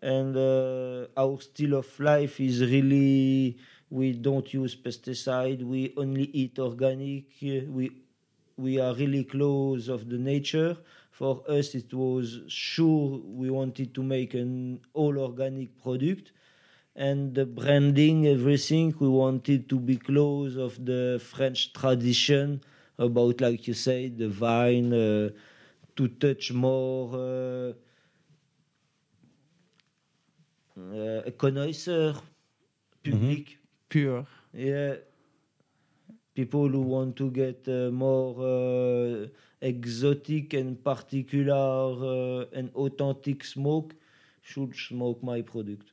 [0.01, 3.57] and uh, our style of life is really
[3.89, 5.63] we don't use pesticide.
[5.63, 7.25] We only eat organic.
[7.41, 7.91] We
[8.57, 10.77] we are really close of the nature.
[11.11, 16.31] For us, it was sure we wanted to make an all organic product,
[16.95, 22.61] and the branding, everything we wanted to be close of the French tradition
[22.97, 25.29] about, like you say, the vine, uh,
[25.95, 27.73] to touch more uh,
[30.77, 32.13] uh, a connoisseur
[33.03, 33.57] public.
[33.89, 34.25] pure.
[34.53, 34.95] Yeah.
[36.33, 39.27] People who want to get uh, more uh,
[39.61, 43.95] exotic and particular uh, and authentic smoke
[44.41, 45.91] should smoke my product.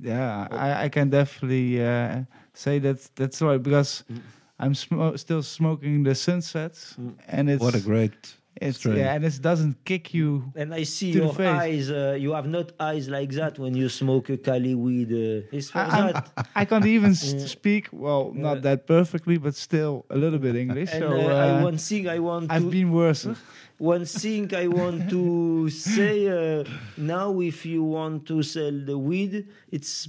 [0.00, 2.22] Yeah, I, I can definitely uh,
[2.52, 4.20] say that that's right because Mm.
[4.60, 7.14] I'm smo- still smoking the sunsets, Mm.
[7.28, 8.96] and it's What a great it's strain.
[8.98, 10.52] yeah, and it doesn't kick you.
[10.60, 11.46] And I see To the your face.
[11.64, 11.90] eyes.
[11.90, 15.10] Uh, you have not eyes like that when you smoke a Cali weed.
[15.12, 16.48] Uh, it's for I, that.
[16.54, 17.46] I can't even Yeah.
[17.46, 18.42] speak well, Yeah.
[18.42, 20.90] not that perfectly, but still a little bit English.
[20.92, 23.26] And so uh, uh, I, one thing I want I've to been worse.
[23.78, 26.64] one thing I want to say uh,
[26.96, 30.08] now, if you want to sell the weed, it's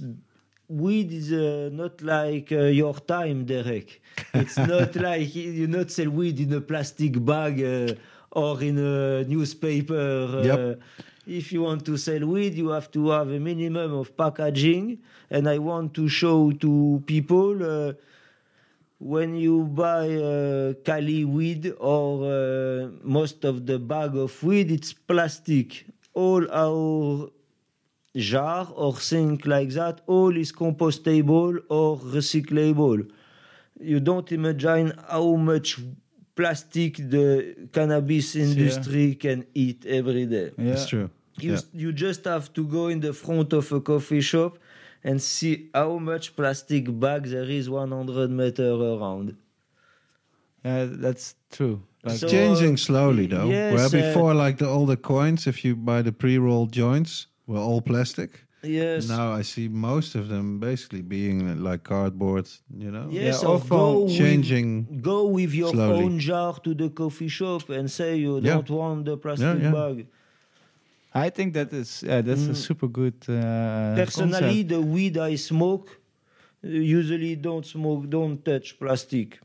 [0.68, 4.00] weed is uh, not like uh, your time, Derek.
[4.34, 7.94] It's not like you not sell weed in a plastic bag uh,
[8.32, 9.96] or in a newspaper.
[9.96, 10.74] Uh,
[11.26, 14.98] If you want to sell weed, you have to have a minimum of packaging,
[15.30, 17.62] and I want to show to people.
[17.62, 17.92] Uh,
[18.98, 24.92] when you buy uh, Cali weed or uh, most of the bag of weed, it's
[24.92, 25.86] plastic.
[26.14, 27.30] All our
[28.16, 33.08] jar or thing like that, all is compostable or recyclable.
[33.78, 35.78] You don't imagine how much
[36.34, 40.50] plastic the cannabis industry can eat every day.
[40.56, 40.72] Yeah.
[40.72, 41.10] It's true.
[41.38, 41.60] You, Yeah.
[41.72, 44.58] you just have to go in the front of a coffee shop
[45.02, 49.36] and see how much plastic bag there is 100 meter around.
[50.64, 51.82] Yeah, that's true.
[52.04, 53.48] Like, So, Changing uh, slowly though.
[53.48, 57.58] yes, Where uh, before, like the older coins, if you buy the pre-rolled joints, were
[57.58, 58.44] all plastic.
[58.62, 59.08] Yes.
[59.08, 62.46] Now I see most of them basically being like cardboard.
[62.76, 65.00] You know, Yes, Yeah, or also go with, changing.
[65.00, 66.04] go with your slowly.
[66.04, 68.52] own jar to the coffee shop and say you Yeah.
[68.54, 69.70] don't want the plastic yeah.
[69.72, 70.06] bag.
[71.14, 72.56] I think that is yeah, that's a Mm.
[72.56, 73.14] super good.
[73.28, 74.68] Uh, Personally, concept.
[74.68, 75.88] the weed I smoke
[76.62, 79.40] uh, usually don't smoke, don't touch plastic.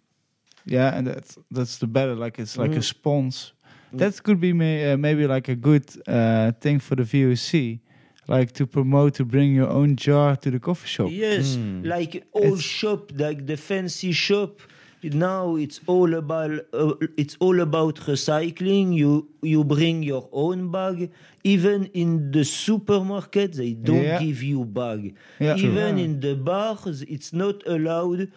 [0.66, 2.16] yeah, and that's that's the better.
[2.16, 2.84] Like it's like a Mm.
[2.84, 3.54] sponge.
[3.94, 3.98] Mm.
[4.00, 7.80] That could be may, uh, maybe like a good uh, thing for the VOC,
[8.28, 11.10] like to promote to bring your own jar to the coffee shop.
[11.12, 11.86] Yes, Mm.
[11.86, 14.60] like all It's- shop, like the fancy shop.
[15.04, 18.96] Now it's all about uh, it's all about recycling.
[18.96, 21.12] You you bring your own bag.
[21.44, 24.20] Even in the supermarket, they don't Yeah.
[24.20, 25.14] give you bag.
[25.40, 25.58] Yeah.
[25.58, 26.06] Even Yeah.
[26.06, 28.32] in the bars, it's not allowed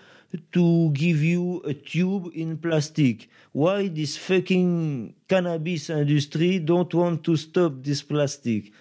[0.52, 3.28] to give you a tube in plastic.
[3.52, 8.72] Why this fucking cannabis industry don't want to stop this plastic?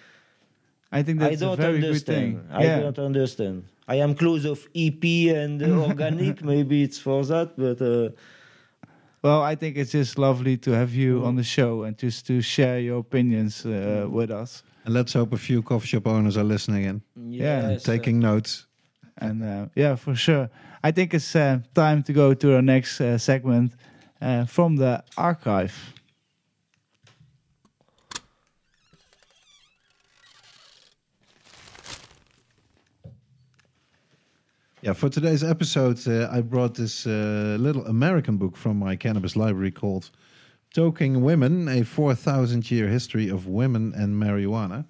[0.90, 2.38] I think that's a don't very good understand.
[2.38, 2.48] thing.
[2.50, 2.80] I yeah.
[2.80, 3.64] don't understand.
[3.86, 5.04] I am close of EP
[5.36, 6.42] and uh, organic.
[6.42, 8.10] Maybe it's for that, but uh,
[9.22, 11.26] Well, I think it's just lovely to have you Mm.
[11.26, 14.62] on the show and just to share your opinions uh, with us.
[14.84, 18.20] And let's hope a few coffee shop owners are listening in, Yeah, yes, uh, taking
[18.20, 18.66] notes.
[19.20, 20.48] And uh, yeah, for sure.
[20.84, 23.72] I think it's uh, time to go to our next uh, segment
[24.22, 25.74] uh, from the archive.
[34.88, 39.36] Yeah, for today's episode, uh, I brought this uh, little American book from my cannabis
[39.36, 40.08] library called
[40.74, 44.86] Toking Women, a 4,000 year history of women and marijuana.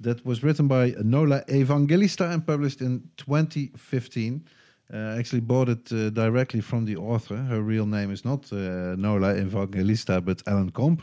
[0.00, 4.44] That was written by Nola Evangelista and published in 2015.
[4.92, 7.36] Uh, I actually bought it uh, directly from the author.
[7.36, 11.02] Her real name is not uh, Nola Evangelista, but Ellen Komp,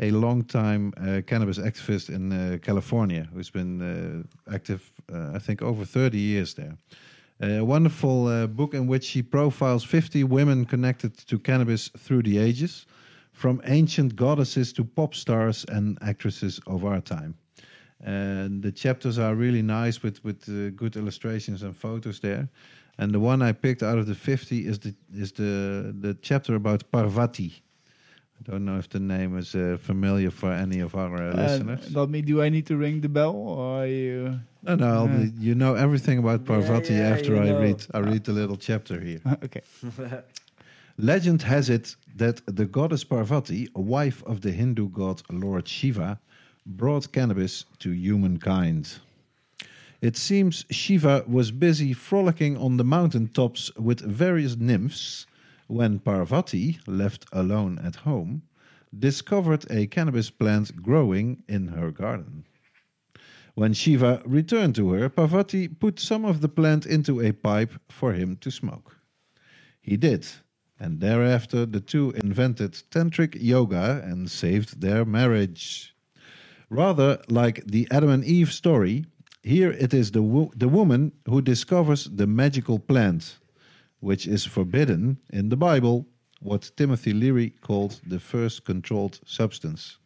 [0.00, 6.54] a longtime uh, cannabis activist in California who's been active, I think, over 30 years
[6.54, 6.76] there.
[7.40, 12.38] A wonderful uh, book in which she profiles 50 women connected to cannabis through the
[12.38, 12.86] ages,
[13.32, 17.34] from ancient goddesses to pop stars and actresses of our time.
[18.00, 22.48] And the chapters are really nice with with uh, good illustrations and photos there.
[22.98, 26.54] And the one I picked out of the 50 is the is the the chapter
[26.54, 27.62] about Parvati.
[28.40, 31.36] I don't know if the name is uh, familiar for any of our uh, Uh,
[31.42, 31.88] listeners.
[31.94, 34.40] that me, do I need to ring the bell or are you?
[34.62, 37.60] No, no, I'll be- you know everything about Parvati yeah, after I know.
[37.60, 39.20] read I read the little chapter here.
[39.44, 39.62] okay.
[40.98, 46.18] Legend has it that the goddess Parvati, wife of the Hindu god Lord Shiva,
[46.64, 48.98] brought cannabis to humankind.
[50.00, 55.26] It seems Shiva was busy frolicking on the mountain tops with various nymphs
[55.66, 58.42] when Parvati, left alone at home,
[58.96, 62.44] discovered a cannabis plant growing in her garden.
[63.54, 68.12] When Shiva returned to her, Parvati put some of the plant into a pipe for
[68.12, 68.98] him to smoke.
[69.80, 70.26] He did,
[70.78, 75.94] and thereafter the two invented tantric yoga and saved their marriage.
[76.68, 79.06] Rather like the Adam and Eve story,
[79.42, 83.38] here it is the, wo- the woman who discovers the magical plant,
[84.06, 86.06] which is forbidden in the Bible,
[86.40, 89.98] what Timothy Leary called the first controlled substance.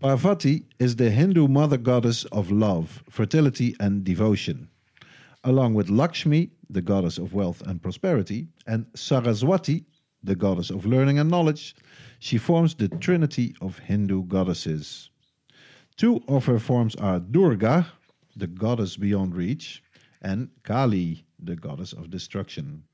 [0.00, 4.68] Parvati is the Hindu mother goddess of love, fertility, and devotion.
[5.44, 9.84] Along with Lakshmi, the goddess of wealth and prosperity, and Saraswati,
[10.24, 11.76] the goddess of learning and knowledge,
[12.18, 15.10] she forms the trinity of Hindu goddesses.
[15.96, 17.86] Two of her forms are Durga,
[18.34, 19.80] the goddess beyond reach,
[20.22, 22.84] and Kali, the goddess of destruction.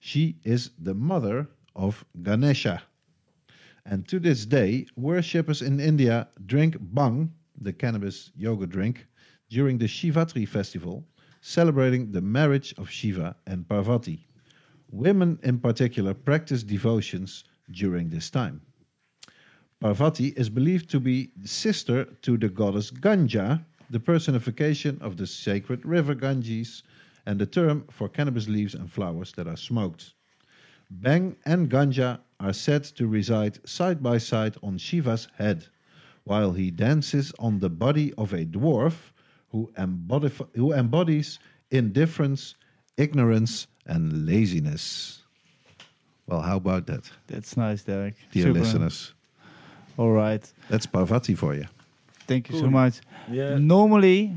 [0.00, 2.82] She is the mother of Ganesha.
[3.84, 9.06] And to this day, worshippers in India drink bhang, the cannabis yoga drink,
[9.48, 11.04] during the Shivatri festival,
[11.40, 14.26] celebrating the marriage of Shiva and Parvati.
[14.90, 18.60] Women in particular practice devotions during this time.
[19.80, 25.84] Parvati is believed to be sister to the goddess Ganja, the personification of the sacred
[25.84, 26.84] river Ganges,
[27.26, 30.14] and the term for cannabis leaves and flowers that are smoked.
[31.00, 35.66] Bhang and Ganja are said to reside side by side on Shiva's head,
[36.24, 38.94] while he dances on the body of a dwarf
[39.50, 41.38] who, embodif- who embodies
[41.70, 42.56] indifference,
[42.96, 45.22] ignorance, and laziness.
[46.26, 48.14] Well, how about that, That's nice, Derek.
[48.30, 48.60] dear Super.
[48.60, 49.14] listeners?
[49.96, 50.50] All right.
[50.70, 51.66] That's Parvati for you.
[52.26, 53.00] Thank you so much.
[53.30, 53.58] Yeah.
[53.58, 54.34] Normally,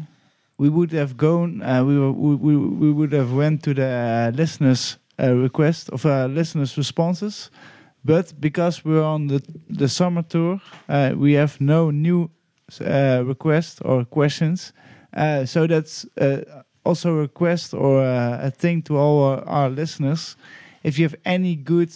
[0.57, 1.61] we would have gone.
[1.61, 6.06] Uh, we, were, we we would have went to the uh, listeners' uh, request of
[6.06, 7.49] uh, listeners' responses,
[8.03, 12.30] but because we're on the the summer tour, uh, we have no new
[12.82, 14.73] uh, requests or questions.
[15.45, 16.06] So that's
[16.84, 20.36] also a request or uh, a thing to all our, our listeners.
[20.84, 21.91] If you have any good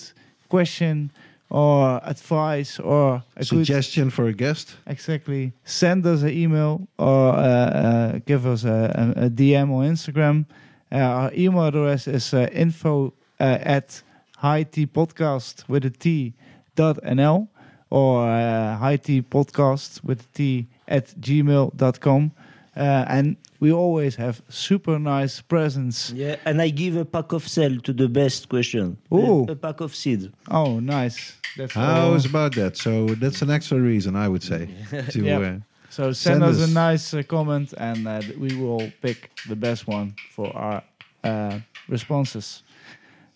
[0.50, 1.12] question
[1.50, 4.76] or advice or a good Suggestion for a guest?
[4.86, 5.54] Exactly.
[5.64, 10.46] Send us an email or uh, uh, give us a, a, DM on Instagram.
[10.92, 14.02] Uh, our email address is uh, info uh, at
[14.44, 16.34] podcast with a T
[16.76, 17.48] dot NL
[17.90, 22.32] or uh, podcast with a T at gmail.com.
[22.80, 26.12] Uh, and we always have super nice presents.
[26.16, 28.98] Yeah, and I give a pack of cell to the best question.
[29.12, 30.30] Oh, A, a pack of seeds.
[30.50, 31.36] Oh, nice.
[31.58, 32.12] That's I all.
[32.14, 32.78] was about that.
[32.78, 34.70] So that's an extra reason, I would say,
[35.12, 35.40] to Yeah.
[35.40, 39.30] uh, So send, Send us, us- a nice uh, comment, and uh, we will pick
[39.50, 40.82] the best one for our
[41.24, 42.64] uh, responses.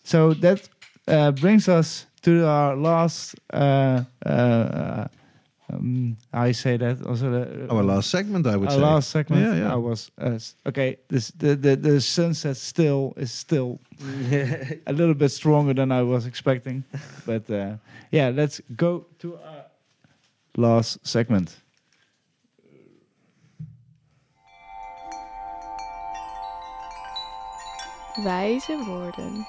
[0.03, 0.69] So that
[1.07, 3.35] uh, brings us to our last.
[5.73, 7.31] Uh, uh, um, I say that also.
[7.31, 8.81] The, our last segment, I would our say.
[8.81, 9.41] last segment.
[9.41, 9.73] Yeah, yeah.
[9.73, 10.97] I was uh, okay.
[11.07, 13.79] This the, the the sunset still is still
[14.87, 16.83] a little bit stronger than I was expecting,
[17.25, 17.77] but uh,
[18.11, 19.65] yeah, let's go to our
[20.57, 21.57] last segment.
[28.17, 29.45] Wijze woorden.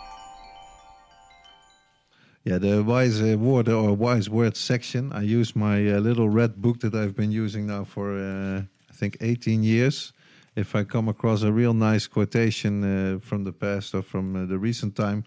[2.44, 5.14] Yeah, the wise uh, word or wise words section.
[5.14, 8.92] I use my uh, little red book that I've been using now for uh, I
[8.92, 10.12] think 18 years.
[10.54, 14.44] If I come across a real nice quotation uh, from the past or from uh,
[14.44, 15.24] the recent time,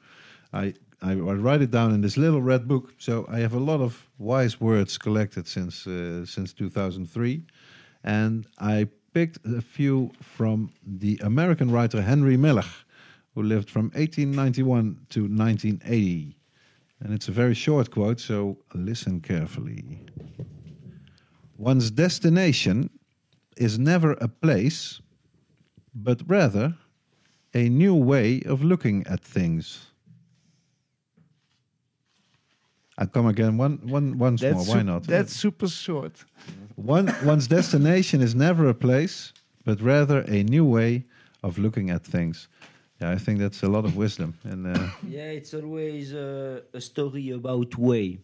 [0.53, 2.93] I, I I write it down in this little red book.
[2.99, 7.41] So I have a lot of wise words collected since uh, since 2003,
[8.03, 12.69] and I picked a few from the American writer Henry Miller,
[13.33, 16.36] who lived from 1891 to 1980.
[16.99, 20.01] And it's a very short quote, so listen carefully.
[21.57, 22.89] One's destination
[23.55, 25.01] is never a place,
[25.93, 26.75] but rather
[27.53, 29.87] a new way of looking at things.
[32.97, 34.53] I come again one, one, once more.
[34.53, 35.03] Why not?
[35.03, 36.25] That's super short.
[36.75, 39.33] One, one's destination is never a place,
[39.63, 41.05] but rather a new way
[41.43, 42.47] of looking at things.
[42.99, 44.33] Yeah, I think that's a lot of wisdom.
[44.43, 48.19] And uh, Yeah, it's always uh, a story about way.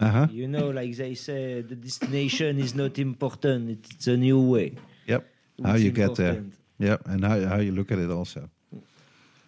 [0.00, 0.26] uh-huh.
[0.30, 3.86] You know, like they say, the destination is not important.
[3.94, 4.74] It's a new way.
[5.06, 5.22] Yep.
[5.62, 6.28] How What's you get there.
[6.30, 6.54] important.
[6.78, 8.48] Yep, and how how you look at it also.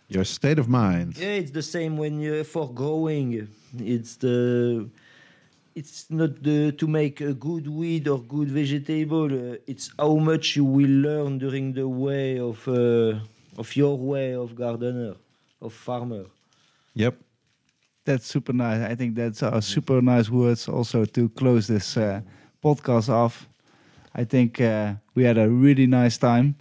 [0.09, 1.17] Your state of mind.
[1.19, 3.49] Yeah, it's the same when you for growing.
[3.79, 4.89] It's the
[5.75, 9.27] it's not the to make a good weed or good vegetable.
[9.33, 13.19] Uh, it's how much you will learn during the way of uh,
[13.59, 15.15] of your way of gardener,
[15.61, 16.25] of farmer.
[16.95, 17.15] Yep.
[18.05, 18.81] That's super nice.
[18.93, 22.21] I think that's uh, super nice words also to close this uh,
[22.63, 23.49] podcast off.
[24.15, 26.55] I think uh, we had a really nice time.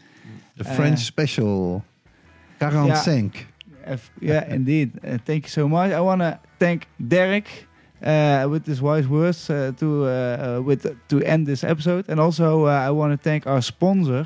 [0.57, 1.83] The Uh, French special.
[2.59, 3.45] 45.
[3.85, 4.91] If- yeah, indeed.
[5.03, 5.91] Uh, thank you so much.
[5.91, 7.67] I want to thank Derek
[8.01, 12.19] uh, with his wise words uh, to uh, uh, with to end this episode, and
[12.19, 14.25] also uh, I want to thank our sponsor,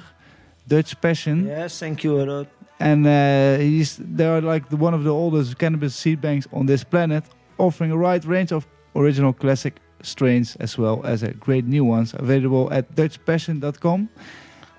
[0.68, 1.48] Dutch Passion.
[1.48, 2.48] Yes, thank you a lot.
[2.80, 6.66] And uh, he's they are like the, one of the oldest cannabis seed banks on
[6.66, 7.24] this planet,
[7.58, 12.14] offering a wide range of original classic strains as well as uh, great new ones
[12.14, 14.10] available at dutchpassion.com.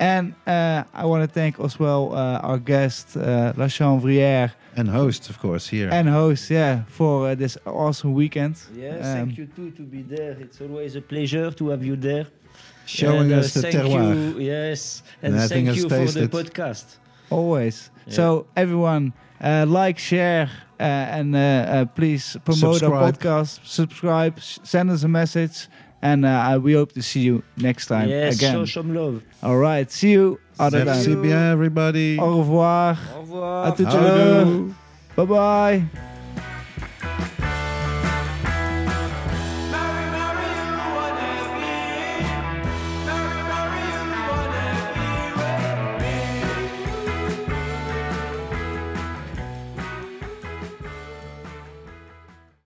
[0.00, 4.88] And uh, I want to thank as well uh, our guest, uh, La Chanvrière, And
[4.88, 5.88] host, of course, here.
[5.90, 8.54] and host, yeah, for uh, this awesome weekend.
[8.76, 10.36] Yes, Um, thank you too to be there.
[10.40, 12.26] It's always a pleasure to have you there.
[12.86, 14.14] showing And, uh, us the thank terroir.
[14.14, 16.30] You, yes, and And thank you for the it.
[16.30, 16.86] podcast.
[17.30, 17.90] Always.
[18.06, 18.14] Yeah.
[18.14, 20.48] So everyone, uh, like, share,
[20.80, 23.60] uh, and uh, uh, please promote our podcast.
[23.64, 25.68] Subscribe, s- send us a message,
[26.02, 28.54] and uh, I- we hope to see you next time yes, again.
[28.54, 29.22] show some love.
[29.42, 29.90] All right.
[29.90, 30.38] See you.
[30.58, 31.22] Other Merci time.
[31.22, 32.18] bien, everybody.
[32.18, 32.98] Au revoir.
[33.16, 33.66] Au revoir.
[33.68, 34.46] À tout à l'heure.
[35.16, 36.07] Bye bye.